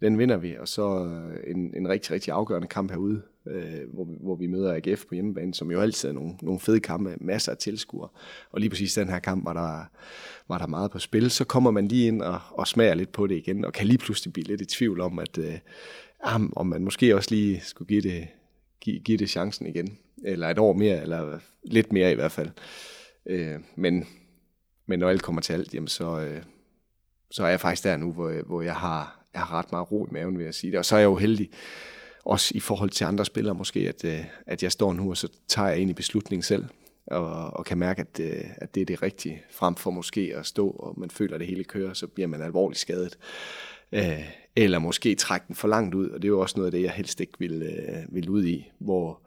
den 0.00 0.18
vinder 0.18 0.36
vi, 0.36 0.56
og 0.56 0.68
så 0.68 1.04
øh, 1.04 1.50
en, 1.54 1.74
en 1.76 1.88
rigtig, 1.88 2.10
rigtig 2.10 2.32
afgørende 2.32 2.68
kamp 2.68 2.90
herude, 2.90 3.22
øh, 3.46 3.92
hvor, 3.92 4.04
vi, 4.04 4.14
hvor 4.20 4.36
vi 4.36 4.46
møder 4.46 4.74
AGF 4.74 5.04
på 5.06 5.14
hjemmebane, 5.14 5.54
som 5.54 5.70
jo 5.70 5.80
altid 5.80 6.08
er 6.08 6.12
nogle, 6.12 6.34
nogle 6.42 6.60
fede 6.60 6.80
kampe, 6.80 7.16
masser 7.20 7.52
af 7.52 7.58
tilskuere. 7.58 8.08
Og 8.50 8.60
lige 8.60 8.70
præcis 8.70 8.94
den 8.94 9.08
her 9.08 9.18
kamp 9.18 9.44
var 9.44 9.52
der, 9.52 9.84
var 10.48 10.58
der 10.58 10.66
meget 10.66 10.90
på 10.90 10.98
spil. 10.98 11.30
Så 11.30 11.44
kommer 11.44 11.70
man 11.70 11.88
lige 11.88 12.06
ind 12.06 12.22
og, 12.22 12.40
og 12.50 12.68
smager 12.68 12.94
lidt 12.94 13.12
på 13.12 13.26
det 13.26 13.34
igen, 13.34 13.64
og 13.64 13.72
kan 13.72 13.86
lige 13.86 13.98
pludselig 13.98 14.32
blive 14.32 14.46
lidt 14.46 14.60
i 14.60 14.64
tvivl 14.64 15.00
om, 15.00 15.18
at 15.18 15.38
øh, 15.38 15.58
om 16.56 16.66
man 16.66 16.84
måske 16.84 17.16
også 17.16 17.30
lige 17.30 17.60
skulle 17.60 17.88
give 17.88 18.02
det, 18.02 18.28
give, 18.80 19.00
give 19.00 19.18
det 19.18 19.30
chancen 19.30 19.66
igen. 19.66 19.98
Eller 20.24 20.48
et 20.48 20.58
år 20.58 20.72
mere, 20.72 21.02
eller 21.02 21.38
lidt 21.64 21.92
mere 21.92 22.12
i 22.12 22.14
hvert 22.14 22.32
fald. 22.32 22.50
Øh, 23.26 23.56
men, 23.76 24.06
men 24.86 24.98
når 24.98 25.08
alt 25.08 25.22
kommer 25.22 25.40
til 25.40 25.52
alt, 25.52 25.74
jamen 25.74 25.88
så, 25.88 26.20
øh, 26.20 26.42
så 27.30 27.44
er 27.44 27.48
jeg 27.48 27.60
faktisk 27.60 27.84
der 27.84 27.96
nu, 27.96 28.12
hvor, 28.12 28.46
hvor 28.46 28.62
jeg 28.62 28.74
har 28.74 29.17
jeg 29.34 29.40
har 29.40 29.58
ret 29.58 29.72
meget 29.72 29.92
ro 29.92 30.06
i 30.06 30.08
maven, 30.10 30.38
vil 30.38 30.44
jeg 30.44 30.54
sige 30.54 30.70
det. 30.70 30.78
Og 30.78 30.84
så 30.84 30.94
er 30.94 31.00
jeg 31.00 31.06
jo 31.06 31.16
heldig 31.16 31.50
også 32.24 32.52
i 32.54 32.60
forhold 32.60 32.90
til 32.90 33.04
andre 33.04 33.24
spillere 33.24 33.54
måske, 33.54 33.80
at, 33.88 34.04
øh, 34.04 34.24
at 34.46 34.62
jeg 34.62 34.72
står 34.72 34.92
nu, 34.92 35.10
og 35.10 35.16
så 35.16 35.28
tager 35.48 35.68
jeg 35.68 35.78
ind 35.78 35.90
i 35.90 35.94
beslutningen 35.94 36.42
selv, 36.42 36.64
og, 37.06 37.56
og 37.56 37.64
kan 37.64 37.78
mærke, 37.78 38.00
at, 38.00 38.20
øh, 38.20 38.44
at 38.56 38.74
det 38.74 38.80
er 38.80 38.84
det 38.84 39.02
rigtige, 39.02 39.42
frem 39.50 39.74
for 39.74 39.90
måske 39.90 40.32
at 40.36 40.46
stå, 40.46 40.70
og 40.70 41.00
man 41.00 41.10
føler, 41.10 41.34
at 41.34 41.40
det 41.40 41.48
hele 41.48 41.64
kører, 41.64 41.92
så 41.92 42.06
bliver 42.06 42.26
man 42.26 42.42
alvorligt 42.42 42.80
skadet. 42.80 43.18
Øh, 43.92 44.30
eller 44.56 44.78
måske 44.78 45.14
trække 45.14 45.44
den 45.48 45.54
for 45.54 45.68
langt 45.68 45.94
ud, 45.94 46.08
og 46.08 46.22
det 46.22 46.28
er 46.28 46.32
jo 46.32 46.40
også 46.40 46.56
noget 46.56 46.66
af 46.66 46.72
det, 46.72 46.82
jeg 46.82 46.90
helst 46.90 47.20
ikke 47.20 47.32
vil, 47.38 47.62
øh, 47.62 48.14
vil 48.14 48.28
ud 48.28 48.44
i, 48.44 48.70
hvor, 48.78 49.22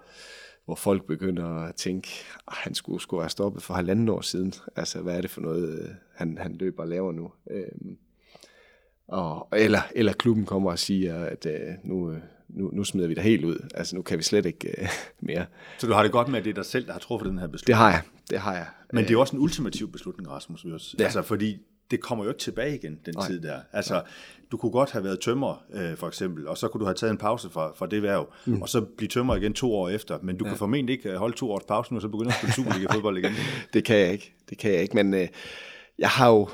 hvor 0.65 0.75
folk 0.75 1.07
begynder 1.07 1.45
at 1.45 1.75
tænke, 1.75 2.09
at 2.47 2.53
han 2.53 2.75
skulle, 2.75 3.01
skulle 3.01 3.21
være 3.21 3.29
stoppet 3.29 3.63
for 3.63 3.73
halvanden 3.73 4.09
år 4.09 4.21
siden. 4.21 4.53
Altså, 4.75 5.01
hvad 5.01 5.17
er 5.17 5.21
det 5.21 5.29
for 5.29 5.41
noget, 5.41 5.79
øh, 5.79 5.89
han, 6.15 6.37
han 6.37 6.55
løber 6.55 6.83
og 6.83 6.89
laver 6.89 7.11
nu? 7.11 7.31
Øh, 7.51 7.65
og, 9.11 9.47
eller, 9.53 9.81
eller 9.95 10.13
klubben 10.13 10.45
kommer 10.45 10.71
og 10.71 10.79
siger, 10.79 11.25
at 11.25 11.45
øh, 11.45 11.59
nu, 11.83 12.15
nu, 12.49 12.69
nu 12.73 12.83
smider 12.83 13.07
vi 13.07 13.13
dig 13.13 13.23
helt 13.23 13.45
ud. 13.45 13.67
Altså, 13.75 13.95
nu 13.95 14.01
kan 14.01 14.17
vi 14.17 14.23
slet 14.23 14.45
ikke 14.45 14.81
øh, 14.81 14.87
mere. 15.27 15.45
Så 15.77 15.87
du 15.87 15.93
har 15.93 16.03
det 16.03 16.11
godt 16.11 16.27
med, 16.27 16.39
at 16.39 16.45
det 16.45 16.49
er 16.49 16.53
dig 16.53 16.65
selv, 16.65 16.85
der 16.85 16.91
har 16.91 16.99
truffet 16.99 17.29
den 17.29 17.37
her 17.37 17.47
beslutning? 17.47 17.67
Det 17.67 17.75
har 17.75 17.91
jeg, 17.91 18.01
det 18.29 18.39
har 18.39 18.53
jeg. 18.53 18.65
Men 18.93 19.05
det 19.05 19.13
er 19.13 19.17
også 19.17 19.35
en 19.35 19.41
ultimativ 19.41 19.91
beslutning, 19.91 20.29
Rasmus. 20.29 20.65
Ja. 20.99 21.03
Altså, 21.03 21.21
fordi 21.21 21.57
det 21.91 22.01
kommer 22.01 22.25
jo 22.25 22.29
ikke 22.29 22.39
tilbage 22.39 22.75
igen, 22.75 22.99
den 23.05 23.13
Nej. 23.17 23.27
tid 23.27 23.41
der. 23.41 23.59
Altså, 23.73 23.93
Nej. 23.93 24.03
du 24.51 24.57
kunne 24.57 24.71
godt 24.71 24.91
have 24.91 25.03
været 25.03 25.19
tømmer, 25.19 25.63
øh, 25.73 25.97
for 25.97 26.07
eksempel, 26.07 26.47
og 26.47 26.57
så 26.57 26.67
kunne 26.67 26.79
du 26.79 26.85
have 26.85 26.95
taget 26.95 27.11
en 27.11 27.17
pause 27.17 27.49
fra, 27.49 27.71
fra 27.75 27.87
det 27.87 28.03
værv, 28.03 28.33
mm. 28.45 28.61
og 28.61 28.69
så 28.69 28.81
blive 28.81 29.07
tømmer 29.07 29.35
igen 29.35 29.53
to 29.53 29.75
år 29.75 29.89
efter, 29.89 30.19
men 30.21 30.37
du 30.37 30.45
ja. 30.45 30.49
kan 30.51 30.57
formentlig 30.57 30.93
ikke 30.93 31.09
øh, 31.09 31.15
holde 31.15 31.35
to 31.35 31.51
års 31.51 31.63
pause 31.63 31.93
nu, 31.93 31.97
og 31.97 32.01
så 32.01 32.07
begynde 32.07 32.29
at 32.29 32.35
spille 32.35 32.53
Superliga-fodbold 32.53 33.17
igen. 33.17 33.31
det 33.73 33.83
kan 33.83 33.97
jeg 33.97 34.11
ikke, 34.11 34.33
det 34.49 34.57
kan 34.57 34.71
jeg 34.71 34.81
ikke, 34.81 34.95
men 34.95 35.13
øh, 35.13 35.27
jeg 35.99 36.09
har 36.09 36.29
jo 36.29 36.49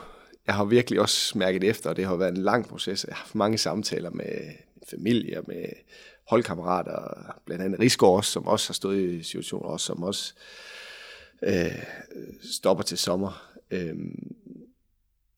jeg 0.48 0.56
har 0.56 0.66
virkelig 0.66 1.02
også 1.02 1.38
mærket 1.38 1.64
efter, 1.64 1.90
og 1.90 1.96
det 1.96 2.06
har 2.06 2.16
været 2.16 2.38
en 2.38 2.44
lang 2.44 2.68
proces. 2.68 3.06
Jeg 3.08 3.16
har 3.16 3.24
haft 3.24 3.36
mange 3.36 3.58
samtaler 3.58 4.10
med 4.10 4.54
familie, 4.90 5.42
med 5.48 5.66
holdkammerater, 6.28 7.34
blandt 7.46 7.64
andet 7.64 7.80
Rigsgaard 7.80 8.16
også, 8.16 8.32
som 8.32 8.48
også 8.48 8.70
har 8.70 8.74
stået 8.74 9.00
i 9.00 9.24
situationer, 9.24 9.66
også, 9.66 9.86
som 9.86 10.04
også 10.04 10.34
øh, 11.44 11.84
stopper 12.52 12.84
til 12.84 12.98
sommer. 12.98 13.54
Øh, 13.72 13.96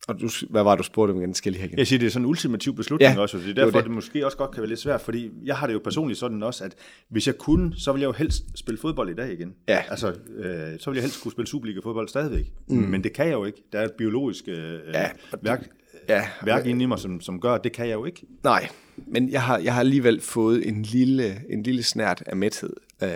og 0.09 0.21
du, 0.21 0.29
hvad 0.49 0.63
var 0.63 0.71
det, 0.71 0.79
du 0.79 0.83
spurgte 0.83 1.11
om 1.11 1.17
igen? 1.17 1.33
Skal 1.33 1.55
jeg, 1.55 1.77
jeg 1.77 1.87
siger, 1.87 1.99
det 1.99 2.05
er 2.05 2.09
sådan 2.09 2.25
en 2.25 2.29
ultimativ 2.29 2.75
beslutning 2.75 3.15
ja, 3.15 3.21
også, 3.21 3.37
og 3.37 3.43
det 3.43 3.49
er 3.49 3.53
derfor, 3.53 3.65
det, 3.65 3.75
det. 3.75 3.83
det 3.83 3.91
måske 3.91 4.25
også 4.25 4.37
godt 4.37 4.51
kan 4.51 4.61
være 4.61 4.69
lidt 4.69 4.79
svært, 4.79 5.01
fordi 5.01 5.31
jeg 5.43 5.57
har 5.57 5.67
det 5.67 5.73
jo 5.73 5.79
personligt 5.83 6.19
sådan 6.19 6.43
også, 6.43 6.63
at 6.63 6.75
hvis 7.09 7.27
jeg 7.27 7.37
kunne, 7.37 7.73
så 7.77 7.91
ville 7.91 8.01
jeg 8.01 8.07
jo 8.07 8.13
helst 8.13 8.43
spille 8.55 8.77
fodbold 8.77 9.09
i 9.09 9.13
dag 9.13 9.33
igen. 9.33 9.53
Ja. 9.67 9.83
Altså, 9.89 10.07
øh, 10.09 10.79
så 10.79 10.89
ville 10.89 10.97
jeg 10.97 11.01
helst 11.01 11.23
kunne 11.23 11.31
spille 11.31 11.47
Superliga-fodbold 11.47 12.07
stadigvæk. 12.07 12.51
Mm. 12.67 12.75
Men 12.75 13.03
det 13.03 13.13
kan 13.13 13.25
jeg 13.25 13.33
jo 13.33 13.45
ikke. 13.45 13.63
Der 13.71 13.79
er 13.79 13.85
et 13.85 13.93
biologisk 13.93 14.47
øh, 14.47 14.79
ja, 14.93 15.09
værk, 15.41 15.69
ja, 16.09 16.27
værk 16.43 16.65
inde 16.65 16.83
i 16.83 16.85
mig, 16.85 16.99
som, 16.99 17.21
som 17.21 17.41
gør, 17.41 17.53
at 17.53 17.63
det 17.63 17.71
kan 17.71 17.87
jeg 17.87 17.93
jo 17.93 18.05
ikke. 18.05 18.25
Nej, 18.43 18.69
men 19.07 19.29
jeg 19.29 19.41
har, 19.41 19.57
jeg 19.57 19.73
har 19.73 19.79
alligevel 19.79 20.21
fået 20.21 20.67
en 20.67 20.83
lille, 20.83 21.41
en 21.49 21.63
lille 21.63 21.83
snært 21.83 22.23
af 22.25 22.37
mæthed. 22.37 22.73
Øh, 23.03 23.09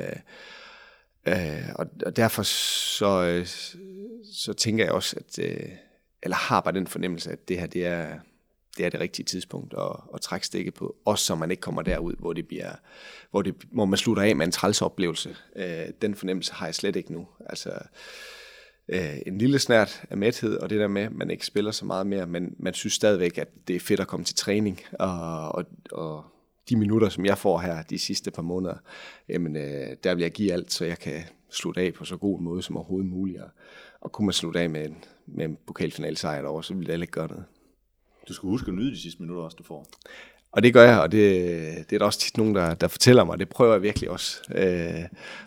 øh, 1.27 1.35
og, 1.75 1.85
og 2.05 2.15
derfor 2.15 2.43
så, 2.43 3.23
øh, 3.23 3.45
så 4.33 4.53
tænker 4.53 4.83
jeg 4.83 4.93
også, 4.93 5.15
at... 5.19 5.39
Øh, 5.45 5.69
eller 6.23 6.35
har 6.35 6.61
bare 6.61 6.73
den 6.73 6.87
fornemmelse, 6.87 7.31
at 7.31 7.47
det 7.47 7.59
her 7.59 7.67
det 7.67 7.85
er, 7.85 8.19
det 8.77 8.85
er 8.85 8.89
det 8.89 8.99
rigtige 8.99 9.25
tidspunkt 9.25 9.73
at, 9.77 9.95
at 10.13 10.21
trække 10.21 10.45
stikket 10.45 10.73
på, 10.73 10.95
også 11.05 11.25
så 11.25 11.35
man 11.35 11.51
ikke 11.51 11.61
kommer 11.61 11.81
derud, 11.81 12.13
hvor 12.19 12.33
det 12.33 12.47
bliver, 12.47 12.71
hvor, 13.31 13.41
det, 13.41 13.55
hvor 13.71 13.85
man 13.85 13.97
slutter 13.97 14.23
af 14.23 14.35
med 14.35 14.45
en 14.45 14.51
træls 14.51 14.81
oplevelse. 14.81 15.35
Øh, 15.55 15.85
den 16.01 16.15
fornemmelse 16.15 16.53
har 16.53 16.65
jeg 16.65 16.75
slet 16.75 16.95
ikke 16.95 17.13
nu. 17.13 17.27
Altså, 17.39 17.71
øh, 18.87 19.17
en 19.25 19.37
lille 19.37 19.59
snært 19.59 20.03
af 20.09 20.17
mæthed, 20.17 20.57
og 20.57 20.69
det 20.69 20.79
der 20.79 20.87
med, 20.87 21.01
at 21.01 21.11
man 21.11 21.31
ikke 21.31 21.45
spiller 21.45 21.71
så 21.71 21.85
meget 21.85 22.07
mere, 22.07 22.27
men 22.27 22.55
man 22.59 22.73
synes 22.73 22.93
stadigvæk, 22.93 23.37
at 23.37 23.47
det 23.67 23.75
er 23.75 23.79
fedt 23.79 23.99
at 23.99 24.07
komme 24.07 24.23
til 24.23 24.35
træning, 24.35 24.79
og, 24.99 25.51
og, 25.51 25.65
og 25.91 26.23
de 26.69 26.75
minutter, 26.75 27.09
som 27.09 27.25
jeg 27.25 27.37
får 27.37 27.59
her 27.59 27.83
de 27.83 27.99
sidste 27.99 28.31
par 28.31 28.41
måneder, 28.41 28.75
jamen, 29.29 29.55
øh, 29.55 29.95
der 30.03 30.15
vil 30.15 30.21
jeg 30.21 30.31
give 30.31 30.53
alt, 30.53 30.73
så 30.73 30.85
jeg 30.85 30.99
kan 30.99 31.23
slutte 31.53 31.81
af 31.81 31.93
på 31.93 32.05
så 32.05 32.17
god 32.17 32.39
en 32.39 32.43
måde 32.43 32.61
som 32.61 32.77
overhovedet 32.77 33.09
muligt. 33.09 33.41
Og, 34.01 34.11
kunne 34.11 34.25
man 34.25 34.33
slutte 34.33 34.59
af 34.59 34.69
med 34.69 34.85
en, 34.85 35.03
med 35.25 35.45
en 35.45 35.57
pokalfinalsejr 35.67 36.41
derovre, 36.41 36.63
så 36.63 36.73
ville 36.73 36.93
det 36.93 37.01
ikke 37.01 37.11
gøre 37.11 37.27
noget. 37.27 37.43
Du 38.27 38.33
skal 38.33 38.47
huske 38.47 38.67
at 38.67 38.73
nyde 38.73 38.91
de 38.91 39.01
sidste 39.01 39.21
minutter 39.21 39.43
også, 39.43 39.55
du 39.55 39.63
får. 39.63 39.85
Og 40.51 40.63
det 40.63 40.73
gør 40.73 40.83
jeg, 40.83 40.99
og 40.99 41.11
det, 41.11 41.31
det 41.89 41.95
er 41.95 41.99
der 41.99 42.05
også 42.05 42.19
tit 42.19 42.37
nogen, 42.37 42.55
der, 42.55 42.73
der 42.73 42.87
fortæller 42.87 43.23
mig. 43.23 43.39
Det 43.39 43.49
prøver 43.49 43.73
jeg 43.73 43.81
virkelig 43.81 44.09
også 44.09 44.41
øh, 44.55 45.03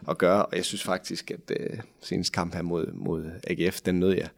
at 0.09 0.19
gøre, 0.19 0.47
og 0.47 0.57
jeg 0.57 0.65
synes 0.65 0.83
faktisk, 0.83 1.31
at 1.31 1.51
øh, 1.61 1.79
seneste 2.01 2.33
kamp 2.33 2.55
her 2.55 2.63
mod, 2.63 2.93
mod 2.93 3.31
AGF, 3.47 3.81
den 3.81 4.01
nød 4.01 4.13
jeg. 4.13 4.29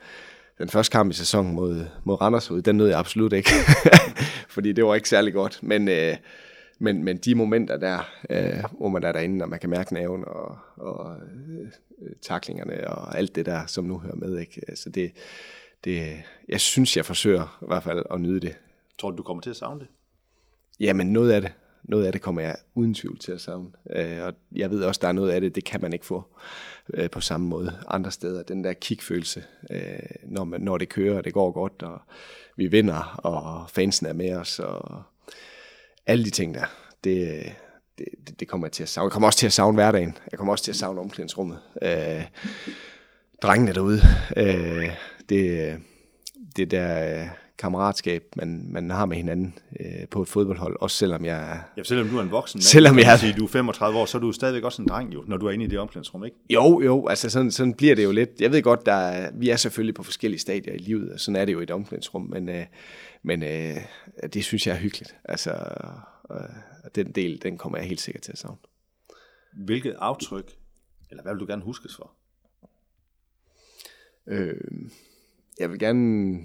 Den 0.58 0.68
første 0.68 0.92
kamp 0.92 1.10
i 1.10 1.14
sæsonen 1.14 1.54
mod, 1.54 1.84
mod 2.04 2.20
Randers, 2.20 2.50
den 2.64 2.76
nød 2.76 2.88
jeg 2.88 2.98
absolut 2.98 3.32
ikke, 3.32 3.50
fordi 4.54 4.72
det 4.72 4.84
var 4.84 4.94
ikke 4.94 5.08
særlig 5.08 5.32
godt. 5.32 5.58
Men, 5.62 5.88
øh, 5.88 6.16
men, 6.78 7.04
men 7.04 7.16
de 7.16 7.34
momenter 7.34 7.76
der, 7.76 8.10
øh, 8.30 8.64
hvor 8.78 8.88
man 8.88 9.04
er 9.04 9.12
derinde, 9.12 9.44
og 9.44 9.48
man 9.48 9.58
kan 9.58 9.70
mærke 9.70 9.94
naven 9.94 10.24
og, 10.24 10.58
og 10.76 11.16
øh, 11.16 11.68
taklingerne 12.22 12.88
og 12.90 13.18
alt 13.18 13.34
det 13.34 13.46
der, 13.46 13.66
som 13.66 13.84
nu 13.84 13.98
hører 13.98 14.14
med, 14.14 14.38
ikke? 14.38 14.62
Altså 14.68 14.90
det, 14.90 15.12
det, 15.84 16.22
jeg 16.48 16.60
synes, 16.60 16.96
jeg 16.96 17.04
forsøger 17.04 17.58
i 17.62 17.66
hvert 17.66 17.82
fald 17.82 18.02
at 18.10 18.20
nyde 18.20 18.40
det. 18.40 18.56
Tror 18.98 19.10
du, 19.10 19.16
du 19.16 19.22
kommer 19.22 19.40
til 19.40 19.50
at 19.50 19.56
savne 19.56 19.80
det? 19.80 19.88
Jamen, 20.80 21.12
noget 21.12 21.32
af 21.32 21.40
det. 21.40 21.52
Noget 21.82 22.06
af 22.06 22.12
det 22.12 22.22
kommer 22.22 22.40
jeg 22.40 22.56
uden 22.74 22.94
tvivl 22.94 23.18
til 23.18 23.32
at 23.32 23.40
savne. 23.40 23.70
Øh, 23.90 24.22
og 24.22 24.34
jeg 24.56 24.70
ved 24.70 24.84
også, 24.84 24.98
der 25.02 25.08
er 25.08 25.12
noget 25.12 25.30
af 25.30 25.40
det, 25.40 25.54
det 25.54 25.64
kan 25.64 25.80
man 25.80 25.92
ikke 25.92 26.06
få 26.06 26.24
øh, 26.94 27.10
på 27.10 27.20
samme 27.20 27.46
måde 27.46 27.72
andre 27.88 28.10
steder. 28.10 28.42
Den 28.42 28.64
der 28.64 28.72
kickfølelse, 28.72 29.44
øh, 29.70 29.98
når, 30.24 30.44
man, 30.44 30.60
når 30.60 30.78
det 30.78 30.88
kører, 30.88 31.18
og 31.18 31.24
det 31.24 31.32
går 31.32 31.50
godt, 31.52 31.82
og 31.82 32.00
vi 32.56 32.66
vinder, 32.66 33.20
og 33.24 33.70
fansen 33.70 34.06
er 34.06 34.12
med 34.12 34.32
os, 34.32 34.58
og 34.58 35.02
alle 36.08 36.24
de 36.24 36.30
ting 36.30 36.54
der, 36.54 36.64
det, 37.04 37.42
det, 37.98 38.06
det 38.40 38.48
kommer 38.48 38.66
jeg 38.66 38.72
til 38.72 38.82
at 38.82 38.88
savne. 38.88 39.06
Jeg 39.06 39.12
kommer 39.12 39.26
også 39.26 39.38
til 39.38 39.46
at 39.46 39.52
savne 39.52 39.74
hverdagen. 39.74 40.16
Jeg 40.30 40.38
kommer 40.38 40.52
også 40.52 40.64
til 40.64 40.72
at 40.72 40.76
savne 40.76 41.00
omklædningsrummet. 41.00 41.58
Øh, 41.82 42.24
drengene 43.42 43.72
derude. 43.72 44.00
Øh, 44.36 44.90
det, 45.28 45.76
det 46.56 46.70
der 46.70 47.20
øh, 47.22 47.28
kammeratskab, 47.58 48.24
man, 48.36 48.66
man 48.70 48.90
har 48.90 49.06
med 49.06 49.16
hinanden 49.16 49.54
øh, 49.80 50.08
på 50.10 50.22
et 50.22 50.28
fodboldhold, 50.28 50.76
også 50.80 50.96
selvom 50.96 51.24
jeg... 51.24 51.62
Ja, 51.76 51.82
selvom 51.82 52.08
du 52.08 52.18
er 52.18 52.22
en 52.22 52.30
voksen, 52.30 52.60
selvom 52.60 52.98
jeg... 52.98 53.18
Sige, 53.18 53.32
du 53.32 53.44
er 53.44 53.48
35 53.48 53.98
år, 53.98 54.06
så 54.06 54.18
er 54.18 54.20
du 54.20 54.32
stadigvæk 54.32 54.64
også 54.64 54.82
en 54.82 54.88
dreng 54.88 55.14
jo, 55.14 55.24
når 55.26 55.36
du 55.36 55.46
er 55.46 55.50
inde 55.50 55.64
i 55.64 55.68
det 55.68 55.78
omklædningsrum, 55.78 56.24
ikke? 56.24 56.36
Jo, 56.50 56.80
jo, 56.80 57.06
altså 57.06 57.30
sådan, 57.30 57.50
sådan 57.50 57.74
bliver 57.74 57.94
det 57.94 58.04
jo 58.04 58.12
lidt. 58.12 58.30
Jeg 58.40 58.52
ved 58.52 58.62
godt, 58.62 58.86
der 58.86 58.92
er, 58.92 59.30
vi 59.34 59.48
er 59.48 59.56
selvfølgelig 59.56 59.94
på 59.94 60.02
forskellige 60.02 60.40
stadier 60.40 60.74
i 60.74 60.78
livet, 60.78 61.12
og 61.12 61.20
sådan 61.20 61.36
er 61.36 61.44
det 61.44 61.52
jo 61.52 61.60
i 61.60 61.62
et 61.62 61.70
omklædningsrum, 61.70 62.22
men, 62.22 62.48
øh, 62.48 62.66
men 63.22 63.42
øh, 63.42 63.76
det 64.32 64.44
synes 64.44 64.66
jeg 64.66 64.74
er 64.74 64.80
hyggeligt. 64.80 65.16
Altså, 65.24 65.50
øh, 66.30 66.38
den 66.94 67.12
del, 67.12 67.42
den 67.42 67.58
kommer 67.58 67.78
jeg 67.78 67.88
helt 67.88 68.00
sikkert 68.00 68.22
til 68.22 68.32
at 68.32 68.38
savne. 68.38 68.58
Hvilket 69.64 69.96
aftryk, 69.98 70.52
eller 71.10 71.22
hvad 71.22 71.32
vil 71.32 71.40
du 71.40 71.46
gerne 71.46 71.62
huskes 71.62 71.96
for? 71.96 72.12
Øh, 74.26 74.54
jeg 75.60 75.70
vil 75.70 75.78
gerne 75.78 76.38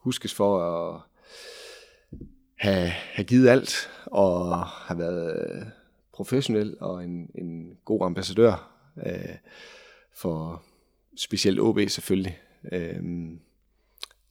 huskes 0.00 0.34
for 0.34 0.60
at 0.60 1.00
have, 2.56 2.88
have 2.88 3.24
givet 3.24 3.48
alt, 3.48 3.90
og 4.06 4.66
have 4.66 4.98
været 4.98 5.50
øh, 5.50 5.66
professionel 6.12 6.76
og 6.80 7.04
en, 7.04 7.30
en 7.34 7.76
god 7.84 8.04
ambassadør 8.04 8.72
øh, 9.06 9.36
for 10.14 10.62
specielt 11.16 11.60
OB 11.60 11.78
selvfølgelig. 11.88 12.38
Øh, 12.72 13.02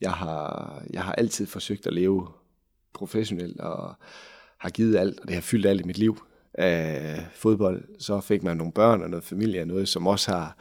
jeg, 0.02 0.12
har, 0.12 0.84
jeg 0.90 1.04
har 1.04 1.14
altid 1.14 1.46
forsøgt 1.46 1.88
at 1.88 1.94
leve 1.94 2.28
professionelt 2.94 3.60
og 3.60 3.94
har 4.58 4.70
givet 4.70 4.98
alt, 4.98 5.20
og 5.20 5.28
det 5.28 5.34
har 5.34 5.42
fyldt 5.42 5.66
alt 5.66 5.82
i 5.82 5.84
mit 5.84 5.98
liv 5.98 6.18
af 6.54 7.26
fodbold. 7.34 8.00
Så 8.00 8.22
fik 8.22 8.44
man 8.44 8.58
nogle 8.58 8.74
børn 8.74 9.02
og 9.02 9.10
noget 9.10 9.24
familie 9.24 9.62
og 9.62 9.68
noget, 9.68 9.90
som 9.90 10.08
også 10.08 10.32
har, 10.32 10.58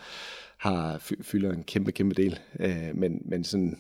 har 0.57 0.99
fylder 1.23 1.53
en 1.53 1.65
kæmpe, 1.65 1.93
kæmpe 1.93 2.15
del. 2.15 2.39
Øh, 2.61 2.91
men, 2.95 3.23
men 3.25 3.45
sådan 3.45 3.79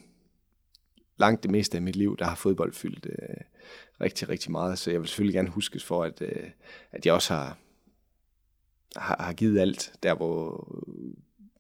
langt 1.19 1.43
det 1.43 1.51
meste 1.51 1.77
af 1.77 1.83
mit 1.83 1.97
liv, 1.97 2.17
der 2.17 2.25
har 2.25 2.35
fodbold 2.35 2.73
fyldt 2.73 3.07
øh, 3.07 3.37
rigtig, 4.01 4.29
rigtig 4.29 4.51
meget. 4.51 4.79
Så 4.79 4.91
jeg 4.91 5.01
vil 5.01 5.09
selvfølgelig 5.09 5.35
gerne 5.35 5.49
huskes 5.49 5.85
for, 5.85 6.05
at, 6.05 6.23
øh, 6.23 6.51
at 6.91 7.07
jeg 7.07 7.15
også 7.15 7.35
har, 7.35 7.59
har, 8.97 9.17
har 9.21 9.33
givet 9.33 9.61
alt, 9.61 9.93
der 10.03 10.15
hvor 10.15 10.69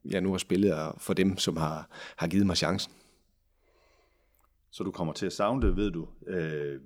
jeg 0.04 0.20
nu 0.20 0.30
har 0.30 0.38
spillet, 0.38 0.74
og 0.74 1.00
for 1.00 1.14
dem, 1.14 1.38
som 1.38 1.56
har, 1.56 1.88
har 2.16 2.28
givet 2.28 2.46
mig 2.46 2.56
chancen. 2.56 2.92
Så 4.70 4.84
du 4.84 4.90
kommer 4.90 5.12
til 5.12 5.26
at 5.26 5.32
savne 5.32 5.66
det, 5.66 5.76
ved 5.76 5.90
du. 5.90 6.08
Øh, 6.26 6.80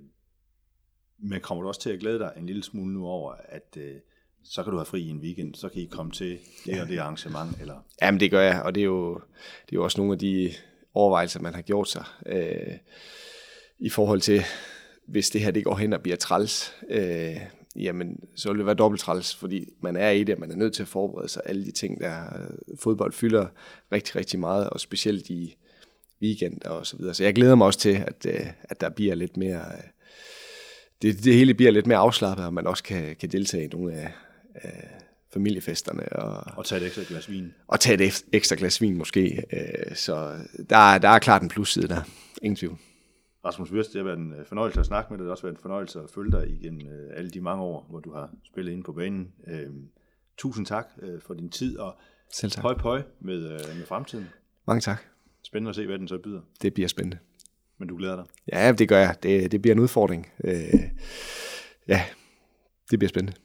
men 1.17 1.41
kommer 1.41 1.61
du 1.61 1.67
også 1.67 1.81
til 1.81 1.89
at 1.89 1.99
glæde 1.99 2.19
dig 2.19 2.33
en 2.37 2.45
lille 2.45 2.63
smule 2.63 2.93
nu 2.93 3.05
over, 3.05 3.35
at 3.45 3.77
øh, 3.77 3.95
så 4.43 4.63
kan 4.63 4.71
du 4.71 4.77
have 4.77 4.85
fri 4.85 5.01
i 5.01 5.09
en 5.09 5.19
weekend, 5.19 5.55
så 5.55 5.69
kan 5.69 5.81
I 5.81 5.85
komme 5.85 6.11
til 6.11 6.39
det 6.65 6.81
og 6.81 6.87
det 6.87 6.97
arrangement? 6.97 7.61
Eller? 7.61 7.79
Jamen 8.01 8.19
det 8.19 8.31
gør 8.31 8.41
jeg, 8.41 8.61
og 8.63 8.75
det 8.75 8.81
er 8.81 8.85
jo, 8.85 9.13
det 9.65 9.71
er 9.71 9.73
jo 9.73 9.83
også 9.83 10.01
nogle 10.01 10.13
af 10.13 10.19
de 10.19 10.51
overvejelser, 10.93 11.39
man 11.39 11.53
har 11.53 11.61
gjort 11.61 11.89
sig 11.89 12.05
øh, 12.25 12.77
i 13.79 13.89
forhold 13.89 14.21
til, 14.21 14.43
hvis 15.07 15.29
det 15.29 15.41
her 15.41 15.51
det 15.51 15.63
går 15.63 15.75
hen 15.75 15.93
og 15.93 16.01
bliver 16.01 16.17
træls, 16.17 16.75
øh, 16.89 17.37
jamen 17.75 18.19
så 18.35 18.49
vil 18.49 18.57
det 18.57 18.65
være 18.65 18.75
dobbelt 18.75 19.01
træls, 19.01 19.35
fordi 19.35 19.69
man 19.81 19.95
er 19.95 20.09
i 20.09 20.23
det, 20.23 20.39
man 20.39 20.51
er 20.51 20.55
nødt 20.55 20.73
til 20.73 20.83
at 20.83 20.87
forberede 20.87 21.29
sig 21.29 21.41
alle 21.45 21.65
de 21.65 21.71
ting, 21.71 21.99
der 22.01 22.19
øh, 22.19 22.77
fodbold 22.79 23.13
fylder 23.13 23.47
rigtig, 23.91 24.15
rigtig 24.15 24.39
meget, 24.39 24.69
og 24.69 24.79
specielt 24.79 25.29
i 25.29 25.57
weekend 26.21 26.61
og 26.61 26.87
så 26.87 26.97
videre. 26.97 27.13
Så 27.13 27.23
jeg 27.23 27.35
glæder 27.35 27.55
mig 27.55 27.67
også 27.67 27.79
til, 27.79 28.03
at, 28.07 28.25
øh, 28.27 28.47
at 28.63 28.81
der 28.81 28.89
bliver 28.89 29.15
lidt 29.15 29.37
mere 29.37 29.59
øh, 29.59 29.83
det, 31.01 31.23
det 31.23 31.35
hele 31.35 31.53
bliver 31.53 31.71
lidt 31.71 31.87
mere 31.87 31.97
afslappet, 31.97 32.45
og 32.45 32.53
man 32.53 32.67
også 32.67 32.83
kan, 32.83 33.15
kan 33.15 33.29
deltage 33.29 33.65
i 33.65 33.67
nogle 33.67 33.93
af, 33.93 34.11
af 34.55 35.02
familiefesterne. 35.33 36.13
Og, 36.13 36.57
Og 36.57 36.65
tage 36.65 36.81
et 36.81 36.85
ekstra 36.87 37.01
glas 37.07 37.29
vin. 37.29 37.53
og 37.67 37.79
tage 37.79 38.03
et 38.03 38.09
ek- 38.11 38.29
ekstra 38.33 38.55
glas 38.55 38.81
vin 38.81 38.97
måske. 38.97 39.43
Øh, 39.53 39.95
så 39.95 40.35
der, 40.69 40.77
er- 40.77 40.97
der 40.97 41.09
er 41.09 41.19
klart 41.19 41.41
en 41.41 41.49
plusside 41.49 41.87
der. 41.87 42.01
Ingen 42.41 42.55
tvivl. 42.55 42.77
Rasmus 43.45 43.71
Wirst, 43.71 43.93
det 43.93 43.99
har 43.99 44.03
været 44.03 44.17
en 44.17 44.33
øh, 44.33 44.45
fornøjelse 44.45 44.79
at 44.79 44.85
snakke 44.85 45.13
med 45.13 45.17
dig. 45.17 45.23
Det 45.23 45.27
har 45.27 45.31
også 45.31 45.43
været 45.43 45.55
en 45.55 45.61
fornøjelse 45.61 45.99
at 45.99 46.09
følge 46.15 46.31
dig 46.31 46.49
igennem 46.49 46.87
øh, 46.87 47.11
alle 47.17 47.29
de 47.31 47.41
mange 47.41 47.63
år, 47.63 47.85
hvor 47.89 47.99
du 47.99 48.13
har 48.13 48.29
spillet 48.45 48.71
inde 48.71 48.83
på 48.83 48.93
banen. 48.93 49.27
Øh, 49.47 49.69
tusind 50.37 50.65
tak 50.65 50.87
for 51.25 51.33
din 51.33 51.49
tid, 51.49 51.77
og 51.77 51.95
Selv 52.33 52.51
tak. 52.51 52.61
høj 52.61 52.77
pøj 52.77 53.01
med, 53.21 53.41
med 53.75 53.85
fremtiden. 53.85 54.29
Mange 54.67 54.81
tak. 54.81 55.01
Spændende 55.43 55.69
at 55.69 55.75
se, 55.75 55.85
hvad 55.85 55.97
den 55.99 56.07
så 56.07 56.17
byder. 56.17 56.41
Det 56.61 56.73
bliver 56.73 56.87
spændende. 56.87 57.17
Men 57.77 57.87
du 57.87 57.97
glæder 57.97 58.15
dig. 58.15 58.25
Ja, 58.53 58.71
det 58.71 58.89
gør 58.89 58.99
jeg. 58.99 59.15
Det, 59.23 59.51
det 59.51 59.61
bliver 59.61 59.75
en 59.75 59.79
udfordring. 59.79 60.31
Øh, 60.43 60.53
ja, 61.87 62.03
det 62.91 62.99
bliver 62.99 63.09
spændende. 63.09 63.37